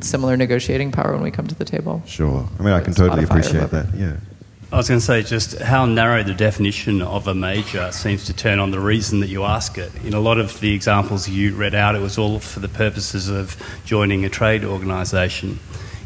similar 0.00 0.36
negotiating 0.36 0.92
power 0.92 1.12
when 1.12 1.22
we 1.22 1.30
come 1.30 1.46
to 1.46 1.54
the 1.54 1.64
table. 1.64 2.02
Sure. 2.06 2.48
I 2.58 2.62
mean, 2.62 2.72
I 2.72 2.80
can 2.80 2.94
totally 2.94 3.24
appreciate 3.24 3.70
that. 3.70 3.94
Yeah. 3.94 4.16
I 4.72 4.76
was 4.76 4.88
going 4.88 5.00
to 5.00 5.04
say 5.04 5.24
just 5.24 5.58
how 5.58 5.84
narrow 5.84 6.22
the 6.22 6.32
definition 6.32 7.02
of 7.02 7.26
a 7.26 7.34
major 7.34 7.90
seems 7.90 8.26
to 8.26 8.32
turn 8.32 8.60
on 8.60 8.70
the 8.70 8.78
reason 8.78 9.18
that 9.18 9.26
you 9.26 9.42
ask 9.42 9.76
it. 9.78 9.90
In 10.04 10.14
a 10.14 10.20
lot 10.20 10.38
of 10.38 10.60
the 10.60 10.72
examples 10.72 11.28
you 11.28 11.56
read 11.56 11.74
out, 11.74 11.96
it 11.96 12.00
was 12.00 12.18
all 12.18 12.38
for 12.38 12.60
the 12.60 12.68
purposes 12.68 13.28
of 13.28 13.56
joining 13.84 14.24
a 14.24 14.28
trade 14.28 14.64
organisation. 14.64 15.58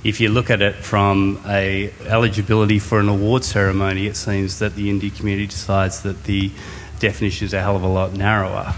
If 0.02 0.18
you 0.18 0.30
look 0.30 0.48
at 0.48 0.62
it 0.62 0.76
from 0.76 1.42
a 1.46 1.92
eligibility 2.06 2.78
for 2.78 3.00
an 3.00 3.10
award 3.10 3.44
ceremony, 3.44 4.06
it 4.06 4.16
seems 4.16 4.60
that 4.60 4.76
the 4.76 4.88
indie 4.88 5.14
community 5.14 5.48
decides 5.48 6.02
that 6.02 6.24
the 6.24 6.50
definition 7.00 7.44
is 7.44 7.52
a 7.52 7.60
hell 7.60 7.76
of 7.76 7.82
a 7.82 7.88
lot 7.88 8.14
narrower. 8.14 8.74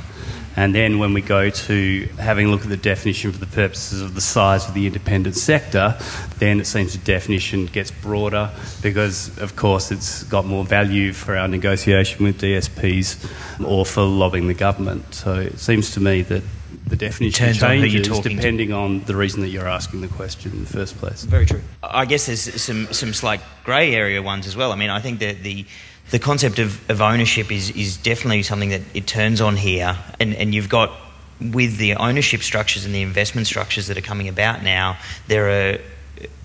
And 0.56 0.74
then 0.74 0.98
when 0.98 1.12
we 1.12 1.20
go 1.20 1.50
to 1.50 2.08
having 2.18 2.46
a 2.46 2.50
look 2.50 2.62
at 2.62 2.70
the 2.70 2.78
definition 2.78 3.30
for 3.30 3.38
the 3.38 3.46
purposes 3.46 4.00
of 4.00 4.14
the 4.14 4.22
size 4.22 4.66
of 4.66 4.74
the 4.74 4.86
independent 4.86 5.36
sector, 5.36 5.96
then 6.38 6.60
it 6.60 6.66
seems 6.66 6.92
the 6.94 7.04
definition 7.04 7.66
gets 7.66 7.90
broader 7.90 8.50
because, 8.82 9.36
of 9.38 9.54
course, 9.54 9.92
it's 9.92 10.22
got 10.24 10.46
more 10.46 10.64
value 10.64 11.12
for 11.12 11.36
our 11.36 11.46
negotiation 11.46 12.24
with 12.24 12.40
DSPs 12.40 13.64
or 13.66 13.84
for 13.84 14.02
lobbying 14.02 14.48
the 14.48 14.54
government. 14.54 15.14
So 15.14 15.34
it 15.34 15.58
seems 15.58 15.92
to 15.92 16.00
me 16.00 16.22
that 16.22 16.42
the 16.86 16.96
definition 16.96 17.52
Depends 17.52 17.62
on 17.62 17.76
who 17.78 17.82
changes 17.82 18.08
talking 18.08 18.22
to. 18.22 18.36
depending 18.36 18.72
on 18.72 19.00
the 19.02 19.16
reason 19.16 19.40
that 19.40 19.48
you're 19.48 19.68
asking 19.68 20.00
the 20.00 20.08
question 20.08 20.52
in 20.52 20.60
the 20.60 20.70
first 20.70 20.96
place. 20.98 21.24
Very 21.24 21.44
true. 21.44 21.60
I 21.82 22.04
guess 22.06 22.26
there's 22.26 22.62
some, 22.62 22.92
some 22.92 23.12
slight 23.12 23.40
grey 23.64 23.94
area 23.94 24.22
ones 24.22 24.46
as 24.46 24.56
well. 24.56 24.72
I 24.72 24.76
mean, 24.76 24.90
I 24.90 25.00
think 25.00 25.18
that 25.20 25.42
the 25.42 25.66
the 26.10 26.18
concept 26.18 26.58
of, 26.58 26.88
of 26.90 27.00
ownership 27.00 27.50
is, 27.50 27.70
is 27.70 27.96
definitely 27.96 28.42
something 28.42 28.70
that 28.70 28.82
it 28.94 29.06
turns 29.06 29.40
on 29.40 29.56
here, 29.56 29.96
and, 30.20 30.34
and 30.34 30.54
you've 30.54 30.68
got 30.68 30.92
with 31.40 31.76
the 31.76 31.94
ownership 31.94 32.42
structures 32.42 32.84
and 32.84 32.94
the 32.94 33.02
investment 33.02 33.46
structures 33.46 33.88
that 33.88 33.98
are 33.98 34.02
coming 34.02 34.28
about 34.28 34.62
now, 34.62 34.96
there 35.26 35.74
are 35.74 35.78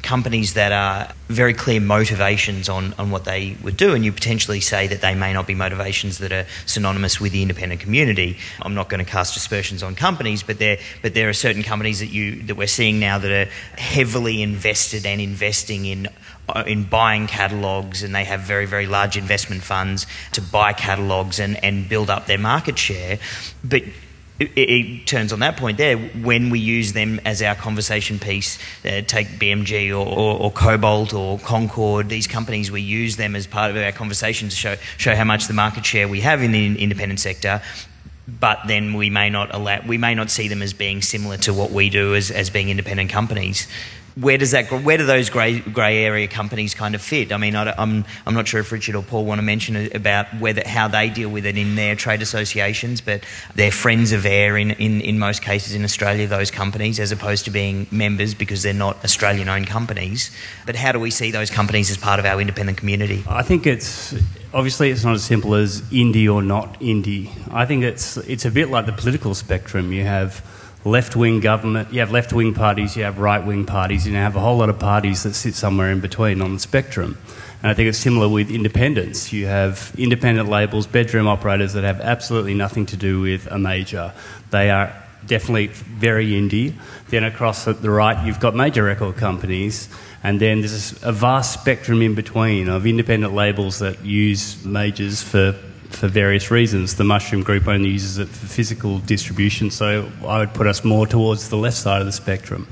companies 0.02 0.56
that 0.56 0.71
are 0.71 1.13
very 1.28 1.54
clear 1.54 1.80
motivations 1.80 2.67
on, 2.67 2.93
on 2.97 3.12
what 3.12 3.24
they 3.24 3.56
would 3.63 3.78
do, 3.78 3.93
and 3.93 4.04
you 4.04 4.12
potentially 4.12 4.60
say 4.60 4.88
that 4.88 5.02
they 5.02 5.15
may 5.15 5.32
not 5.32 5.47
be 5.47 5.56
motivations 5.56 6.17
that 6.17 6.32
are 6.32 6.45
synonymous 6.65 7.19
with 7.19 7.32
the 7.32 7.41
independent 7.41 7.80
community. 7.82 8.38
I'm 8.62 8.74
not 8.74 8.89
going 8.89 9.04
to 9.04 9.10
cast 9.10 9.38
aspersions 9.38 9.84
on 9.84 9.95
companies, 9.95 10.43
but 10.43 10.60
there 10.60 10.80
but 11.02 11.13
there 11.13 11.30
are 11.30 11.34
certain 11.34 11.63
companies 11.63 12.00
that 12.00 12.08
you 12.08 12.41
that 12.43 12.56
we're 12.56 12.67
seeing 12.67 13.00
now 13.00 13.19
that 13.19 13.32
are 13.32 13.52
heavily 13.80 14.41
invested 14.41 15.06
and 15.06 15.21
investing 15.21 15.86
in 15.86 16.08
in 16.65 16.83
buying 16.83 17.27
catalogues, 17.27 18.03
and 18.03 18.13
they 18.13 18.23
have 18.25 18.41
very 18.41 18.65
very 18.65 18.87
large 18.87 19.17
investment 19.17 19.63
funds 19.63 20.07
to 20.33 20.41
buy 20.41 20.73
catalogues 20.73 21.39
and, 21.39 21.61
and 21.63 21.87
build 21.87 22.09
up 22.09 22.25
their 22.25 22.37
market 22.37 22.77
share, 22.77 23.19
but 23.63 23.83
it, 24.41 24.57
it 24.57 25.07
turns 25.07 25.31
on 25.31 25.39
that 25.39 25.57
point 25.57 25.77
there 25.77 25.97
when 25.97 26.49
we 26.49 26.59
use 26.59 26.93
them 26.93 27.19
as 27.25 27.41
our 27.41 27.55
conversation 27.55 28.19
piece. 28.19 28.57
Uh, 28.83 29.01
take 29.01 29.27
BMG 29.27 29.89
or, 29.91 30.05
or, 30.05 30.39
or 30.39 30.51
Kobalt 30.51 31.13
or 31.13 31.39
Concord. 31.39 32.09
These 32.09 32.27
companies 32.27 32.71
we 32.71 32.81
use 32.81 33.17
them 33.17 33.35
as 33.35 33.47
part 33.47 33.71
of 33.71 33.77
our 33.77 33.91
conversation 33.91 34.49
to 34.49 34.55
show 34.55 34.75
show 34.97 35.15
how 35.15 35.23
much 35.23 35.47
the 35.47 35.53
market 35.53 35.85
share 35.85 36.07
we 36.07 36.21
have 36.21 36.41
in 36.41 36.51
the 36.51 36.81
independent 36.81 37.19
sector. 37.19 37.61
But 38.27 38.61
then 38.67 38.93
we 38.93 39.09
may 39.09 39.29
not 39.29 39.53
allow 39.53 39.81
we 39.85 39.97
may 39.97 40.15
not 40.15 40.29
see 40.31 40.47
them 40.47 40.61
as 40.61 40.73
being 40.73 41.01
similar 41.01 41.37
to 41.37 41.53
what 41.53 41.71
we 41.71 41.89
do 41.89 42.15
as, 42.15 42.31
as 42.31 42.49
being 42.49 42.69
independent 42.69 43.09
companies. 43.09 43.67
Where 44.15 44.38
does 44.38 44.52
that 44.52 44.69
where 44.71 44.97
do 44.97 45.06
those 45.06 45.30
grey 45.30 45.60
grey 45.60 46.04
area 46.04 46.28
companies 46.28 46.74
kind 46.74 46.95
of 46.95 47.02
fit? 47.02 47.32
I 47.32 47.38
mean, 47.38 47.56
I, 47.56 47.74
am 47.82 48.04
I'm 48.26 48.34
not 48.34 48.47
sure 48.47 48.60
if 48.60 48.71
Richard 48.71 48.95
or 48.95 49.04
Paul 49.04 49.26
want 49.26 49.39
to 49.39 49.43
mention 49.43 49.89
about 49.95 50.28
whether 50.39 50.63
how 50.65 50.88
they 50.88 51.10
deal 51.10 51.30
with 51.30 51.45
it 51.45 51.58
in 51.58 51.76
their 51.76 51.95
trade 51.95 52.21
associations, 52.21 53.00
but 53.02 53.24
they're 53.56 53.71
friends 53.71 54.12
of 54.12 54.26
AIR 54.26 54.58
in, 54.58 54.71
in, 54.71 55.02
in 55.02 55.19
most 55.19 55.41
cases 55.41 55.74
in 55.74 55.84
Australia. 55.84 56.28
Those 56.28 56.52
companies, 56.52 57.00
as 57.00 57.12
opposed 57.12 57.45
to 57.45 57.52
being 57.52 57.88
members 57.91 58.34
because 58.34 58.63
they're 58.63 58.74
not 58.74 59.04
Australian 59.04 59.47
owned 59.47 59.67
companies. 59.67 60.32
But 60.65 60.76
how 60.76 60.91
do 60.91 61.00
we 61.00 61.12
see 61.12 61.32
those 61.32 61.50
companies 61.50 61.89
as 61.89 61.97
part 61.97 62.19
of 62.19 62.26
our 62.26 62.41
independent 62.41 62.78
community? 62.78 63.24
I 63.28 63.43
think 63.43 63.65
it's 63.65 64.13
obviously 64.54 64.89
it's 64.91 65.04
not 65.04 65.15
as 65.15 65.24
simple 65.24 65.56
as 65.56 65.82
indie 65.84 66.32
or 66.32 66.41
not 66.41 66.80
indie. 66.80 67.30
I 67.52 67.65
think 67.65 67.84
it's 67.84 68.17
it's 68.17 68.45
a 68.45 68.52
bit 68.52 68.69
like 68.69 68.86
the 68.86 68.93
political 68.93 69.34
spectrum. 69.36 69.91
You 69.91 70.04
have 70.04 70.43
left 70.83 71.15
wing 71.15 71.39
government, 71.39 71.93
you 71.93 71.99
have 71.99 72.11
left 72.11 72.33
wing 72.33 72.53
parties, 72.53 72.95
you 72.97 73.03
have 73.03 73.19
right 73.19 73.45
wing 73.45 73.65
parties, 73.65 74.07
you 74.07 74.13
have 74.15 74.35
a 74.35 74.39
whole 74.39 74.57
lot 74.57 74.69
of 74.69 74.79
parties 74.79 75.23
that 75.23 75.33
sit 75.33 75.53
somewhere 75.53 75.91
in 75.91 75.99
between 75.99 76.41
on 76.41 76.53
the 76.53 76.59
spectrum. 76.59 77.17
And 77.61 77.69
I 77.69 77.75
think 77.75 77.89
it's 77.89 77.99
similar 77.99 78.27
with 78.27 78.49
independence. 78.49 79.31
You 79.31 79.45
have 79.45 79.93
independent 79.95 80.49
labels, 80.49 80.87
bedroom 80.87 81.27
operators 81.27 81.73
that 81.73 81.83
have 81.83 82.01
absolutely 82.01 82.55
nothing 82.55 82.87
to 82.87 82.97
do 82.97 83.21
with 83.21 83.45
a 83.47 83.59
major. 83.59 84.13
They 84.49 84.71
are 84.71 84.91
definitely 85.27 85.67
very 85.67 86.29
indie. 86.31 86.73
Then 87.09 87.23
across 87.23 87.67
at 87.67 87.83
the 87.83 87.91
right, 87.91 88.25
you've 88.25 88.39
got 88.39 88.55
major 88.55 88.83
record 88.83 89.17
companies, 89.17 89.89
and 90.23 90.39
then 90.39 90.61
there's 90.61 91.01
a 91.03 91.11
vast 91.11 91.61
spectrum 91.61 92.01
in 92.01 92.15
between 92.15 92.67
of 92.67 92.87
independent 92.87 93.33
labels 93.33 93.77
that 93.79 94.03
use 94.03 94.63
majors 94.65 95.21
for 95.21 95.55
for 95.91 96.08
various 96.08 96.51
reasons. 96.51 96.95
The 96.95 97.04
Mushroom 97.04 97.43
Group 97.43 97.67
only 97.67 97.89
uses 97.89 98.17
it 98.17 98.27
for 98.27 98.47
physical 98.47 98.99
distribution, 98.99 99.71
so 99.71 100.10
I 100.25 100.39
would 100.39 100.54
put 100.54 100.67
us 100.67 100.84
more 100.84 101.06
towards 101.08 101.49
the 101.49 101.58
left 101.58 101.77
side 101.77 102.01
of 102.01 102.06
the 102.06 102.12
spectrum. 102.12 102.67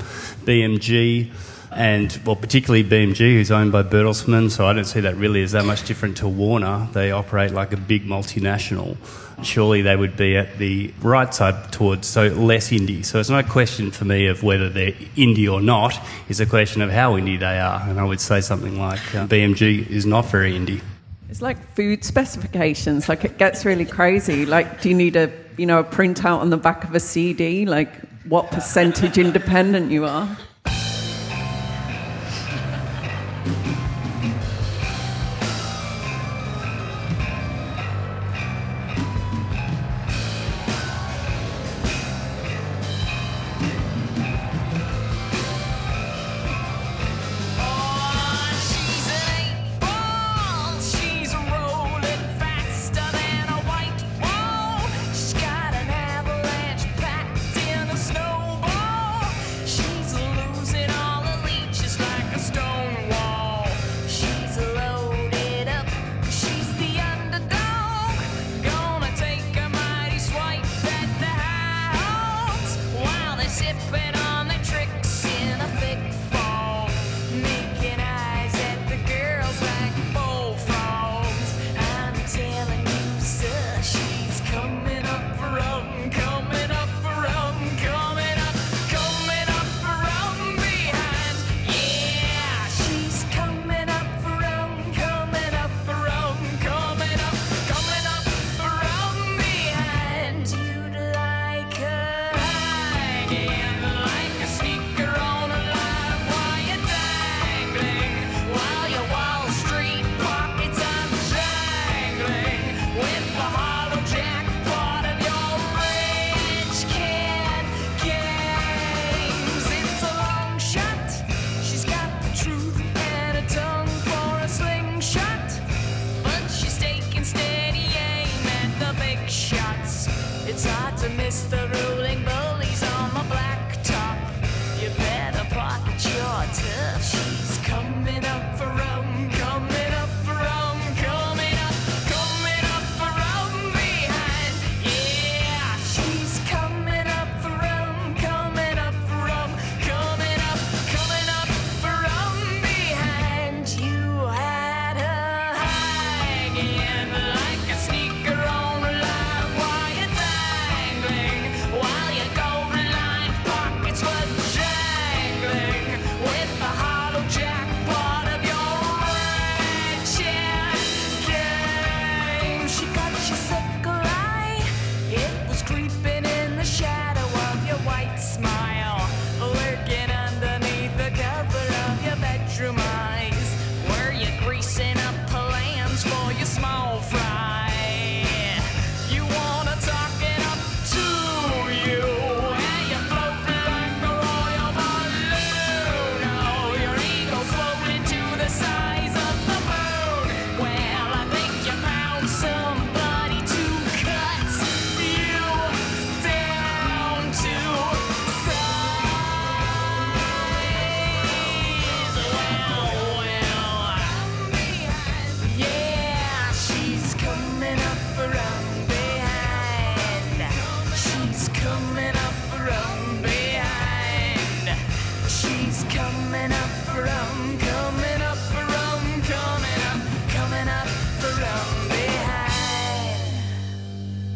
BMG. 0.46 1.32
And, 1.72 2.20
well, 2.26 2.36
particularly 2.36 2.84
BMG, 2.84 3.34
who's 3.34 3.52
owned 3.52 3.72
by 3.72 3.84
Bertelsmann, 3.84 4.50
so 4.50 4.66
I 4.66 4.74
don't 4.74 4.86
see 4.86 5.02
that 5.02 5.16
really 5.18 5.44
as 5.44 5.52
that 5.52 5.66
much 5.66 5.86
different 5.86 6.18
to 6.18 6.28
Warner. 6.28 6.88
They 6.94 7.12
operate 7.12 7.52
like 7.52 7.72
a 7.74 7.78
big 7.78 8.08
multinational. 8.08 8.98
Surely 9.44 9.84
they 9.84 9.96
would 9.96 10.18
be 10.18 10.36
at 10.36 10.58
the 10.58 10.92
right 11.02 11.32
side 11.32 11.72
towards, 11.72 12.08
so 12.08 12.28
less 12.30 12.72
indie. 12.72 13.06
So 13.06 13.20
it's 13.20 13.30
not 13.30 13.46
a 13.46 13.48
question 13.48 13.92
for 13.92 14.06
me 14.06 14.26
of 14.26 14.42
whether 14.42 14.68
they're 14.68 14.94
indie 15.16 15.52
or 15.52 15.62
not, 15.62 15.94
it's 16.28 16.40
a 16.40 16.48
question 16.48 16.82
of 16.82 16.90
how 16.90 17.14
indie 17.14 17.40
they 17.40 17.60
are. 17.60 17.88
And 17.88 18.00
I 18.00 18.04
would 18.04 18.20
say 18.20 18.42
something 18.42 18.80
like 18.80 19.00
uh, 19.14 19.28
BMG 19.28 19.88
is 19.90 20.08
not 20.08 20.26
very 20.26 20.54
indie. 20.54 20.82
It's 21.30 21.42
like 21.42 21.76
food 21.76 22.04
specifications. 22.04 23.08
Like 23.08 23.24
it 23.24 23.38
gets 23.38 23.64
really 23.64 23.86
crazy. 23.86 24.46
Like, 24.46 24.82
do 24.82 24.90
you 24.90 24.96
need 24.96 25.16
a 25.16 25.32
you 25.58 25.66
know 25.66 25.80
a 25.80 25.84
printout 25.84 26.40
on 26.40 26.50
the 26.50 26.58
back 26.58 26.84
of 26.84 26.96
a 26.96 27.00
CD? 27.00 27.66
Like, 27.66 27.94
what 28.28 28.50
percentage 28.52 29.18
independent 29.18 29.92
you 29.92 30.06
are. 30.06 30.28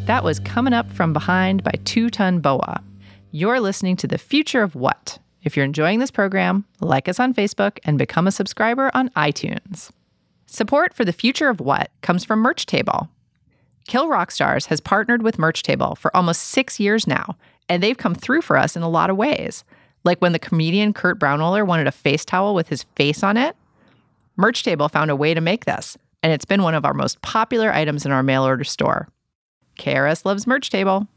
That 0.06 0.26
was 0.26 0.40
Coming 0.40 0.74
Up 0.74 0.92
From 0.92 1.14
Behind 1.14 1.64
by 1.64 1.72
Two 1.86 2.10
Ton 2.10 2.42
Boa. 2.42 2.84
You're 3.32 3.62
listening 3.62 3.96
to 3.98 4.08
The 4.08 4.18
Future 4.18 4.62
of 4.62 4.76
What. 4.76 5.18
If 5.44 5.56
you're 5.56 5.66
enjoying 5.66 6.00
this 6.00 6.12
program, 6.12 6.66
like 6.82 7.08
us 7.08 7.22
on 7.22 7.34
Facebook 7.34 7.80
and 7.86 7.98
become 7.98 8.28
a 8.28 8.32
subscriber 8.32 8.92
on 8.94 9.10
iTunes. 9.12 9.92
Support 10.46 10.94
for 10.94 11.06
The 11.06 11.14
Future 11.14 11.48
of 11.48 11.62
What 11.62 11.90
comes 12.02 12.26
from 12.26 12.40
Merch 12.40 12.66
Table. 12.66 13.08
Kill 13.88 14.10
Rock 14.10 14.32
Stars 14.32 14.66
has 14.66 14.82
partnered 14.82 15.24
with 15.24 15.40
Merch 15.40 15.64
Table 15.64 15.96
for 15.96 16.16
almost 16.16 16.42
six 16.42 16.82
years 16.82 17.08
now, 17.08 17.38
and 17.70 17.82
they've 17.82 17.98
come 17.98 18.14
through 18.14 18.42
for 18.42 18.58
us 18.58 18.76
in 18.76 18.82
a 18.82 18.90
lot 18.90 19.10
of 19.10 19.18
ways. 19.18 19.64
Like 20.04 20.20
when 20.20 20.34
the 20.34 20.40
comedian 20.40 20.94
Kurt 20.94 21.20
Braunohler 21.20 21.66
wanted 21.66 21.88
a 21.88 21.92
face 21.92 22.26
towel 22.26 22.54
with 22.54 22.70
his 22.70 22.84
face 22.96 23.24
on 23.24 23.38
it, 23.38 23.56
Merch 24.36 24.64
Table 24.64 24.90
found 24.90 25.12
a 25.12 25.16
way 25.16 25.34
to 25.34 25.42
make 25.42 25.66
this, 25.66 25.98
and 26.22 26.34
it's 26.34 26.46
been 26.46 26.64
one 26.64 26.76
of 26.76 26.86
our 26.86 26.94
most 26.94 27.22
popular 27.22 27.72
items 27.72 28.06
in 28.06 28.12
our 28.12 28.24
mail 28.24 28.44
order 28.44 28.64
store. 28.64 29.08
KRS 29.78 30.26
loves 30.26 30.48
Merch 30.48 30.70
Table. 30.70 31.08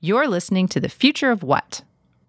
You're 0.00 0.28
listening 0.28 0.66
to 0.68 0.80
The 0.80 0.88
Future 0.88 1.30
of 1.30 1.42
What? 1.42 1.82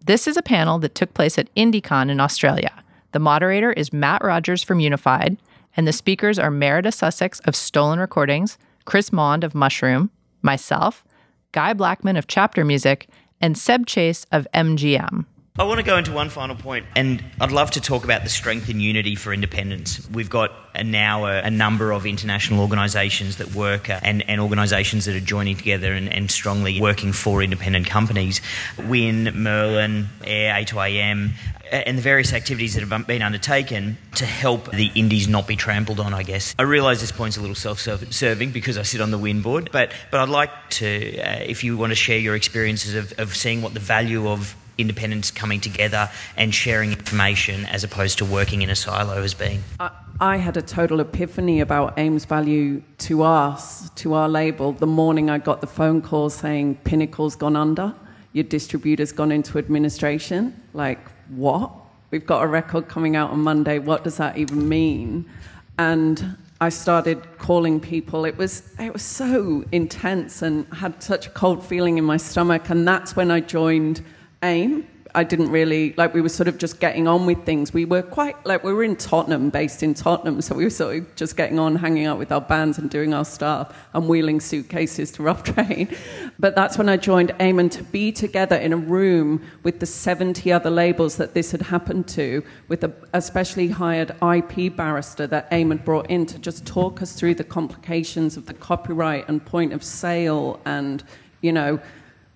This 0.03 0.27
is 0.27 0.35
a 0.35 0.41
panel 0.41 0.79
that 0.79 0.95
took 0.95 1.13
place 1.13 1.37
at 1.37 1.53
Indie-Con 1.55 2.09
in 2.09 2.19
Australia. 2.19 2.83
The 3.11 3.19
moderator 3.19 3.71
is 3.71 3.93
Matt 3.93 4.23
Rogers 4.23 4.63
from 4.63 4.79
UNFD, 4.79 5.37
and 5.77 5.87
the 5.87 5.93
speakers 5.93 6.37
are 6.37 6.51
Merida 6.51 6.91
Sussex 6.91 7.39
of 7.41 7.55
Stolen 7.55 7.99
Recordings, 7.99 8.57
Chris 8.85 9.13
Maund 9.13 9.43
of 9.43 9.55
Mushroom, 9.55 10.09
myself, 10.41 11.03
Guy 11.51 11.73
Blackman 11.73 12.17
of 12.17 12.27
Chapter 12.27 12.65
Music, 12.65 13.07
and 13.39 13.57
Seb 13.57 13.85
Chase 13.85 14.25
of 14.31 14.47
MGM. 14.53 15.25
I 15.59 15.65
want 15.65 15.79
to 15.79 15.83
go 15.83 15.97
into 15.97 16.13
one 16.13 16.29
final 16.29 16.55
point, 16.55 16.85
and 16.95 17.21
I'd 17.41 17.51
love 17.51 17.71
to 17.71 17.81
talk 17.81 18.05
about 18.05 18.23
the 18.23 18.29
strength 18.29 18.69
and 18.69 18.81
unity 18.81 19.15
for 19.15 19.33
independence. 19.33 20.09
We've 20.09 20.29
got 20.29 20.53
a, 20.73 20.81
now 20.81 21.25
a, 21.25 21.41
a 21.41 21.51
number 21.51 21.91
of 21.91 22.05
international 22.05 22.61
organisations 22.61 23.35
that 23.35 23.53
work 23.53 23.89
uh, 23.89 23.99
and, 24.01 24.23
and 24.29 24.39
organisations 24.39 25.03
that 25.05 25.15
are 25.15 25.19
joining 25.19 25.57
together 25.57 25.91
and, 25.91 26.07
and 26.07 26.31
strongly 26.31 26.79
working 26.79 27.11
for 27.11 27.43
independent 27.43 27.85
companies. 27.85 28.39
WIN, 28.87 29.25
Merlin, 29.35 30.07
AIR, 30.23 30.63
A2IM, 30.63 31.31
uh, 31.31 31.75
and 31.75 31.97
the 31.97 32.01
various 32.01 32.31
activities 32.31 32.75
that 32.75 32.87
have 32.87 33.05
been 33.05 33.21
undertaken 33.21 33.97
to 34.15 34.25
help 34.25 34.71
the 34.71 34.89
indies 34.95 35.27
not 35.27 35.47
be 35.47 35.57
trampled 35.57 35.99
on, 35.99 36.13
I 36.13 36.23
guess. 36.23 36.55
I 36.57 36.61
realise 36.63 37.01
this 37.01 37.11
point's 37.11 37.35
a 37.35 37.41
little 37.41 37.55
self-serving 37.55 38.51
because 38.51 38.77
I 38.77 38.83
sit 38.83 39.01
on 39.01 39.11
the 39.11 39.17
WIN 39.17 39.41
board, 39.41 39.69
but, 39.73 39.91
but 40.11 40.21
I'd 40.21 40.29
like 40.29 40.69
to, 40.69 41.19
uh, 41.19 41.39
if 41.41 41.65
you 41.65 41.75
want 41.75 41.91
to 41.91 41.95
share 41.95 42.19
your 42.19 42.35
experiences 42.35 42.95
of, 42.95 43.19
of 43.19 43.35
seeing 43.35 43.61
what 43.61 43.73
the 43.73 43.81
value 43.81 44.29
of 44.29 44.55
independents 44.77 45.31
coming 45.31 45.59
together 45.59 46.09
and 46.35 46.53
sharing 46.53 46.91
information 46.91 47.65
as 47.65 47.83
opposed 47.83 48.17
to 48.17 48.25
working 48.25 48.61
in 48.61 48.69
a 48.69 48.75
silo 48.75 49.21
has 49.21 49.33
been. 49.33 49.61
I, 49.79 49.91
I 50.19 50.37
had 50.37 50.57
a 50.57 50.61
total 50.61 50.99
epiphany 50.99 51.59
about 51.61 51.97
AIM's 51.97 52.25
value 52.25 52.81
to 52.99 53.23
us, 53.23 53.89
to 53.91 54.13
our 54.13 54.29
label, 54.29 54.71
the 54.71 54.87
morning 54.87 55.29
I 55.29 55.37
got 55.39 55.61
the 55.61 55.67
phone 55.67 56.01
call 56.01 56.29
saying 56.29 56.75
Pinnacle's 56.83 57.35
gone 57.35 57.55
under. 57.55 57.93
your 58.33 58.43
distributor's 58.43 59.11
gone 59.11 59.31
into 59.31 59.57
administration. 59.57 60.59
Like, 60.73 60.99
what? 61.29 61.71
We've 62.11 62.25
got 62.25 62.43
a 62.43 62.47
record 62.47 62.87
coming 62.87 63.15
out 63.15 63.31
on 63.31 63.39
Monday. 63.39 63.79
What 63.79 64.03
does 64.03 64.17
that 64.17 64.37
even 64.37 64.67
mean? 64.67 65.29
And 65.77 66.37
I 66.59 66.69
started 66.69 67.37
calling 67.39 67.79
people. 67.79 68.25
It 68.25 68.37
was 68.37 68.73
it 68.79 68.93
was 68.93 69.01
so 69.01 69.63
intense 69.71 70.41
and 70.41 70.67
had 70.73 71.01
such 71.01 71.27
a 71.27 71.29
cold 71.31 71.65
feeling 71.65 71.97
in 71.97 72.03
my 72.03 72.17
stomach. 72.17 72.69
And 72.69 72.87
that's 72.87 73.15
when 73.15 73.31
I 73.31 73.39
joined 73.39 74.03
AIM. 74.43 74.87
I 75.13 75.23
didn't 75.23 75.49
really 75.49 75.93
like. 75.97 76.13
We 76.13 76.21
were 76.21 76.29
sort 76.29 76.47
of 76.47 76.57
just 76.57 76.79
getting 76.79 77.07
on 77.07 77.25
with 77.25 77.43
things. 77.43 77.73
We 77.73 77.85
were 77.85 78.01
quite 78.01 78.45
like 78.45 78.63
we 78.63 78.71
were 78.71 78.83
in 78.83 78.95
Tottenham, 78.95 79.49
based 79.49 79.83
in 79.83 79.93
Tottenham, 79.93 80.41
so 80.41 80.55
we 80.55 80.63
were 80.63 80.69
sort 80.69 80.95
of 80.97 81.15
just 81.15 81.35
getting 81.35 81.59
on, 81.59 81.75
hanging 81.75 82.05
out 82.05 82.17
with 82.17 82.31
our 82.31 82.41
bands 82.41 82.77
and 82.77 82.89
doing 82.89 83.13
our 83.13 83.25
stuff, 83.25 83.77
and 83.93 84.07
wheeling 84.07 84.39
suitcases 84.39 85.11
to 85.13 85.23
Rough 85.23 85.43
Trade. 85.43 85.97
But 86.39 86.55
that's 86.55 86.77
when 86.77 86.87
I 86.87 86.97
joined 86.97 87.35
AIM, 87.39 87.59
and 87.59 87.71
to 87.73 87.83
be 87.83 88.11
together 88.11 88.55
in 88.55 88.71
a 88.71 88.77
room 88.77 89.41
with 89.63 89.79
the 89.79 89.85
70 89.85 90.51
other 90.51 90.69
labels 90.69 91.17
that 91.17 91.33
this 91.33 91.51
had 91.51 91.63
happened 91.63 92.07
to, 92.09 92.43
with 92.67 92.83
a, 92.83 92.93
a 93.13 93.21
specially 93.21 93.67
hired 93.67 94.15
IP 94.21 94.75
barrister 94.75 95.27
that 95.27 95.47
AIM 95.51 95.71
had 95.71 95.83
brought 95.83 96.09
in 96.09 96.25
to 96.27 96.39
just 96.39 96.65
talk 96.65 97.01
us 97.01 97.13
through 97.13 97.35
the 97.35 97.43
complications 97.43 98.37
of 98.37 98.45
the 98.45 98.53
copyright 98.53 99.27
and 99.27 99.45
point 99.45 99.73
of 99.73 99.83
sale, 99.83 100.59
and 100.63 101.03
you 101.41 101.51
know 101.51 101.79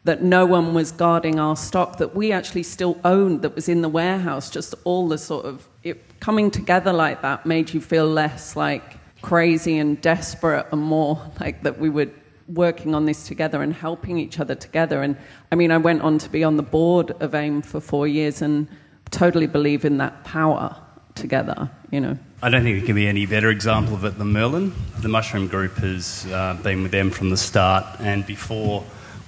that 0.06 0.22
no 0.22 0.46
one 0.46 0.74
was 0.74 0.92
guarding 0.92 1.40
our 1.40 1.56
stock 1.56 1.98
that 1.98 2.16
we 2.16 2.32
actually 2.32 2.64
still 2.64 2.98
owned 3.04 3.42
that 3.42 3.56
was 3.56 3.68
in 3.68 3.82
the 3.82 3.90
warehouse. 3.90 4.50
Just 4.50 4.74
all 4.84 5.08
the 5.08 5.18
sort 5.18 5.46
of 5.46 5.68
it, 5.84 6.20
coming 6.20 6.50
together 6.50 6.94
like 6.94 7.22
that 7.24 7.46
made 7.46 7.74
you 7.74 7.82
feel 7.82 8.08
less 8.08 8.56
like 8.56 8.98
crazy 9.22 9.78
and 9.80 10.00
desperate 10.02 10.68
and 10.72 10.82
more 10.82 11.20
like 11.40 11.64
that 11.64 11.80
we 11.80 11.90
were 11.90 12.08
working 12.48 12.94
on 12.94 13.06
this 13.06 13.26
together 13.26 13.64
and 13.64 13.74
helping 13.74 14.20
each 14.20 14.40
other 14.40 14.54
together. 14.54 15.02
And 15.02 15.18
I 15.52 15.56
mean, 15.56 15.72
I 15.72 15.78
went 15.78 16.04
on 16.04 16.20
to 16.20 16.30
be 16.30 16.44
on 16.44 16.58
the 16.58 16.64
board 16.64 17.12
of 17.20 17.34
AIM 17.34 17.64
for 17.64 17.80
four 17.80 18.08
years 18.08 18.44
and 18.44 18.68
totally 19.10 19.48
believe 19.48 19.86
in 19.86 19.98
that 19.98 20.24
power 20.24 20.76
together, 21.16 21.72
you 21.90 22.00
know. 22.00 22.16
I 22.44 22.50
don't 22.50 22.62
think 22.62 22.78
there 22.78 22.86
can 22.86 22.96
be 22.96 23.08
any 23.08 23.26
better 23.26 23.50
example 23.50 23.96
of 23.96 24.06
it 24.06 24.20
than 24.20 24.32
Merlin. 24.34 24.72
The 25.00 25.08
Mushroom 25.08 25.48
Group 25.48 25.78
has 25.78 26.28
uh, 26.32 26.54
been 26.62 26.84
with 26.84 26.92
them 26.92 27.10
from 27.10 27.32
the 27.32 27.38
start, 27.38 27.86
and 28.00 28.24
before 28.28 28.84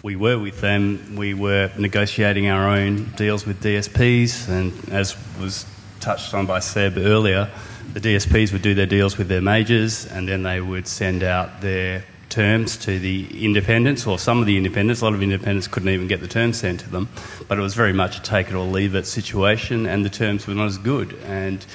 we 0.07 0.15
were 0.15 0.39
with 0.39 0.61
them, 0.61 1.17
we 1.17 1.33
were 1.33 1.69
negotiating 1.77 2.47
our 2.47 2.69
own 2.69 3.11
deals 3.17 3.45
with 3.45 3.61
DSPs, 3.61 4.47
and 4.47 4.71
as 4.89 5.17
was 5.37 5.65
touched 5.99 6.33
on 6.33 6.45
by 6.45 6.59
Seb 6.59 6.97
earlier, 6.97 7.49
the 7.91 7.99
DSPs 7.99 8.53
would 8.53 8.61
do 8.61 8.73
their 8.73 8.85
deals 8.85 9.17
with 9.17 9.27
their 9.27 9.41
majors, 9.41 10.05
and 10.05 10.25
then 10.25 10.43
they 10.43 10.61
would 10.61 10.87
send 10.87 11.23
out 11.23 11.59
their 11.59 12.05
terms 12.29 12.77
to 12.77 12.97
the 12.99 13.43
independents, 13.43 14.07
or 14.07 14.17
some 14.17 14.39
of 14.39 14.45
the 14.45 14.55
independents. 14.55 15.01
A 15.01 15.03
lot 15.03 15.13
of 15.13 15.21
independents 15.21 15.67
couldn't 15.67 15.89
even 15.89 16.07
get 16.07 16.21
the 16.21 16.27
terms 16.29 16.59
sent 16.59 16.79
to 16.79 16.89
them, 16.89 17.09
but 17.49 17.57
it 17.57 17.61
was 17.61 17.73
very 17.73 17.91
much 17.91 18.17
a 18.17 18.21
take 18.21 18.47
it 18.47 18.53
or 18.53 18.63
leave 18.63 18.95
it 18.95 19.05
situation, 19.05 19.85
and 19.85 20.05
the 20.05 20.09
terms 20.09 20.47
were 20.47 20.53
not 20.53 20.67
as 20.67 20.77
good. 20.77 21.17
And 21.25 21.65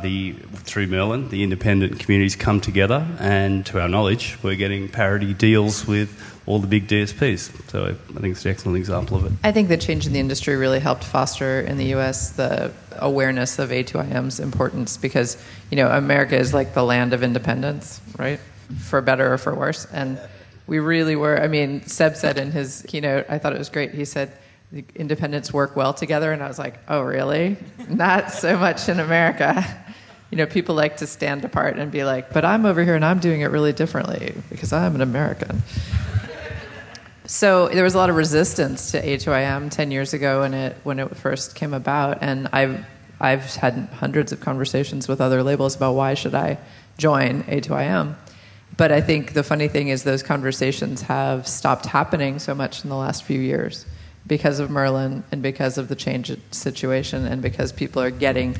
the 0.00 0.32
through 0.32 0.86
Merlin, 0.86 1.28
the 1.28 1.42
independent 1.42 2.00
communities 2.00 2.36
come 2.36 2.58
together, 2.58 3.06
and 3.18 3.66
to 3.66 3.82
our 3.82 3.88
knowledge, 3.88 4.38
we're 4.42 4.56
getting 4.56 4.88
parity 4.88 5.34
deals 5.34 5.86
with 5.86 6.31
all 6.46 6.58
the 6.58 6.66
big 6.66 6.88
DSPs. 6.88 7.70
So 7.70 7.84
I 7.84 7.92
think 8.20 8.32
it's 8.32 8.44
an 8.44 8.50
excellent 8.50 8.78
example 8.78 9.16
of 9.16 9.26
it. 9.26 9.32
I 9.44 9.52
think 9.52 9.68
the 9.68 9.76
change 9.76 10.06
in 10.06 10.12
the 10.12 10.20
industry 10.20 10.56
really 10.56 10.80
helped 10.80 11.04
foster 11.04 11.60
in 11.60 11.76
the 11.76 11.86
U.S. 11.86 12.30
the 12.30 12.72
awareness 12.98 13.58
of 13.58 13.70
A2IM's 13.70 14.40
importance 14.40 14.96
because 14.96 15.42
you 15.70 15.76
know 15.76 15.88
America 15.88 16.36
is 16.36 16.52
like 16.52 16.74
the 16.74 16.82
land 16.82 17.12
of 17.12 17.22
independence, 17.22 18.00
right? 18.18 18.40
For 18.80 19.00
better 19.00 19.32
or 19.32 19.38
for 19.38 19.54
worse, 19.54 19.84
and 19.86 20.18
we 20.66 20.78
really 20.78 21.16
were. 21.16 21.40
I 21.40 21.48
mean, 21.48 21.86
Seb 21.86 22.16
said 22.16 22.38
in 22.38 22.50
his 22.50 22.84
keynote, 22.88 23.26
I 23.28 23.38
thought 23.38 23.52
it 23.52 23.58
was 23.58 23.68
great. 23.68 23.94
He 23.94 24.04
said. 24.04 24.32
The 24.72 24.86
independents 24.94 25.52
work 25.52 25.76
well 25.76 25.92
together, 25.92 26.32
and 26.32 26.42
I 26.42 26.48
was 26.48 26.58
like, 26.58 26.78
"Oh, 26.88 27.02
really? 27.02 27.58
Not 27.90 28.32
so 28.32 28.56
much 28.56 28.88
in 28.88 29.00
America." 29.00 29.62
You 30.30 30.38
know, 30.38 30.46
people 30.46 30.74
like 30.74 30.96
to 30.96 31.06
stand 31.06 31.44
apart 31.44 31.76
and 31.76 31.92
be 31.92 32.04
like, 32.04 32.32
"But 32.32 32.46
I'm 32.46 32.64
over 32.64 32.82
here 32.82 32.94
and 32.94 33.04
I'm 33.04 33.18
doing 33.18 33.42
it 33.42 33.48
really 33.48 33.74
differently 33.74 34.34
because 34.48 34.72
I'm 34.72 34.94
an 34.94 35.02
American." 35.02 35.62
So 37.26 37.68
there 37.68 37.84
was 37.84 37.94
a 37.94 37.98
lot 37.98 38.10
of 38.10 38.16
resistance 38.16 38.90
to 38.90 39.00
A2IM 39.00 39.70
10 39.70 39.90
years 39.92 40.12
ago 40.12 40.40
when 40.40 40.54
it 40.54 40.76
when 40.82 40.98
it 40.98 41.16
first 41.16 41.54
came 41.54 41.72
about, 41.72 42.18
and 42.20 42.48
I've 42.52 42.84
I've 43.20 43.54
had 43.54 43.88
hundreds 43.92 44.32
of 44.32 44.40
conversations 44.40 45.06
with 45.06 45.20
other 45.20 45.42
labels 45.42 45.76
about 45.76 45.92
why 45.92 46.14
should 46.14 46.34
I 46.34 46.58
join 46.98 47.44
A2IM. 47.44 48.16
But 48.76 48.90
I 48.90 49.00
think 49.00 49.34
the 49.34 49.44
funny 49.44 49.68
thing 49.68 49.88
is 49.88 50.02
those 50.02 50.22
conversations 50.22 51.02
have 51.02 51.46
stopped 51.46 51.86
happening 51.86 52.40
so 52.40 52.54
much 52.54 52.82
in 52.82 52.90
the 52.90 52.96
last 52.96 53.22
few 53.22 53.38
years 53.38 53.86
because 54.26 54.58
of 54.58 54.70
Merlin 54.70 55.22
and 55.30 55.42
because 55.42 55.78
of 55.78 55.88
the 55.88 55.94
change 55.94 56.36
situation 56.50 57.26
and 57.26 57.40
because 57.40 57.70
people 57.70 58.02
are 58.02 58.10
getting 58.10 58.56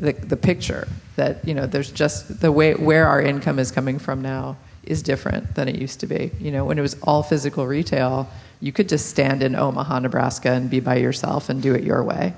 the, 0.00 0.12
the 0.12 0.36
picture 0.36 0.88
that 1.16 1.46
you 1.46 1.52
know 1.52 1.66
there's 1.66 1.90
just 1.90 2.40
the 2.40 2.52
way 2.52 2.74
where 2.74 3.06
our 3.06 3.20
income 3.20 3.58
is 3.58 3.70
coming 3.70 3.98
from 3.98 4.22
now 4.22 4.56
is 4.86 5.02
different 5.02 5.54
than 5.54 5.68
it 5.68 5.76
used 5.76 6.00
to 6.00 6.06
be. 6.06 6.30
You 6.40 6.50
know, 6.50 6.64
when 6.64 6.78
it 6.78 6.82
was 6.82 6.96
all 7.02 7.22
physical 7.22 7.66
retail, 7.66 8.28
you 8.60 8.72
could 8.72 8.88
just 8.88 9.10
stand 9.10 9.42
in 9.42 9.54
Omaha, 9.54 10.00
Nebraska 10.00 10.50
and 10.50 10.70
be 10.70 10.80
by 10.80 10.96
yourself 10.96 11.48
and 11.48 11.62
do 11.62 11.74
it 11.74 11.84
your 11.84 12.02
way. 12.02 12.34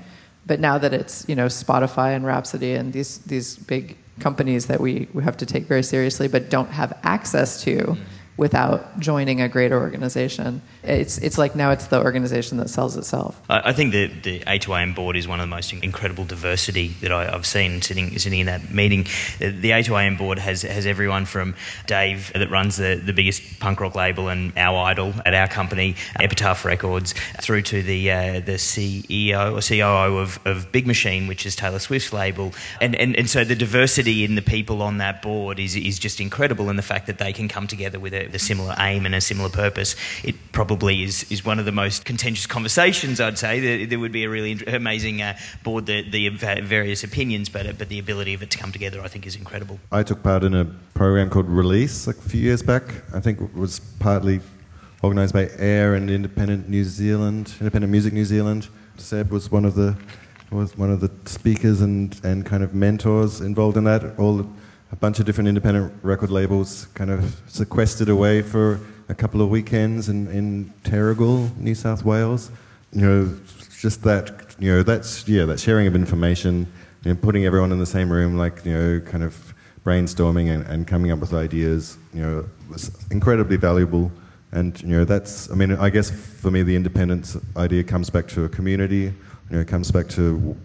But 0.47 0.61
now 0.61 0.79
that 0.79 0.95
it's, 0.95 1.29
you 1.29 1.35
know, 1.35 1.47
Spotify 1.47 2.17
and 2.17 2.25
Rhapsody 2.25 2.73
and 2.75 2.93
these 2.93 3.19
these 3.19 3.57
big 3.57 3.97
companies 4.19 4.67
that 4.67 4.81
we, 4.81 5.09
we 5.15 5.23
have 5.23 5.37
to 5.37 5.47
take 5.47 5.65
very 5.65 5.83
seriously 5.83 6.29
but 6.29 6.51
don't 6.51 6.71
have 6.71 6.99
access 7.05 7.63
to 7.63 7.77
mm-hmm. 7.77 8.03
Without 8.39 8.99
joining 8.99 9.43
a 9.43 9.49
greater 9.49 9.79
organization. 9.79 10.63
It's, 10.83 11.19
it's 11.19 11.37
like 11.37 11.55
now 11.55 11.71
it's 11.73 11.89
the 11.89 12.01
organization 12.03 12.57
that 12.59 12.71
sells 12.71 12.97
itself. 12.97 13.39
I 13.51 13.69
I 13.69 13.73
think 13.75 13.93
the, 13.93 14.07
the 14.07 14.41
A2IM 14.41 14.95
board 14.95 15.17
is 15.17 15.29
one 15.29 15.41
of 15.41 15.45
the 15.45 15.55
most 15.55 15.73
incredible 15.73 16.25
diversity 16.25 16.89
that 17.03 17.13
I, 17.13 17.35
I've 17.35 17.45
seen 17.45 17.83
sitting 17.83 18.19
sitting 18.19 18.41
in 18.41 18.47
that 18.47 18.73
meeting. 18.73 19.07
The, 19.39 19.51
the 19.51 19.71
A2IM 19.71 20.17
board 20.17 20.39
has 20.39 20.63
has 20.63 20.87
everyone 20.87 21.27
from 21.27 21.55
Dave 21.87 22.33
that 22.33 22.51
runs 22.51 22.77
the, 22.77 22.95
the 23.05 23.13
biggest 23.13 23.61
punk 23.61 23.81
rock 23.81 23.95
label 23.95 24.29
and 24.29 24.57
our 24.57 24.79
idol 24.85 25.13
at 25.27 25.35
our 25.35 25.49
company, 25.49 25.97
Epitaph 26.19 26.65
Records, 26.65 27.15
through 27.43 27.63
to 27.63 27.83
the 27.83 28.11
uh, 28.11 28.33
the 28.41 28.53
CEO 28.53 29.57
or 29.57 29.61
COO 29.61 30.19
of, 30.19 30.39
of 30.47 30.73
Big 30.73 30.87
Machine, 30.87 31.27
which 31.27 31.45
is 31.45 31.57
Taylor 31.57 31.79
Swift's 31.79 32.13
label, 32.13 32.55
and, 32.81 32.95
and 32.95 33.17
and 33.17 33.29
so 33.29 33.45
the 33.45 33.57
diversity 33.57 34.25
in 34.25 34.35
the 34.35 34.43
people 34.43 34.83
on 34.83 34.99
that 34.99 35.21
board 35.21 35.59
is 35.59 35.77
is 35.77 35.99
just 35.99 36.21
incredible, 36.21 36.71
and 36.71 36.79
the 36.79 36.83
fact 36.83 37.07
that 37.07 37.19
they 37.19 37.33
can 37.33 37.49
come 37.49 37.67
together 37.67 37.99
with 37.99 38.15
a, 38.15 38.28
a 38.35 38.39
similar 38.39 38.75
aim 38.79 39.07
and 39.07 39.15
a 39.15 39.21
similar 39.21 39.49
purpose, 39.49 39.97
it 40.23 40.35
probably 40.53 41.03
is, 41.03 41.31
is 41.31 41.45
one 41.45 41.59
of 41.59 41.65
the 41.65 41.73
most 41.73 42.05
contentious 42.05 42.47
conversations, 42.47 43.21
I'd 43.21 43.39
say. 43.39 43.61
There, 43.61 43.87
there 43.87 43.99
would 43.99 44.13
be 44.13 44.25
a 44.25 44.31
really 44.31 44.53
amazing 44.67 45.23
uh, 45.23 45.37
board, 45.63 45.87
the, 45.87 46.09
the 46.09 46.29
various 46.29 47.05
opinions, 47.05 47.49
but, 47.49 47.79
but 47.79 47.89
the 47.89 47.99
ability 47.99 48.35
of 48.35 48.43
it 48.43 48.51
to 48.51 48.59
come 48.59 48.73
together, 48.73 49.01
I 49.01 49.09
think, 49.09 49.27
is 49.27 49.37
incredible. 49.37 49.79
I 49.93 50.03
took 50.03 50.23
part 50.23 50.45
in 50.45 50.55
a 50.55 50.65
program 50.95 51.31
called 51.31 51.49
Release 51.49 52.07
like 52.07 52.17
a 52.17 52.29
few 52.29 52.41
years 52.41 52.63
back. 52.63 52.83
I 53.15 53.21
think 53.21 53.41
it 53.41 53.55
was 53.55 53.81
partly 53.99 54.41
organised 55.03 55.33
by 55.33 55.49
AIR 55.59 55.95
and 55.95 56.11
Independent 56.11 56.69
New 56.69 56.85
Zealand, 56.85 57.55
Independent 57.61 57.91
Music 57.91 58.13
New 58.13 58.25
Zealand. 58.25 58.69
Seb 58.97 59.31
was 59.31 59.51
one 59.51 59.65
of 59.65 59.75
the 59.75 59.97
was 60.51 60.77
one 60.79 60.91
of 60.91 61.01
the 61.01 61.11
speakers 61.27 61.83
and, 61.83 62.19
and 62.25 62.47
kind 62.47 62.63
of 62.63 62.75
mentors 62.75 63.41
involved 63.41 63.77
in 63.77 63.85
that. 63.85 64.19
All 64.19 64.51
a 64.91 64.97
bunch 64.97 65.19
of 65.19 65.27
different 65.27 65.49
independent 65.49 65.93
record 66.03 66.31
labels 66.31 66.87
kind 66.95 67.11
of 67.11 67.41
sequestered 67.47 68.09
away 68.09 68.43
for 68.43 68.81
a 69.09 69.15
couple 69.15 69.41
of 69.43 69.49
weekends 69.49 70.09
in, 70.09 70.27
in 70.29 70.73
Terrigal, 70.83 71.55
New 71.59 71.75
South 71.75 72.05
Wales. 72.05 72.51
You 72.93 73.01
know, 73.03 73.39
just 73.79 74.03
that, 74.05 74.57
you 74.59 74.73
know, 74.73 74.83
that's, 74.83 75.29
yeah, 75.29 75.45
that 75.45 75.61
sharing 75.61 75.87
of 75.87 75.95
information, 75.95 76.67
know, 77.09 77.15
putting 77.15 77.45
everyone 77.45 77.73
in 77.73 77.79
the 77.79 77.87
same 77.87 78.11
room, 78.11 78.37
like, 78.37 78.65
you 78.65 78.73
know, 78.73 79.01
kind 79.01 79.23
of 79.23 79.55
brainstorming 79.85 80.53
and, 80.55 80.67
and 80.67 80.87
coming 80.87 81.11
up 81.11 81.19
with 81.19 81.33
ideas, 81.33 81.99
you 82.13 82.23
know, 82.23 82.49
was 82.71 82.91
incredibly 83.11 83.57
valuable. 83.57 84.11
And, 84.53 84.81
you 84.83 84.89
know, 84.89 85.05
that's, 85.05 85.51
I 85.51 85.55
mean, 85.55 85.73
I 85.73 85.91
guess 85.91 86.11
for 86.11 86.51
me, 86.51 86.63
the 86.63 86.75
independence 86.75 87.37
idea 87.57 87.85
comes 87.85 88.11
back 88.11 88.27
to 88.29 88.45
a 88.45 88.49
community, 88.49 88.97
you 88.97 89.15
know, 89.51 89.61
it 89.61 89.69
comes 89.69 89.91
back 89.91 90.09
to 90.11 90.57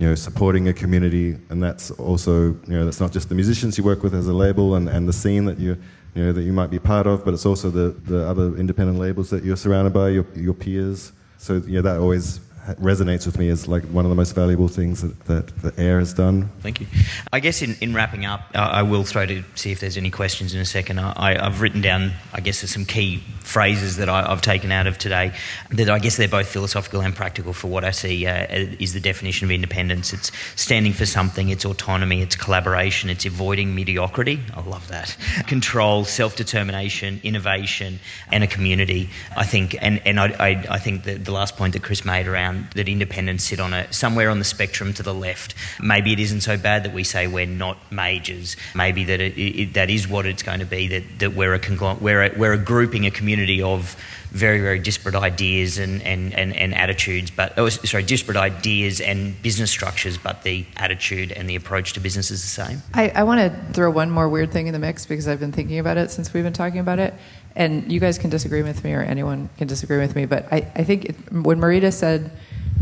you 0.00 0.08
know, 0.08 0.14
supporting 0.14 0.66
a 0.66 0.72
community, 0.72 1.36
and 1.50 1.62
that's 1.62 1.90
also, 1.92 2.44
you 2.44 2.58
know, 2.68 2.86
that's 2.86 3.00
not 3.00 3.12
just 3.12 3.28
the 3.28 3.34
musicians 3.34 3.76
you 3.76 3.84
work 3.84 4.02
with 4.02 4.14
as 4.14 4.28
a 4.28 4.32
label 4.32 4.74
and, 4.74 4.88
and 4.88 5.06
the 5.06 5.12
scene 5.12 5.44
that 5.44 5.58
you, 5.58 5.76
you 6.14 6.24
know, 6.24 6.32
that 6.32 6.42
you 6.42 6.54
might 6.54 6.70
be 6.70 6.78
part 6.78 7.06
of, 7.06 7.22
but 7.22 7.34
it's 7.34 7.44
also 7.44 7.68
the, 7.68 7.90
the 8.10 8.26
other 8.26 8.56
independent 8.56 8.98
labels 8.98 9.28
that 9.28 9.44
you're 9.44 9.58
surrounded 9.58 9.92
by, 9.92 10.08
your, 10.08 10.24
your 10.34 10.54
peers. 10.54 11.12
So, 11.36 11.56
you 11.66 11.76
know, 11.76 11.82
that 11.82 11.98
always 11.98 12.40
resonates 12.78 13.26
with 13.26 13.38
me 13.38 13.48
as 13.48 13.66
like 13.66 13.82
one 13.84 14.04
of 14.04 14.10
the 14.10 14.14
most 14.14 14.34
valuable 14.34 14.68
things 14.68 15.02
that, 15.02 15.18
that 15.26 15.46
the 15.62 15.82
AIR 15.82 15.98
has 15.98 16.12
done. 16.12 16.50
Thank 16.60 16.80
you. 16.80 16.86
I 17.32 17.40
guess 17.40 17.62
in, 17.62 17.76
in 17.80 17.94
wrapping 17.94 18.24
up, 18.24 18.42
uh, 18.54 18.58
I 18.58 18.82
will 18.82 19.04
throw 19.04 19.26
to 19.26 19.42
see 19.54 19.72
if 19.72 19.80
there's 19.80 19.96
any 19.96 20.10
questions 20.10 20.54
in 20.54 20.60
a 20.60 20.64
second. 20.64 20.98
I, 20.98 21.44
I've 21.44 21.60
written 21.60 21.80
down, 21.80 22.12
I 22.32 22.40
guess, 22.40 22.58
some 22.58 22.84
key 22.84 23.22
phrases 23.40 23.96
that 23.96 24.08
I, 24.08 24.30
I've 24.30 24.42
taken 24.42 24.70
out 24.70 24.86
of 24.86 24.98
today 24.98 25.32
that 25.70 25.88
I 25.88 25.98
guess 25.98 26.16
they're 26.16 26.28
both 26.28 26.48
philosophical 26.48 27.00
and 27.00 27.14
practical 27.14 27.52
for 27.52 27.68
what 27.68 27.84
I 27.84 27.90
see 27.90 28.26
uh, 28.26 28.46
is 28.50 28.92
the 28.92 29.00
definition 29.00 29.46
of 29.46 29.50
independence. 29.50 30.12
It's 30.12 30.30
standing 30.54 30.92
for 30.92 31.06
something, 31.06 31.48
it's 31.48 31.64
autonomy, 31.64 32.22
it's 32.22 32.36
collaboration, 32.36 33.10
it's 33.10 33.24
avoiding 33.24 33.74
mediocrity. 33.74 34.40
I 34.54 34.60
love 34.60 34.86
that. 34.88 35.16
Control, 35.46 36.04
self 36.04 36.36
determination, 36.36 37.20
innovation, 37.22 38.00
and 38.30 38.44
a 38.44 38.46
community. 38.46 39.08
I 39.36 39.44
think, 39.44 39.76
and, 39.80 40.00
and 40.06 40.20
I, 40.20 40.26
I, 40.38 40.66
I 40.70 40.78
think 40.78 41.04
that 41.04 41.24
the 41.24 41.32
last 41.32 41.56
point 41.56 41.72
that 41.72 41.82
Chris 41.82 42.04
made 42.04 42.26
around 42.26 42.49
that 42.74 42.88
independents 42.88 43.44
sit 43.44 43.60
on 43.60 43.72
a 43.72 43.92
somewhere 43.92 44.30
on 44.30 44.38
the 44.38 44.44
spectrum 44.44 44.92
to 44.94 45.02
the 45.02 45.14
left. 45.14 45.54
Maybe 45.80 46.12
it 46.12 46.20
isn't 46.20 46.42
so 46.42 46.56
bad 46.56 46.84
that 46.84 46.92
we 46.92 47.04
say 47.04 47.26
we're 47.26 47.46
not 47.46 47.78
majors. 47.90 48.56
Maybe 48.74 49.04
that 49.04 49.20
it, 49.20 49.38
it, 49.38 49.74
that 49.74 49.90
is 49.90 50.08
what 50.08 50.26
it's 50.26 50.42
going 50.42 50.60
to 50.60 50.66
be. 50.66 50.88
That, 50.88 51.18
that 51.18 51.34
we're 51.34 51.54
a 51.54 51.60
we're 52.00 52.22
a, 52.22 52.38
we're 52.38 52.52
a 52.52 52.58
grouping, 52.58 53.06
a 53.06 53.10
community 53.10 53.62
of 53.62 53.96
very 54.30 54.60
very 54.60 54.78
disparate 54.78 55.14
ideas 55.14 55.78
and, 55.78 56.02
and, 56.02 56.32
and, 56.34 56.54
and 56.54 56.74
attitudes, 56.74 57.30
but 57.30 57.52
oh, 57.58 57.68
sorry, 57.68 58.02
disparate 58.02 58.36
ideas 58.36 59.00
and 59.00 59.40
business 59.42 59.70
structures, 59.70 60.18
but 60.18 60.42
the 60.42 60.64
attitude 60.76 61.32
and 61.32 61.48
the 61.50 61.56
approach 61.56 61.94
to 61.94 62.00
business 62.00 62.30
is 62.30 62.40
the 62.42 62.48
same. 62.48 62.82
I, 62.94 63.08
I 63.10 63.22
want 63.24 63.40
to 63.40 63.72
throw 63.72 63.90
one 63.90 64.10
more 64.10 64.28
weird 64.28 64.52
thing 64.52 64.66
in 64.66 64.72
the 64.72 64.78
mix 64.78 65.04
because 65.06 65.26
I've 65.26 65.40
been 65.40 65.52
thinking 65.52 65.78
about 65.78 65.96
it 65.96 66.10
since 66.10 66.32
we've 66.32 66.44
been 66.44 66.52
talking 66.52 66.78
about 66.78 66.98
it. 66.98 67.14
And 67.56 67.90
you 67.90 68.00
guys 68.00 68.18
can 68.18 68.30
disagree 68.30 68.62
with 68.62 68.84
me 68.84 68.94
or 68.94 69.02
anyone 69.02 69.50
can 69.58 69.66
disagree 69.66 69.98
with 69.98 70.14
me, 70.14 70.24
but 70.24 70.52
I, 70.52 70.70
I 70.74 70.84
think 70.84 71.06
it, 71.06 71.32
when 71.32 71.58
Merida 71.58 71.90
said 71.90 72.30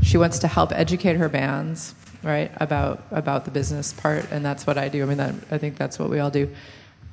she 0.03 0.19
wants 0.19 0.39
to 0.41 0.49
help 0.49 0.73
educate 0.73 1.17
her 1.17 1.29
bands, 1.29 1.95
right, 2.23 2.51
about, 2.57 3.03
about 3.11 3.45
the 3.45 3.51
business 3.51 3.93
part, 3.93 4.31
and 4.31 4.45
that's 4.45 4.67
what 4.67 4.79
I 4.79 4.89
do. 4.89 5.03
I 5.03 5.07
mean, 5.07 5.19
that, 5.19 5.35
I 5.51 5.59
think 5.59 5.77
that's 5.77 5.99
what 5.99 6.11
we 6.11 6.19
all 6.19 6.31
do. 6.31 6.49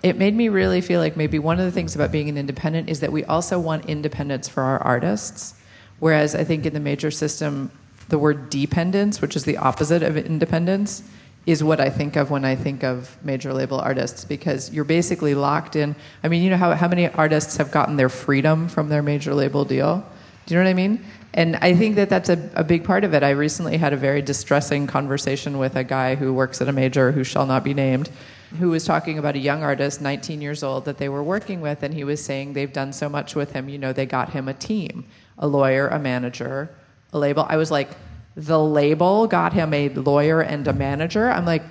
It 0.04 0.18
made 0.18 0.36
me 0.36 0.50
really 0.50 0.82
feel 0.82 1.00
like 1.00 1.16
maybe 1.16 1.40
one 1.40 1.60
of 1.60 1.66
the 1.66 1.72
things 1.72 1.96
about 1.96 2.12
being 2.12 2.30
an 2.30 2.38
independent 2.38 2.90
is 2.90 3.00
that 3.00 3.12
we 3.12 3.24
also 3.26 3.60
want 3.60 3.86
independence 3.86 4.48
for 4.48 4.62
our 4.62 4.82
artists. 4.84 5.56
Whereas 6.00 6.36
I 6.36 6.44
think 6.44 6.66
in 6.66 6.74
the 6.74 6.80
major 6.80 7.10
system, 7.10 7.72
the 8.10 8.20
word 8.20 8.50
dependence, 8.50 9.22
which 9.22 9.36
is 9.36 9.46
the 9.46 9.58
opposite 9.58 10.04
of 10.04 10.18
independence, 10.18 11.04
is 11.46 11.64
what 11.64 11.80
I 11.80 11.90
think 11.90 12.16
of 12.16 12.32
when 12.32 12.44
I 12.44 12.56
think 12.56 12.84
of 12.84 13.18
major 13.24 13.54
label 13.54 13.80
artists 13.80 14.26
because 14.26 14.74
you're 14.74 14.84
basically 14.84 15.36
locked 15.36 15.76
in. 15.76 15.96
I 16.24 16.28
mean, 16.28 16.42
you 16.42 16.50
know 16.50 16.58
how, 16.58 16.74
how 16.74 16.88
many 16.88 17.08
artists 17.10 17.58
have 17.58 17.72
gotten 17.72 17.98
their 17.98 18.10
freedom 18.10 18.68
from 18.68 18.90
their 18.90 19.04
major 19.04 19.34
label 19.34 19.64
deal? 19.64 20.04
Do 20.46 20.54
you 20.54 20.60
know 20.60 20.66
what 20.66 20.70
I 20.70 20.74
mean? 20.74 21.06
And 21.36 21.58
I 21.58 21.76
think 21.76 21.96
that 21.98 22.10
that's 22.10 22.30
a, 22.30 22.50
a 22.56 22.64
big 22.64 22.84
part 22.84 23.04
of 23.04 23.14
it. 23.14 23.22
I 23.22 23.32
recently 23.32 23.78
had 23.78 23.94
a 23.94 23.98
very 23.98 24.22
distressing 24.22 24.88
conversation 24.88 25.58
with 25.58 25.76
a 25.76 25.84
guy 25.84 26.16
who 26.16 26.34
works 26.34 26.62
at 26.62 26.70
a 26.70 26.72
major 26.72 27.12
who 27.12 27.24
shall 27.24 27.46
not 27.46 27.64
be 27.64 27.74
named, 27.74 28.10
who 28.58 28.70
was 28.70 28.86
talking 28.86 29.20
about 29.20 29.36
a 29.36 29.40
young 29.40 29.62
artist, 29.62 30.02
19 30.02 30.42
years 30.42 30.64
old, 30.64 30.86
that 30.86 30.98
they 30.98 31.10
were 31.10 31.22
working 31.22 31.62
with, 31.62 31.84
and 31.84 31.94
he 31.94 32.06
was 32.06 32.24
saying 32.24 32.54
they've 32.54 32.72
done 32.72 32.94
so 32.94 33.10
much 33.10 33.36
with 33.36 33.52
him. 33.52 33.68
You 33.68 33.78
know, 33.78 33.92
they 33.92 34.06
got 34.06 34.30
him 34.30 34.48
a 34.48 34.54
team, 34.54 35.06
a 35.38 35.46
lawyer, 35.46 35.90
a 35.90 36.00
manager, 36.00 36.70
a 37.12 37.20
label. 37.20 37.46
I 37.50 37.58
was 37.58 37.70
like, 37.70 37.90
the 38.36 38.60
label 38.60 39.28
got 39.28 39.54
him 39.54 39.74
a 39.74 39.90
lawyer 39.90 40.42
and 40.42 40.68
a 40.68 40.74
manager. 40.74 41.30
I'm 41.30 41.46
like, 41.46 41.64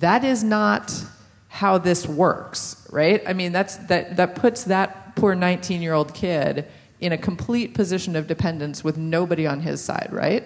that 0.00 0.24
is 0.24 0.42
not 0.42 0.92
how 1.48 1.78
this 1.78 2.06
works, 2.06 2.86
right? 2.90 3.22
I 3.26 3.32
mean, 3.32 3.52
that's 3.52 3.76
that 3.88 4.16
that 4.16 4.34
puts 4.34 4.64
that 4.64 5.16
poor 5.16 5.34
19 5.34 5.82
year 5.82 5.94
old 5.94 6.14
kid 6.14 6.66
in 7.00 7.12
a 7.12 7.18
complete 7.18 7.74
position 7.74 8.16
of 8.16 8.26
dependence 8.26 8.84
with 8.84 8.96
nobody 8.96 9.46
on 9.46 9.60
his 9.60 9.82
side, 9.82 10.08
right? 10.10 10.44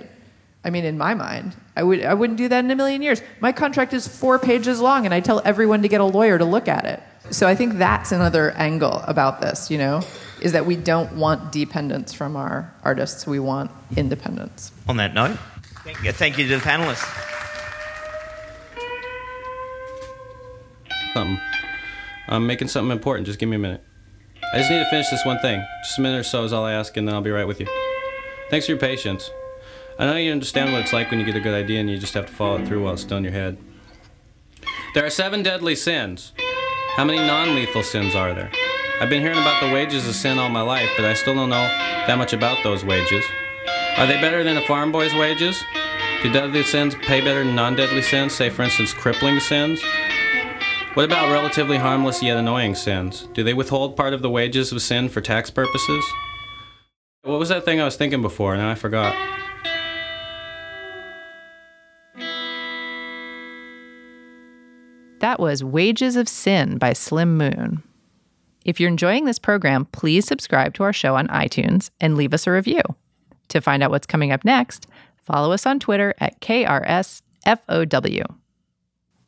I 0.64 0.70
mean, 0.70 0.84
in 0.84 0.96
my 0.96 1.14
mind, 1.14 1.54
I 1.76 1.82
would 1.82 2.04
I 2.04 2.14
wouldn't 2.14 2.38
do 2.38 2.48
that 2.48 2.64
in 2.64 2.70
a 2.70 2.76
million 2.76 3.02
years. 3.02 3.20
My 3.40 3.52
contract 3.52 3.92
is 3.92 4.08
four 4.08 4.38
pages 4.38 4.80
long, 4.80 5.04
and 5.04 5.12
I 5.12 5.20
tell 5.20 5.42
everyone 5.44 5.82
to 5.82 5.88
get 5.88 6.00
a 6.00 6.04
lawyer 6.04 6.38
to 6.38 6.44
look 6.44 6.68
at 6.68 6.86
it. 6.86 7.02
So 7.30 7.46
I 7.46 7.54
think 7.54 7.74
that's 7.74 8.12
another 8.12 8.52
angle 8.52 9.02
about 9.06 9.40
this, 9.40 9.70
you 9.70 9.78
know, 9.78 10.02
is 10.40 10.52
that 10.52 10.64
we 10.64 10.76
don't 10.76 11.12
want 11.16 11.52
dependence 11.52 12.12
from 12.12 12.36
our 12.36 12.72
artists. 12.82 13.26
We 13.26 13.38
want 13.40 13.70
independence. 13.96 14.72
On 14.88 14.96
that 14.96 15.14
note, 15.14 15.38
thank 15.84 16.02
you, 16.02 16.12
thank 16.12 16.38
you 16.38 16.48
to 16.48 16.56
the 16.56 16.62
panelists. 16.62 17.04
Something. 21.12 21.40
I'm 22.26 22.46
making 22.46 22.68
something 22.68 22.90
important. 22.90 23.26
Just 23.26 23.38
give 23.38 23.48
me 23.48 23.56
a 23.56 23.60
minute. 23.60 23.82
I 24.52 24.58
just 24.58 24.70
need 24.70 24.78
to 24.78 24.90
finish 24.90 25.08
this 25.10 25.24
one 25.24 25.38
thing. 25.40 25.64
Just 25.84 25.98
a 25.98 26.00
minute 26.02 26.18
or 26.18 26.22
so 26.24 26.44
is 26.44 26.52
all 26.52 26.64
I 26.64 26.72
ask, 26.72 26.96
and 26.96 27.06
then 27.06 27.14
I'll 27.14 27.20
be 27.20 27.30
right 27.30 27.46
with 27.46 27.60
you. 27.60 27.68
Thanks 28.50 28.66
for 28.66 28.72
your 28.72 28.80
patience. 28.80 29.30
I 29.98 30.06
know 30.06 30.16
you 30.16 30.32
understand 30.32 30.72
what 30.72 30.82
it's 30.82 30.92
like 30.92 31.10
when 31.10 31.20
you 31.20 31.26
get 31.26 31.36
a 31.36 31.40
good 31.40 31.54
idea 31.54 31.78
and 31.78 31.88
you 31.88 31.98
just 31.98 32.14
have 32.14 32.26
to 32.26 32.32
follow 32.32 32.56
it 32.56 32.66
through 32.66 32.82
while 32.82 32.94
it's 32.94 33.02
still 33.02 33.18
in 33.18 33.24
your 33.24 33.32
head. 33.32 33.58
There 34.94 35.06
are 35.06 35.10
seven 35.10 35.42
deadly 35.42 35.76
sins. 35.76 36.32
How 36.96 37.04
many 37.04 37.18
non 37.18 37.54
lethal 37.54 37.82
sins 37.82 38.14
are 38.14 38.34
there? 38.34 38.50
I've 39.00 39.08
been 39.08 39.22
hearing 39.22 39.38
about 39.38 39.60
the 39.60 39.72
wages 39.72 40.06
of 40.08 40.14
sin 40.14 40.38
all 40.38 40.48
my 40.48 40.62
life, 40.62 40.88
but 40.96 41.04
I 41.04 41.14
still 41.14 41.34
don't 41.34 41.50
know 41.50 41.66
that 42.06 42.16
much 42.16 42.32
about 42.32 42.62
those 42.62 42.84
wages. 42.84 43.24
Are 43.96 44.08
they 44.08 44.20
better 44.20 44.42
than 44.42 44.56
a 44.56 44.66
farm 44.66 44.90
boy's 44.90 45.14
wages? 45.14 45.62
Do 46.20 46.32
deadly 46.32 46.64
sins 46.64 46.96
pay 46.96 47.20
better 47.20 47.44
than 47.44 47.54
non 47.54 47.76
deadly 47.76 48.02
sins, 48.02 48.34
say, 48.34 48.50
for 48.50 48.62
instance, 48.62 48.92
crippling 48.92 49.38
sins? 49.38 49.80
What 50.94 51.04
about 51.04 51.30
relatively 51.30 51.76
harmless 51.76 52.20
yet 52.20 52.36
annoying 52.36 52.74
sins? 52.74 53.28
Do 53.34 53.44
they 53.44 53.54
withhold 53.54 53.96
part 53.96 54.12
of 54.12 54.20
the 54.20 54.30
wages 54.30 54.72
of 54.72 54.82
sin 54.82 55.08
for 55.08 55.20
tax 55.20 55.48
purposes? 55.48 56.04
What 57.22 57.38
was 57.38 57.50
that 57.50 57.64
thing 57.64 57.80
I 57.80 57.84
was 57.84 57.94
thinking 57.94 58.20
before? 58.20 58.56
Now 58.56 58.68
I 58.68 58.74
forgot. 58.74 59.14
That 65.20 65.38
was 65.38 65.62
Wages 65.62 66.16
of 66.16 66.28
Sin 66.28 66.78
by 66.78 66.94
Slim 66.94 67.38
Moon. 67.38 67.84
If 68.64 68.80
you're 68.80 68.90
enjoying 68.90 69.24
this 69.24 69.38
program, 69.38 69.84
please 69.86 70.26
subscribe 70.26 70.74
to 70.74 70.82
our 70.82 70.92
show 70.92 71.14
on 71.14 71.28
iTunes 71.28 71.90
and 72.00 72.16
leave 72.16 72.34
us 72.34 72.48
a 72.48 72.50
review. 72.50 72.82
To 73.48 73.60
find 73.60 73.82
out 73.82 73.90
what's 73.90 74.06
coming 74.06 74.32
up 74.32 74.44
next, 74.44 74.86
follow 75.16 75.52
us 75.52 75.66
on 75.66 75.80
Twitter 75.80 76.14
at 76.18 76.40
KRSFOW. 76.40 78.24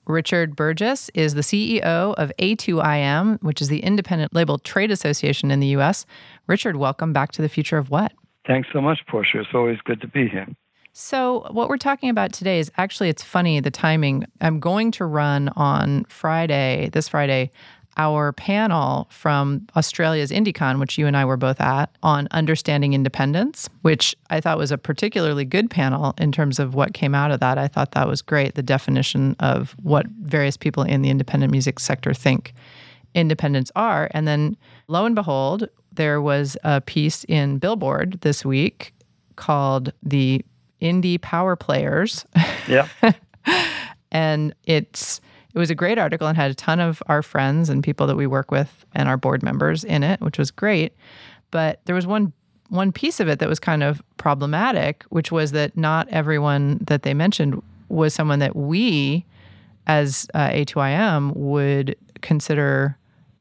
Richard 0.06 0.54
Burgess 0.54 1.10
is 1.14 1.34
the 1.34 1.40
CEO 1.40 2.14
of 2.14 2.32
A2IM, 2.38 3.42
which 3.42 3.60
is 3.60 3.68
the 3.68 3.80
independent 3.80 4.32
label 4.32 4.58
trade 4.58 4.92
association 4.92 5.50
in 5.50 5.60
the 5.60 5.66
US. 5.78 6.06
Richard, 6.46 6.76
welcome 6.76 7.12
back 7.12 7.32
to 7.32 7.42
the 7.42 7.48
future 7.48 7.76
of 7.76 7.90
what? 7.90 8.12
Thanks 8.46 8.68
so 8.72 8.80
much, 8.80 9.00
Portia. 9.08 9.40
It's 9.40 9.48
always 9.52 9.78
good 9.84 10.00
to 10.00 10.06
be 10.06 10.28
here. 10.28 10.46
So, 10.92 11.46
what 11.50 11.68
we're 11.68 11.76
talking 11.76 12.08
about 12.08 12.32
today 12.32 12.58
is 12.58 12.72
actually, 12.78 13.10
it's 13.10 13.22
funny 13.22 13.60
the 13.60 13.70
timing. 13.70 14.24
I'm 14.40 14.60
going 14.60 14.92
to 14.92 15.04
run 15.04 15.50
on 15.50 16.04
Friday, 16.04 16.88
this 16.92 17.08
Friday, 17.08 17.50
our 17.96 18.32
panel 18.32 19.08
from 19.10 19.66
Australia's 19.76 20.30
Indie-Con, 20.30 20.78
which 20.78 20.98
you 20.98 21.06
and 21.06 21.16
I 21.16 21.24
were 21.24 21.36
both 21.36 21.60
at, 21.60 21.90
on 22.02 22.28
understanding 22.30 22.92
independence, 22.92 23.68
which 23.82 24.14
I 24.30 24.40
thought 24.40 24.58
was 24.58 24.70
a 24.70 24.78
particularly 24.78 25.44
good 25.44 25.70
panel 25.70 26.14
in 26.18 26.32
terms 26.32 26.58
of 26.58 26.74
what 26.74 26.94
came 26.94 27.14
out 27.14 27.30
of 27.30 27.40
that. 27.40 27.58
I 27.58 27.68
thought 27.68 27.92
that 27.92 28.08
was 28.08 28.22
great, 28.22 28.54
the 28.54 28.62
definition 28.62 29.36
of 29.40 29.74
what 29.82 30.06
various 30.22 30.56
people 30.56 30.82
in 30.82 31.02
the 31.02 31.10
independent 31.10 31.50
music 31.50 31.80
sector 31.80 32.12
think 32.12 32.54
independents 33.14 33.72
are. 33.74 34.08
And 34.12 34.28
then 34.28 34.56
lo 34.88 35.06
and 35.06 35.14
behold, 35.14 35.68
there 35.92 36.20
was 36.20 36.56
a 36.62 36.80
piece 36.80 37.24
in 37.24 37.58
Billboard 37.58 38.20
this 38.20 38.44
week 38.44 38.92
called 39.36 39.92
The 40.02 40.44
Indie 40.80 41.20
Power 41.20 41.56
Players. 41.56 42.26
Yeah. 42.68 42.88
and 44.12 44.54
it's 44.64 45.20
it 45.56 45.58
was 45.58 45.70
a 45.70 45.74
great 45.74 45.96
article 45.96 46.28
and 46.28 46.36
had 46.36 46.50
a 46.50 46.54
ton 46.54 46.80
of 46.80 47.02
our 47.06 47.22
friends 47.22 47.70
and 47.70 47.82
people 47.82 48.06
that 48.06 48.14
we 48.14 48.26
work 48.26 48.50
with 48.50 48.84
and 48.94 49.08
our 49.08 49.16
board 49.16 49.42
members 49.42 49.84
in 49.84 50.02
it, 50.02 50.20
which 50.20 50.36
was 50.36 50.50
great. 50.50 50.92
But 51.50 51.80
there 51.86 51.94
was 51.94 52.06
one 52.06 52.34
one 52.68 52.92
piece 52.92 53.20
of 53.20 53.28
it 53.28 53.38
that 53.38 53.48
was 53.48 53.58
kind 53.58 53.82
of 53.82 54.02
problematic, 54.18 55.04
which 55.08 55.32
was 55.32 55.52
that 55.52 55.76
not 55.76 56.08
everyone 56.10 56.78
that 56.86 57.04
they 57.04 57.14
mentioned 57.14 57.62
was 57.88 58.12
someone 58.12 58.40
that 58.40 58.56
we, 58.56 59.24
as 59.86 60.26
uh, 60.34 60.50
A2IM, 60.50 61.34
would 61.36 61.96
consider 62.22 62.98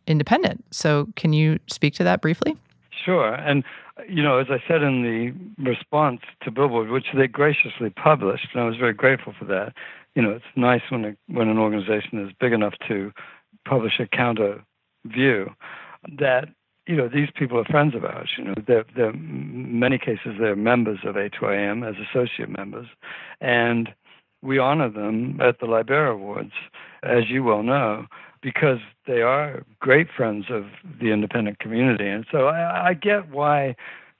independent. 0.07 0.63
So, 0.71 1.07
can 1.15 1.33
you 1.33 1.59
speak 1.67 1.95
to 1.95 2.03
that 2.03 2.21
briefly? 2.21 2.55
Sure. 3.03 3.33
And, 3.33 3.63
you 4.07 4.23
know, 4.23 4.37
as 4.37 4.47
I 4.49 4.63
said 4.67 4.83
in 4.83 5.01
the 5.01 5.69
response 5.69 6.21
to 6.43 6.51
Billboard, 6.51 6.89
which 6.89 7.07
they 7.13 7.27
graciously 7.27 7.89
published, 7.89 8.47
and 8.53 8.61
I 8.61 8.65
was 8.65 8.77
very 8.77 8.93
grateful 8.93 9.33
for 9.37 9.45
that, 9.45 9.73
you 10.15 10.21
know, 10.21 10.31
it's 10.31 10.45
nice 10.55 10.81
when, 10.89 11.05
a, 11.05 11.15
when 11.27 11.49
an 11.49 11.57
organization 11.57 12.25
is 12.25 12.33
big 12.39 12.53
enough 12.53 12.73
to 12.87 13.11
publish 13.67 13.99
a 13.99 14.07
counter 14.07 14.63
view 15.05 15.51
that, 16.17 16.47
you 16.87 16.95
know, 16.95 17.09
these 17.09 17.29
people 17.35 17.59
are 17.59 17.65
friends 17.65 17.95
of 17.95 18.05
ours. 18.05 18.31
You 18.37 18.45
know, 18.45 18.53
they're, 18.65 18.85
they're 18.95 19.09
in 19.09 19.79
many 19.79 19.97
cases, 19.97 20.35
they're 20.39 20.55
members 20.55 20.99
of 21.03 21.15
A2IM 21.15 21.87
as 21.87 21.95
associate 22.09 22.49
members. 22.49 22.87
And 23.41 23.89
we 24.41 24.57
honor 24.57 24.89
them 24.89 25.39
at 25.41 25.59
the 25.59 25.65
Libera 25.65 26.13
Awards, 26.13 26.53
as 27.03 27.29
you 27.29 27.43
well 27.43 27.63
know, 27.63 28.05
because 28.41 28.77
they 29.07 29.21
are 29.21 29.63
great 29.79 30.07
friends 30.15 30.45
of 30.49 30.65
the 31.01 31.11
independent 31.11 31.59
community. 31.59 32.07
And 32.07 32.25
so 32.31 32.47
I, 32.47 32.89
I 32.89 32.93
get 32.93 33.29
why 33.29 33.75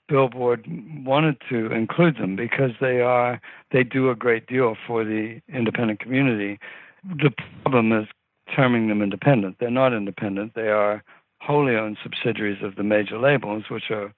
Billboard 0.08 0.64
wanted 1.04 1.36
to 1.48 1.72
include 1.72 2.16
them 2.16 2.36
because 2.36 2.72
they 2.80 3.00
are 3.00 3.40
they 3.72 3.82
do 3.82 4.10
a 4.10 4.14
great 4.14 4.46
deal 4.46 4.76
for 4.86 5.04
the 5.04 5.40
independent 5.52 6.00
community. 6.00 6.58
The 7.04 7.32
problem 7.62 7.92
is 7.92 8.06
terming 8.54 8.88
them 8.88 9.02
independent. 9.02 9.56
They're 9.58 9.70
not 9.70 9.92
independent. 9.92 10.54
They 10.54 10.68
are 10.68 11.02
wholly 11.40 11.76
owned 11.76 11.98
subsidiaries 12.02 12.62
of 12.62 12.76
the 12.76 12.82
major 12.82 13.18
labels, 13.18 13.64
which 13.70 13.90
are, 13.90 14.12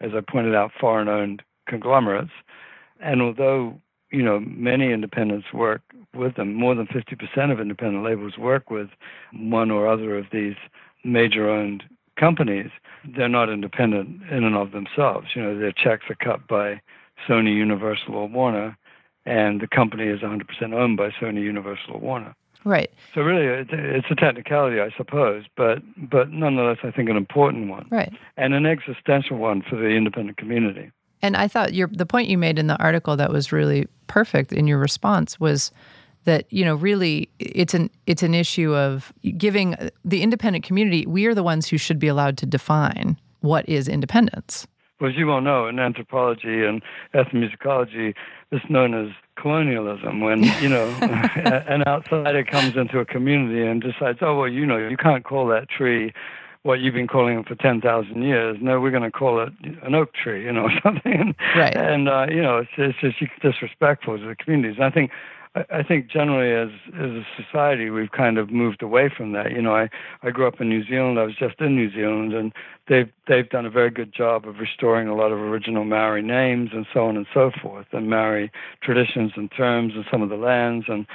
as 0.00 0.12
I 0.14 0.20
pointed 0.20 0.54
out, 0.54 0.72
foreign 0.78 1.08
owned 1.08 1.42
conglomerates. 1.68 2.32
And 3.00 3.20
although 3.20 3.80
you 4.10 4.22
know 4.22 4.40
many 4.40 4.92
independents 4.92 5.52
work 5.52 5.82
with 6.14 6.36
them, 6.36 6.54
more 6.54 6.74
than 6.74 6.86
50% 6.86 7.52
of 7.52 7.60
independent 7.60 8.04
labels 8.04 8.38
work 8.38 8.70
with 8.70 8.88
one 9.32 9.70
or 9.70 9.86
other 9.88 10.16
of 10.16 10.26
these 10.32 10.56
major 11.04 11.50
owned 11.50 11.84
companies, 12.16 12.70
they're 13.16 13.28
not 13.28 13.48
independent 13.48 14.22
in 14.30 14.44
and 14.44 14.56
of 14.56 14.72
themselves. 14.72 15.28
You 15.34 15.42
know, 15.42 15.58
their 15.58 15.72
checks 15.72 16.04
are 16.10 16.16
cut 16.16 16.46
by 16.48 16.80
Sony, 17.28 17.54
Universal, 17.54 18.14
or 18.14 18.28
Warner, 18.28 18.76
and 19.24 19.60
the 19.60 19.66
company 19.68 20.04
is 20.04 20.20
100% 20.20 20.72
owned 20.74 20.96
by 20.96 21.10
Sony, 21.10 21.42
Universal, 21.42 21.94
or 21.94 22.00
Warner. 22.00 22.34
Right. 22.64 22.90
So 23.14 23.20
really, 23.20 23.46
it's 23.70 24.10
a 24.10 24.14
technicality, 24.16 24.80
I 24.80 24.90
suppose, 24.96 25.44
but 25.56 25.82
but 25.96 26.30
nonetheless, 26.30 26.78
I 26.82 26.90
think 26.90 27.08
an 27.08 27.16
important 27.16 27.68
one, 27.68 27.86
Right. 27.90 28.12
and 28.36 28.54
an 28.54 28.66
existential 28.66 29.36
one 29.38 29.62
for 29.62 29.76
the 29.76 29.90
independent 29.90 30.36
community. 30.36 30.90
And 31.22 31.36
I 31.36 31.46
thought 31.46 31.74
your 31.74 31.86
the 31.86 32.06
point 32.06 32.28
you 32.28 32.36
made 32.38 32.58
in 32.58 32.66
the 32.66 32.76
article 32.78 33.16
that 33.18 33.30
was 33.30 33.52
really 33.52 33.86
perfect 34.08 34.52
in 34.52 34.66
your 34.66 34.78
response 34.78 35.38
was 35.38 35.70
that 36.26 36.52
you 36.52 36.64
know 36.64 36.74
really 36.74 37.28
it's 37.38 37.74
an 37.74 37.90
it's 38.06 38.22
an 38.22 38.34
issue 38.34 38.74
of 38.74 39.12
giving 39.36 39.74
the 40.04 40.22
independent 40.22 40.64
community 40.64 41.06
we 41.06 41.26
are 41.26 41.34
the 41.34 41.42
ones 41.42 41.68
who 41.68 41.78
should 41.78 41.98
be 41.98 42.08
allowed 42.08 42.36
to 42.38 42.46
define 42.46 43.16
what 43.40 43.68
is 43.68 43.88
independence. 43.88 44.66
Well, 45.00 45.10
as 45.10 45.16
you 45.16 45.26
well 45.26 45.40
know, 45.40 45.66
in 45.68 45.78
anthropology 45.78 46.64
and 46.64 46.82
ethnomusicology, 47.14 48.14
it's 48.50 48.64
known 48.70 48.94
as 48.94 49.12
colonialism. 49.38 50.20
When 50.20 50.42
you 50.60 50.68
know 50.68 50.88
an 51.00 51.82
outsider 51.86 52.44
comes 52.44 52.76
into 52.76 52.98
a 52.98 53.04
community 53.04 53.66
and 53.66 53.82
decides, 53.82 54.18
oh 54.22 54.36
well, 54.38 54.48
you 54.48 54.66
know, 54.66 54.76
you 54.76 54.96
can't 54.96 55.24
call 55.24 55.46
that 55.48 55.68
tree 55.68 56.12
what 56.62 56.80
you've 56.80 56.94
been 56.94 57.06
calling 57.06 57.38
it 57.38 57.46
for 57.46 57.54
ten 57.56 57.80
thousand 57.80 58.22
years. 58.22 58.56
No, 58.60 58.80
we're 58.80 58.90
going 58.90 59.02
to 59.02 59.10
call 59.10 59.42
it 59.42 59.52
an 59.82 59.94
oak 59.94 60.14
tree, 60.14 60.44
you 60.44 60.52
know, 60.52 60.62
or 60.64 60.72
something. 60.82 61.34
Right. 61.54 61.76
And 61.76 62.08
uh, 62.08 62.26
you 62.30 62.42
know, 62.42 62.58
it's, 62.58 62.70
it's 63.02 63.18
just 63.18 63.30
disrespectful 63.42 64.18
to 64.18 64.26
the 64.26 64.36
communities. 64.36 64.76
And 64.76 64.84
I 64.84 64.90
think. 64.90 65.10
I 65.70 65.82
think 65.82 66.08
generally, 66.08 66.52
as 66.52 66.68
as 66.94 67.10
a 67.10 67.24
society, 67.42 67.88
we've 67.88 68.12
kind 68.12 68.36
of 68.36 68.50
moved 68.50 68.82
away 68.82 69.08
from 69.08 69.32
that. 69.32 69.52
You 69.52 69.62
know, 69.62 69.74
I 69.74 69.88
I 70.22 70.30
grew 70.30 70.46
up 70.46 70.60
in 70.60 70.68
New 70.68 70.84
Zealand. 70.84 71.18
I 71.18 71.22
was 71.22 71.34
just 71.34 71.60
in 71.60 71.74
New 71.74 71.90
Zealand, 71.90 72.34
and 72.34 72.52
they've 72.88 73.10
they've 73.26 73.48
done 73.48 73.64
a 73.64 73.70
very 73.70 73.90
good 73.90 74.12
job 74.12 74.46
of 74.46 74.58
restoring 74.58 75.08
a 75.08 75.14
lot 75.14 75.32
of 75.32 75.38
original 75.38 75.84
Maori 75.84 76.22
names 76.22 76.70
and 76.72 76.86
so 76.92 77.06
on 77.06 77.16
and 77.16 77.26
so 77.32 77.50
forth, 77.62 77.86
and 77.92 78.10
Maori 78.10 78.50
traditions 78.82 79.32
and 79.36 79.50
terms 79.50 79.94
and 79.94 80.04
some 80.10 80.20
of 80.22 80.28
the 80.28 80.36
lands 80.36 80.86
and 80.88 81.06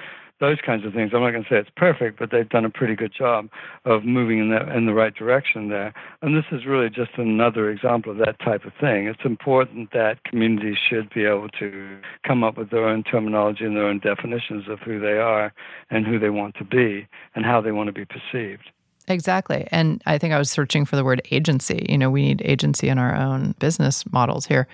those 0.42 0.58
kinds 0.66 0.86
of 0.86 0.94
things. 0.94 1.12
I'm 1.14 1.22
not 1.22 1.32
going 1.32 1.44
to 1.44 1.50
say 1.50 1.58
it's 1.58 1.70
perfect, 1.78 2.20
but 2.20 2.32
they've 2.32 2.50
done 2.50 2.66
a 2.66 2.70
pretty 2.70 2.96
good 2.96 3.14
job 3.18 3.48
of 3.86 4.04
moving 4.04 4.40
in 4.40 4.50
the 4.50 4.76
in 4.76 4.88
the 4.88 4.94
right 4.94 5.16
direction 5.16 5.70
there. 5.70 5.94
And 6.22 6.36
this 6.36 6.46
is 6.52 6.66
really 6.66 6.90
just 6.90 7.12
another 7.18 7.70
example 7.70 8.12
of 8.12 8.18
that 8.18 8.40
type 8.40 8.66
of 8.66 8.74
thing. 8.82 9.08
It's 9.08 9.24
important 9.24 9.92
that 9.94 10.24
communities 10.26 10.78
should 10.90 11.10
be 11.14 11.24
able 11.24 11.48
to 11.60 11.98
come 12.28 12.44
up 12.44 12.58
with 12.58 12.72
their 12.72 12.86
own 12.86 13.04
terminology 13.04 13.64
and 13.64 13.78
their 13.78 13.86
own 13.86 14.00
definitions 14.00 14.68
of 14.68 14.80
who 14.80 15.00
they 15.00 15.18
are 15.18 15.54
and 15.90 16.06
who 16.06 16.20
they 16.20 16.32
want 16.32 16.56
to 16.56 16.66
be 16.66 17.08
and 17.36 17.46
how 17.46 17.62
they 17.62 17.72
want 17.72 17.88
to 17.88 17.94
be 17.94 18.06
perceived. 18.06 18.70
Exactly. 19.08 19.68
And 19.72 20.02
I 20.06 20.18
think 20.18 20.34
I 20.34 20.38
was 20.38 20.50
searching 20.50 20.86
for 20.86 20.96
the 20.96 21.04
word 21.04 21.22
agency. 21.32 21.86
You 21.88 21.98
know, 21.98 22.10
we 22.10 22.24
need 22.24 22.42
agency 22.44 22.90
in 22.90 22.98
our 22.98 23.16
own 23.16 23.54
business 23.60 24.04
models 24.12 24.46
here. 24.46 24.68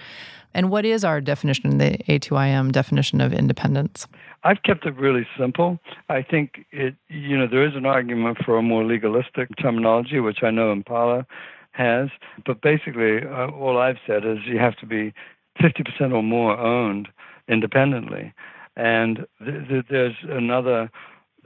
And 0.53 0.69
what 0.69 0.85
is 0.85 1.03
our 1.03 1.21
definition, 1.21 1.77
the 1.77 1.97
A2IM 2.07 2.71
definition 2.71 3.21
of 3.21 3.33
independence? 3.33 4.07
I've 4.47 4.63
kept 4.63 4.85
it 4.85 4.95
really 4.95 5.27
simple. 5.37 5.77
I 6.07 6.21
think 6.21 6.65
it, 6.71 6.95
you 7.09 7.37
know, 7.37 7.47
there 7.47 7.67
is 7.67 7.75
an 7.75 7.85
argument 7.85 8.37
for 8.45 8.57
a 8.57 8.61
more 8.61 8.85
legalistic 8.85 9.49
terminology, 9.61 10.21
which 10.21 10.41
I 10.41 10.51
know 10.51 10.71
Impala 10.71 11.25
has. 11.71 12.07
But 12.45 12.61
basically, 12.61 13.25
uh, 13.25 13.47
all 13.47 13.77
I've 13.77 13.97
said 14.07 14.25
is 14.25 14.37
you 14.45 14.57
have 14.57 14.77
to 14.77 14.85
be 14.85 15.13
50% 15.61 16.13
or 16.13 16.23
more 16.23 16.57
owned 16.57 17.09
independently. 17.49 18.33
And 18.77 19.25
th- 19.43 19.67
th- 19.67 19.85
there's 19.89 20.15
another 20.29 20.89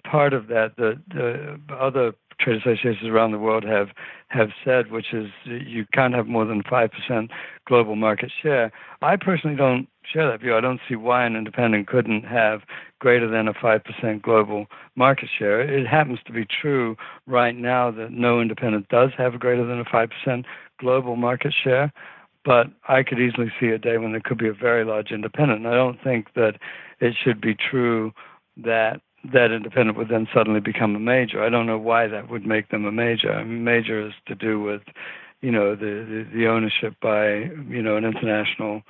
part 0.04 0.34
of 0.34 0.46
that 0.48 0.74
uh, 0.78 1.74
other 1.74 2.14
trade 2.42 2.58
associations 2.58 3.10
around 3.10 3.32
the 3.32 3.40
world 3.40 3.64
have 3.64 3.90
have 4.30 4.50
said, 4.64 4.92
which 4.92 5.14
is 5.14 5.28
you 5.46 5.86
can't 5.94 6.14
have 6.14 6.28
more 6.28 6.46
than 6.46 6.64
five 6.64 6.90
percent 6.92 7.32
global 7.66 7.96
market 7.96 8.32
share. 8.42 8.72
I 9.02 9.16
personally 9.16 9.56
don't 9.56 9.88
share 10.12 10.30
that 10.30 10.42
view. 10.42 10.56
I 10.56 10.62
don't 10.62 10.80
see 10.88 10.96
why 10.96 11.26
an 11.26 11.36
independent 11.36 11.88
couldn't 11.88 12.24
have 12.24 12.62
greater 13.00 13.30
than 13.30 13.48
a 13.48 13.54
five 13.54 13.84
percent 13.84 14.22
global 14.22 14.68
market 14.96 15.30
share. 15.38 15.62
It 15.62 15.88
happens 15.88 16.20
to 16.26 16.32
be 16.32 16.46
true 16.46 16.96
right 17.28 17.56
now 17.56 17.92
that 17.92 18.12
no 18.12 18.42
independent 18.42 18.90
does 18.90 19.12
have 19.18 19.40
greater 19.40 19.66
than 19.66 19.80
a 19.80 19.86
five 19.86 20.10
percent 20.10 20.46
global 20.80 21.16
market 21.16 21.54
share. 21.64 21.92
But 22.44 22.68
I 22.88 23.04
could 23.04 23.20
easily 23.20 23.52
see 23.60 23.68
a 23.68 23.78
day 23.78 23.98
when 23.98 24.14
there 24.14 24.22
could 24.24 24.40
be 24.40 24.48
a 24.48 24.54
very 24.54 24.84
large 24.84 25.12
independent. 25.12 25.60
And 25.60 25.68
I 25.68 25.76
don't 25.76 26.02
think 26.04 26.34
that 26.34 26.56
it 27.00 27.14
should 27.24 27.40
be 27.40 27.56
true 27.56 28.14
that 28.58 29.02
that 29.34 29.52
independent 29.52 29.98
would 29.98 30.10
then 30.10 30.28
suddenly 30.34 30.60
become 30.60 30.96
a 30.96 31.00
major. 31.00 31.44
I 31.44 31.50
don't 31.50 31.68
know 31.68 31.78
why 31.78 32.08
that 32.08 32.30
would 32.30 32.46
make 32.46 32.70
them 32.70 32.86
a 32.86 32.92
major. 32.92 33.44
Major 33.46 34.08
is 34.08 34.14
to 34.28 34.36
do 34.36 34.60
with, 34.60 34.82
you 35.42 35.52
know, 35.52 35.76
the, 35.76 35.86
the, 35.86 36.28
the 36.34 36.48
ownership 36.48 36.96
by, 37.02 37.34
you 37.70 37.82
know, 37.82 37.98
an 37.98 38.06
international 38.06 38.82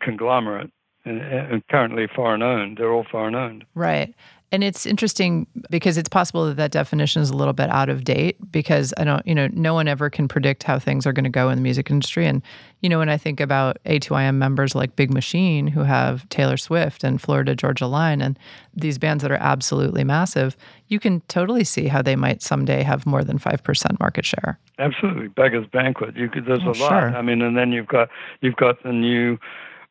conglomerate 0.00 0.70
and, 1.04 1.20
and 1.20 1.66
currently 1.68 2.06
foreign 2.14 2.42
owned. 2.42 2.78
They're 2.78 2.92
all 2.92 3.06
foreign 3.10 3.34
owned. 3.34 3.64
Right. 3.74 4.14
And 4.52 4.62
it's 4.62 4.84
interesting 4.84 5.46
because 5.70 5.96
it's 5.96 6.10
possible 6.10 6.44
that 6.46 6.58
that 6.58 6.70
definition 6.72 7.22
is 7.22 7.30
a 7.30 7.34
little 7.36 7.54
bit 7.54 7.70
out 7.70 7.88
of 7.88 8.04
date 8.04 8.36
because 8.52 8.92
I 8.98 9.04
don't, 9.04 9.26
you 9.26 9.34
know, 9.34 9.48
no 9.52 9.72
one 9.72 9.88
ever 9.88 10.10
can 10.10 10.28
predict 10.28 10.62
how 10.62 10.78
things 10.78 11.06
are 11.06 11.12
going 11.14 11.24
to 11.24 11.30
go 11.30 11.48
in 11.48 11.56
the 11.56 11.62
music 11.62 11.90
industry. 11.90 12.26
And, 12.26 12.42
you 12.82 12.90
know, 12.90 12.98
when 12.98 13.08
I 13.08 13.16
think 13.16 13.40
about 13.40 13.78
A2IM 13.86 14.34
members 14.34 14.74
like 14.74 14.94
Big 14.94 15.10
Machine 15.10 15.66
who 15.68 15.84
have 15.84 16.28
Taylor 16.28 16.58
Swift 16.58 17.02
and 17.02 17.18
Florida 17.18 17.56
Georgia 17.56 17.86
Line 17.86 18.20
and 18.20 18.38
these 18.74 18.98
bands 18.98 19.22
that 19.22 19.32
are 19.32 19.36
absolutely 19.40 20.04
massive, 20.04 20.54
you 20.88 21.00
can 21.00 21.22
totally 21.28 21.64
see 21.64 21.86
how 21.88 22.02
they 22.02 22.14
might 22.14 22.42
someday 22.42 22.82
have 22.82 23.06
more 23.06 23.24
than 23.24 23.38
5% 23.38 23.98
market 24.00 24.26
share. 24.26 24.58
Absolutely, 24.78 25.28
Beggars 25.28 25.66
Banquet. 25.72 26.14
You 26.14 26.28
could, 26.28 26.44
there's 26.44 26.60
Oh, 26.62 26.72
a 26.72 26.76
lot. 26.76 26.88
sure. 26.90 27.16
I 27.16 27.22
mean, 27.22 27.40
and 27.40 27.56
then 27.56 27.72
you've 27.72 27.88
got 27.88 28.10
you've 28.42 28.56
got 28.56 28.82
the 28.82 28.92
new 28.92 29.38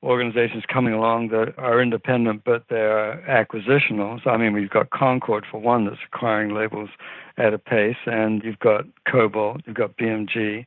organizations 0.04 0.64
coming 0.72 0.94
along 0.94 1.30
that 1.30 1.54
are 1.58 1.82
independent, 1.82 2.44
but 2.44 2.66
they're 2.70 3.24
acquisitional. 3.30 4.24
So, 4.24 4.32
I 4.32 4.38
mean, 4.38 4.54
we've 4.54 4.70
got 4.70 4.90
Concord 4.90 5.46
for 5.50 5.60
one 5.60 5.86
that's 5.86 5.98
acquiring 6.12 6.54
labels 6.54 6.90
at 7.38 7.54
a 7.54 7.60
pace, 7.60 7.98
and 8.06 8.44
you've 8.44 8.60
got 8.60 8.86
Kobalt, 9.08 9.62
you've 9.66 9.76
got 9.76 9.98
BMG. 9.98 10.66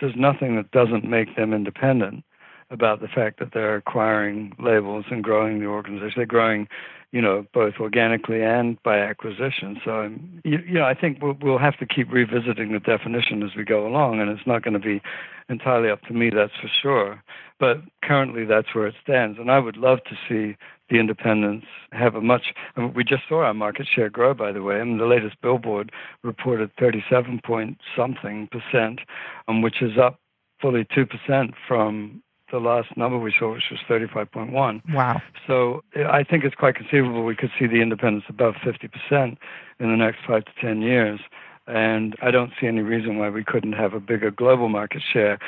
There's 0.00 0.16
nothing 0.16 0.56
that 0.56 0.70
doesn't 0.70 1.04
make 1.04 1.34
them 1.36 1.54
independent 1.54 2.24
about 2.70 3.00
the 3.00 3.08
fact 3.08 3.38
that 3.38 3.52
they're 3.54 3.76
acquiring 3.76 4.54
labels 4.58 5.06
and 5.10 5.22
growing 5.22 5.60
the 5.60 5.66
organization. 5.66 6.14
They're 6.16 6.26
growing, 6.26 6.68
you 7.14 7.22
know, 7.22 7.46
both 7.54 7.74
organically 7.78 8.42
and 8.42 8.76
by 8.82 8.98
acquisition. 8.98 9.80
So, 9.84 10.00
um, 10.00 10.40
you, 10.42 10.58
you 10.66 10.74
know, 10.74 10.84
I 10.84 10.94
think 10.94 11.22
we'll, 11.22 11.38
we'll 11.40 11.58
have 11.58 11.78
to 11.78 11.86
keep 11.86 12.12
revisiting 12.12 12.72
the 12.72 12.80
definition 12.80 13.44
as 13.44 13.50
we 13.56 13.62
go 13.64 13.86
along, 13.86 14.20
and 14.20 14.28
it's 14.28 14.48
not 14.48 14.64
going 14.64 14.74
to 14.74 14.80
be 14.80 15.00
entirely 15.48 15.90
up 15.90 16.02
to 16.08 16.12
me, 16.12 16.30
that's 16.30 16.56
for 16.60 16.68
sure. 16.82 17.22
But 17.60 17.82
currently, 18.02 18.44
that's 18.44 18.74
where 18.74 18.88
it 18.88 18.96
stands, 19.00 19.38
and 19.38 19.48
I 19.48 19.60
would 19.60 19.76
love 19.76 20.00
to 20.08 20.16
see 20.28 20.56
the 20.90 20.98
independents 20.98 21.66
have 21.92 22.16
a 22.16 22.20
much. 22.20 22.46
I 22.76 22.80
mean, 22.80 22.94
we 22.94 23.04
just 23.04 23.22
saw 23.28 23.44
our 23.44 23.54
market 23.54 23.86
share 23.94 24.10
grow, 24.10 24.34
by 24.34 24.50
the 24.50 24.64
way. 24.64 24.80
I 24.80 24.84
mean, 24.84 24.98
the 24.98 25.06
latest 25.06 25.36
Billboard 25.40 25.92
reported 26.24 26.72
37 26.80 27.42
point 27.46 27.78
something 27.96 28.48
percent, 28.48 28.98
um, 29.46 29.62
which 29.62 29.82
is 29.82 29.96
up 29.98 30.18
fully 30.60 30.84
two 30.92 31.06
percent 31.06 31.52
from 31.68 32.23
the 32.54 32.60
last 32.60 32.96
number 32.96 33.18
we 33.18 33.34
saw, 33.36 33.52
which 33.52 33.64
was 33.68 33.80
35.1. 33.88 34.94
Wow. 34.94 35.20
So 35.44 35.82
I 35.96 36.22
think 36.22 36.44
it's 36.44 36.54
quite 36.54 36.76
conceivable 36.76 37.24
we 37.24 37.34
could 37.34 37.50
see 37.58 37.66
the 37.66 37.82
independents 37.82 38.26
above 38.28 38.54
50% 38.64 39.36
in 39.80 39.90
the 39.90 39.96
next 39.96 40.18
five 40.24 40.44
to 40.44 40.52
10 40.60 40.80
years. 40.80 41.18
And 41.66 42.14
I 42.22 42.30
don't 42.30 42.52
see 42.60 42.68
any 42.68 42.82
reason 42.82 43.18
why 43.18 43.28
we 43.28 43.42
couldn't 43.42 43.72
have 43.72 43.92
a 43.92 43.98
bigger 43.98 44.30
global 44.30 44.68
market 44.68 45.02
share 45.12 45.40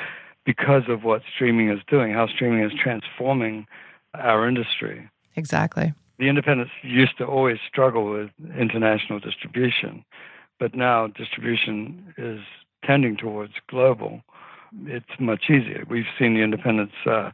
because 0.44 0.82
of 0.88 1.04
what 1.04 1.22
streaming 1.32 1.70
is 1.70 1.78
doing, 1.86 2.12
how 2.12 2.26
streaming 2.26 2.64
is 2.64 2.72
transforming 2.76 3.66
our 4.14 4.48
industry. 4.48 5.08
Exactly. 5.36 5.94
The 6.18 6.28
independents 6.28 6.72
used 6.82 7.18
to 7.18 7.24
always 7.24 7.58
struggle 7.68 8.10
with 8.10 8.30
international 8.58 9.20
distribution, 9.20 10.04
but 10.58 10.74
now 10.74 11.06
distribution 11.06 12.14
is 12.18 12.40
tending 12.84 13.16
towards 13.16 13.52
global. 13.68 14.22
It's 14.84 15.06
much 15.18 15.44
easier. 15.50 15.84
We've 15.88 16.04
seen 16.18 16.34
the 16.34 16.42
independents 16.42 16.94
uh, 17.06 17.30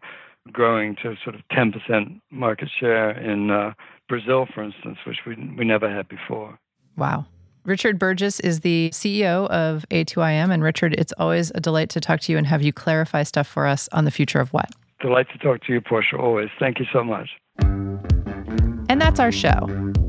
growing 0.51 0.97
to 1.03 1.17
sort 1.23 1.35
of 1.35 1.43
10% 1.53 2.21
market 2.31 2.69
share 2.79 3.11
in 3.11 3.51
uh, 3.51 3.73
Brazil, 4.09 4.47
for 4.53 4.63
instance, 4.63 4.99
which 5.07 5.19
we 5.27 5.37
we 5.57 5.65
never 5.65 5.89
had 5.89 6.09
before. 6.09 6.59
Wow. 6.97 7.27
Richard 7.65 7.99
Burgess 7.99 8.41
is 8.41 8.61
the 8.61 8.91
CEO 8.93 9.47
of 9.49 9.85
A2IM. 9.91 10.53
And 10.53 10.63
Richard, 10.63 10.95
it's 10.99 11.13
always 11.17 11.53
a 11.55 11.61
delight 11.61 11.91
to 11.91 12.01
talk 12.01 12.21
to 12.21 12.33
you 12.33 12.39
and 12.39 12.47
have 12.47 12.63
you 12.63 12.73
clarify 12.73 13.23
stuff 13.23 13.47
for 13.47 13.67
us 13.67 13.89
on 13.93 14.05
the 14.05 14.11
future 14.11 14.41
of 14.41 14.53
what. 14.53 14.71
Delight 15.01 15.29
to 15.33 15.39
talk 15.39 15.63
to 15.65 15.73
you, 15.73 15.81
Portia, 15.81 16.17
always. 16.17 16.49
Thank 16.59 16.81
you 16.81 16.87
so 16.93 17.05
much. 17.05 17.31
And 17.61 19.01
that's 19.01 19.21
our 19.21 19.33
show. 19.33 19.67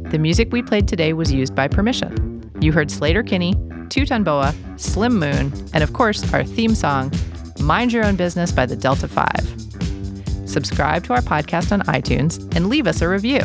The 0.09 0.17
music 0.19 0.51
we 0.51 0.61
played 0.61 0.87
today 0.87 1.13
was 1.13 1.31
used 1.31 1.55
by 1.55 1.67
permission. 1.67 2.41
You 2.59 2.71
heard 2.71 2.89
Sleater-Kinney, 2.89 3.53
Two 3.93 4.07
Ton 4.07 4.23
Boa, 4.23 4.55
Slim 4.77 5.19
Moon, 5.19 5.53
and 5.71 5.83
of 5.83 5.93
course, 5.93 6.33
our 6.33 6.43
theme 6.43 6.73
song, 6.73 7.11
Mind 7.59 7.93
Your 7.93 8.03
Own 8.03 8.15
Business 8.15 8.51
by 8.51 8.65
the 8.65 8.75
Delta 8.75 9.07
5. 9.07 10.49
Subscribe 10.49 11.03
to 11.03 11.13
our 11.13 11.21
podcast 11.21 11.71
on 11.71 11.81
iTunes 11.81 12.41
and 12.55 12.69
leave 12.69 12.87
us 12.87 13.03
a 13.03 13.07
review. 13.07 13.41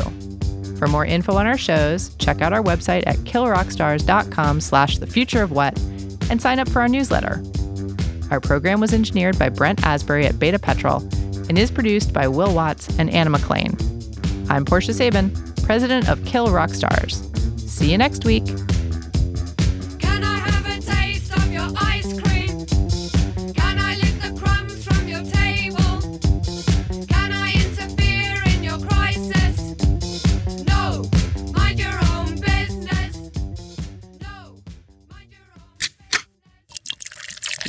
For 0.79 0.87
more 0.87 1.05
info 1.05 1.35
on 1.35 1.45
our 1.45 1.55
shows, 1.55 2.15
check 2.15 2.41
out 2.41 2.51
our 2.51 2.63
website 2.63 3.03
at 3.05 3.17
killrockstars.com 3.17 4.59
slash 4.59 4.97
the 4.97 5.05
future 5.05 5.43
of 5.43 5.51
what 5.51 5.77
and 6.31 6.41
sign 6.41 6.57
up 6.57 6.67
for 6.67 6.81
our 6.81 6.89
newsletter. 6.89 7.43
Our 8.31 8.39
program 8.39 8.79
was 8.79 8.91
engineered 8.91 9.37
by 9.37 9.49
Brent 9.49 9.85
Asbury 9.85 10.25
at 10.25 10.39
Beta 10.39 10.57
Petrol 10.57 11.03
and 11.47 11.59
is 11.59 11.69
produced 11.69 12.11
by 12.11 12.27
Will 12.27 12.55
Watts 12.55 12.89
and 12.97 13.11
Anna 13.11 13.29
McLean. 13.29 13.77
I'm 14.49 14.65
Portia 14.65 14.95
Sabin, 14.95 15.29
president 15.61 16.09
of 16.09 16.25
Kill 16.25 16.51
Rock 16.51 16.71
Stars. 16.71 17.21
See 17.71 17.91
you 17.91 17.99
next 17.99 18.25
week. 18.25 18.47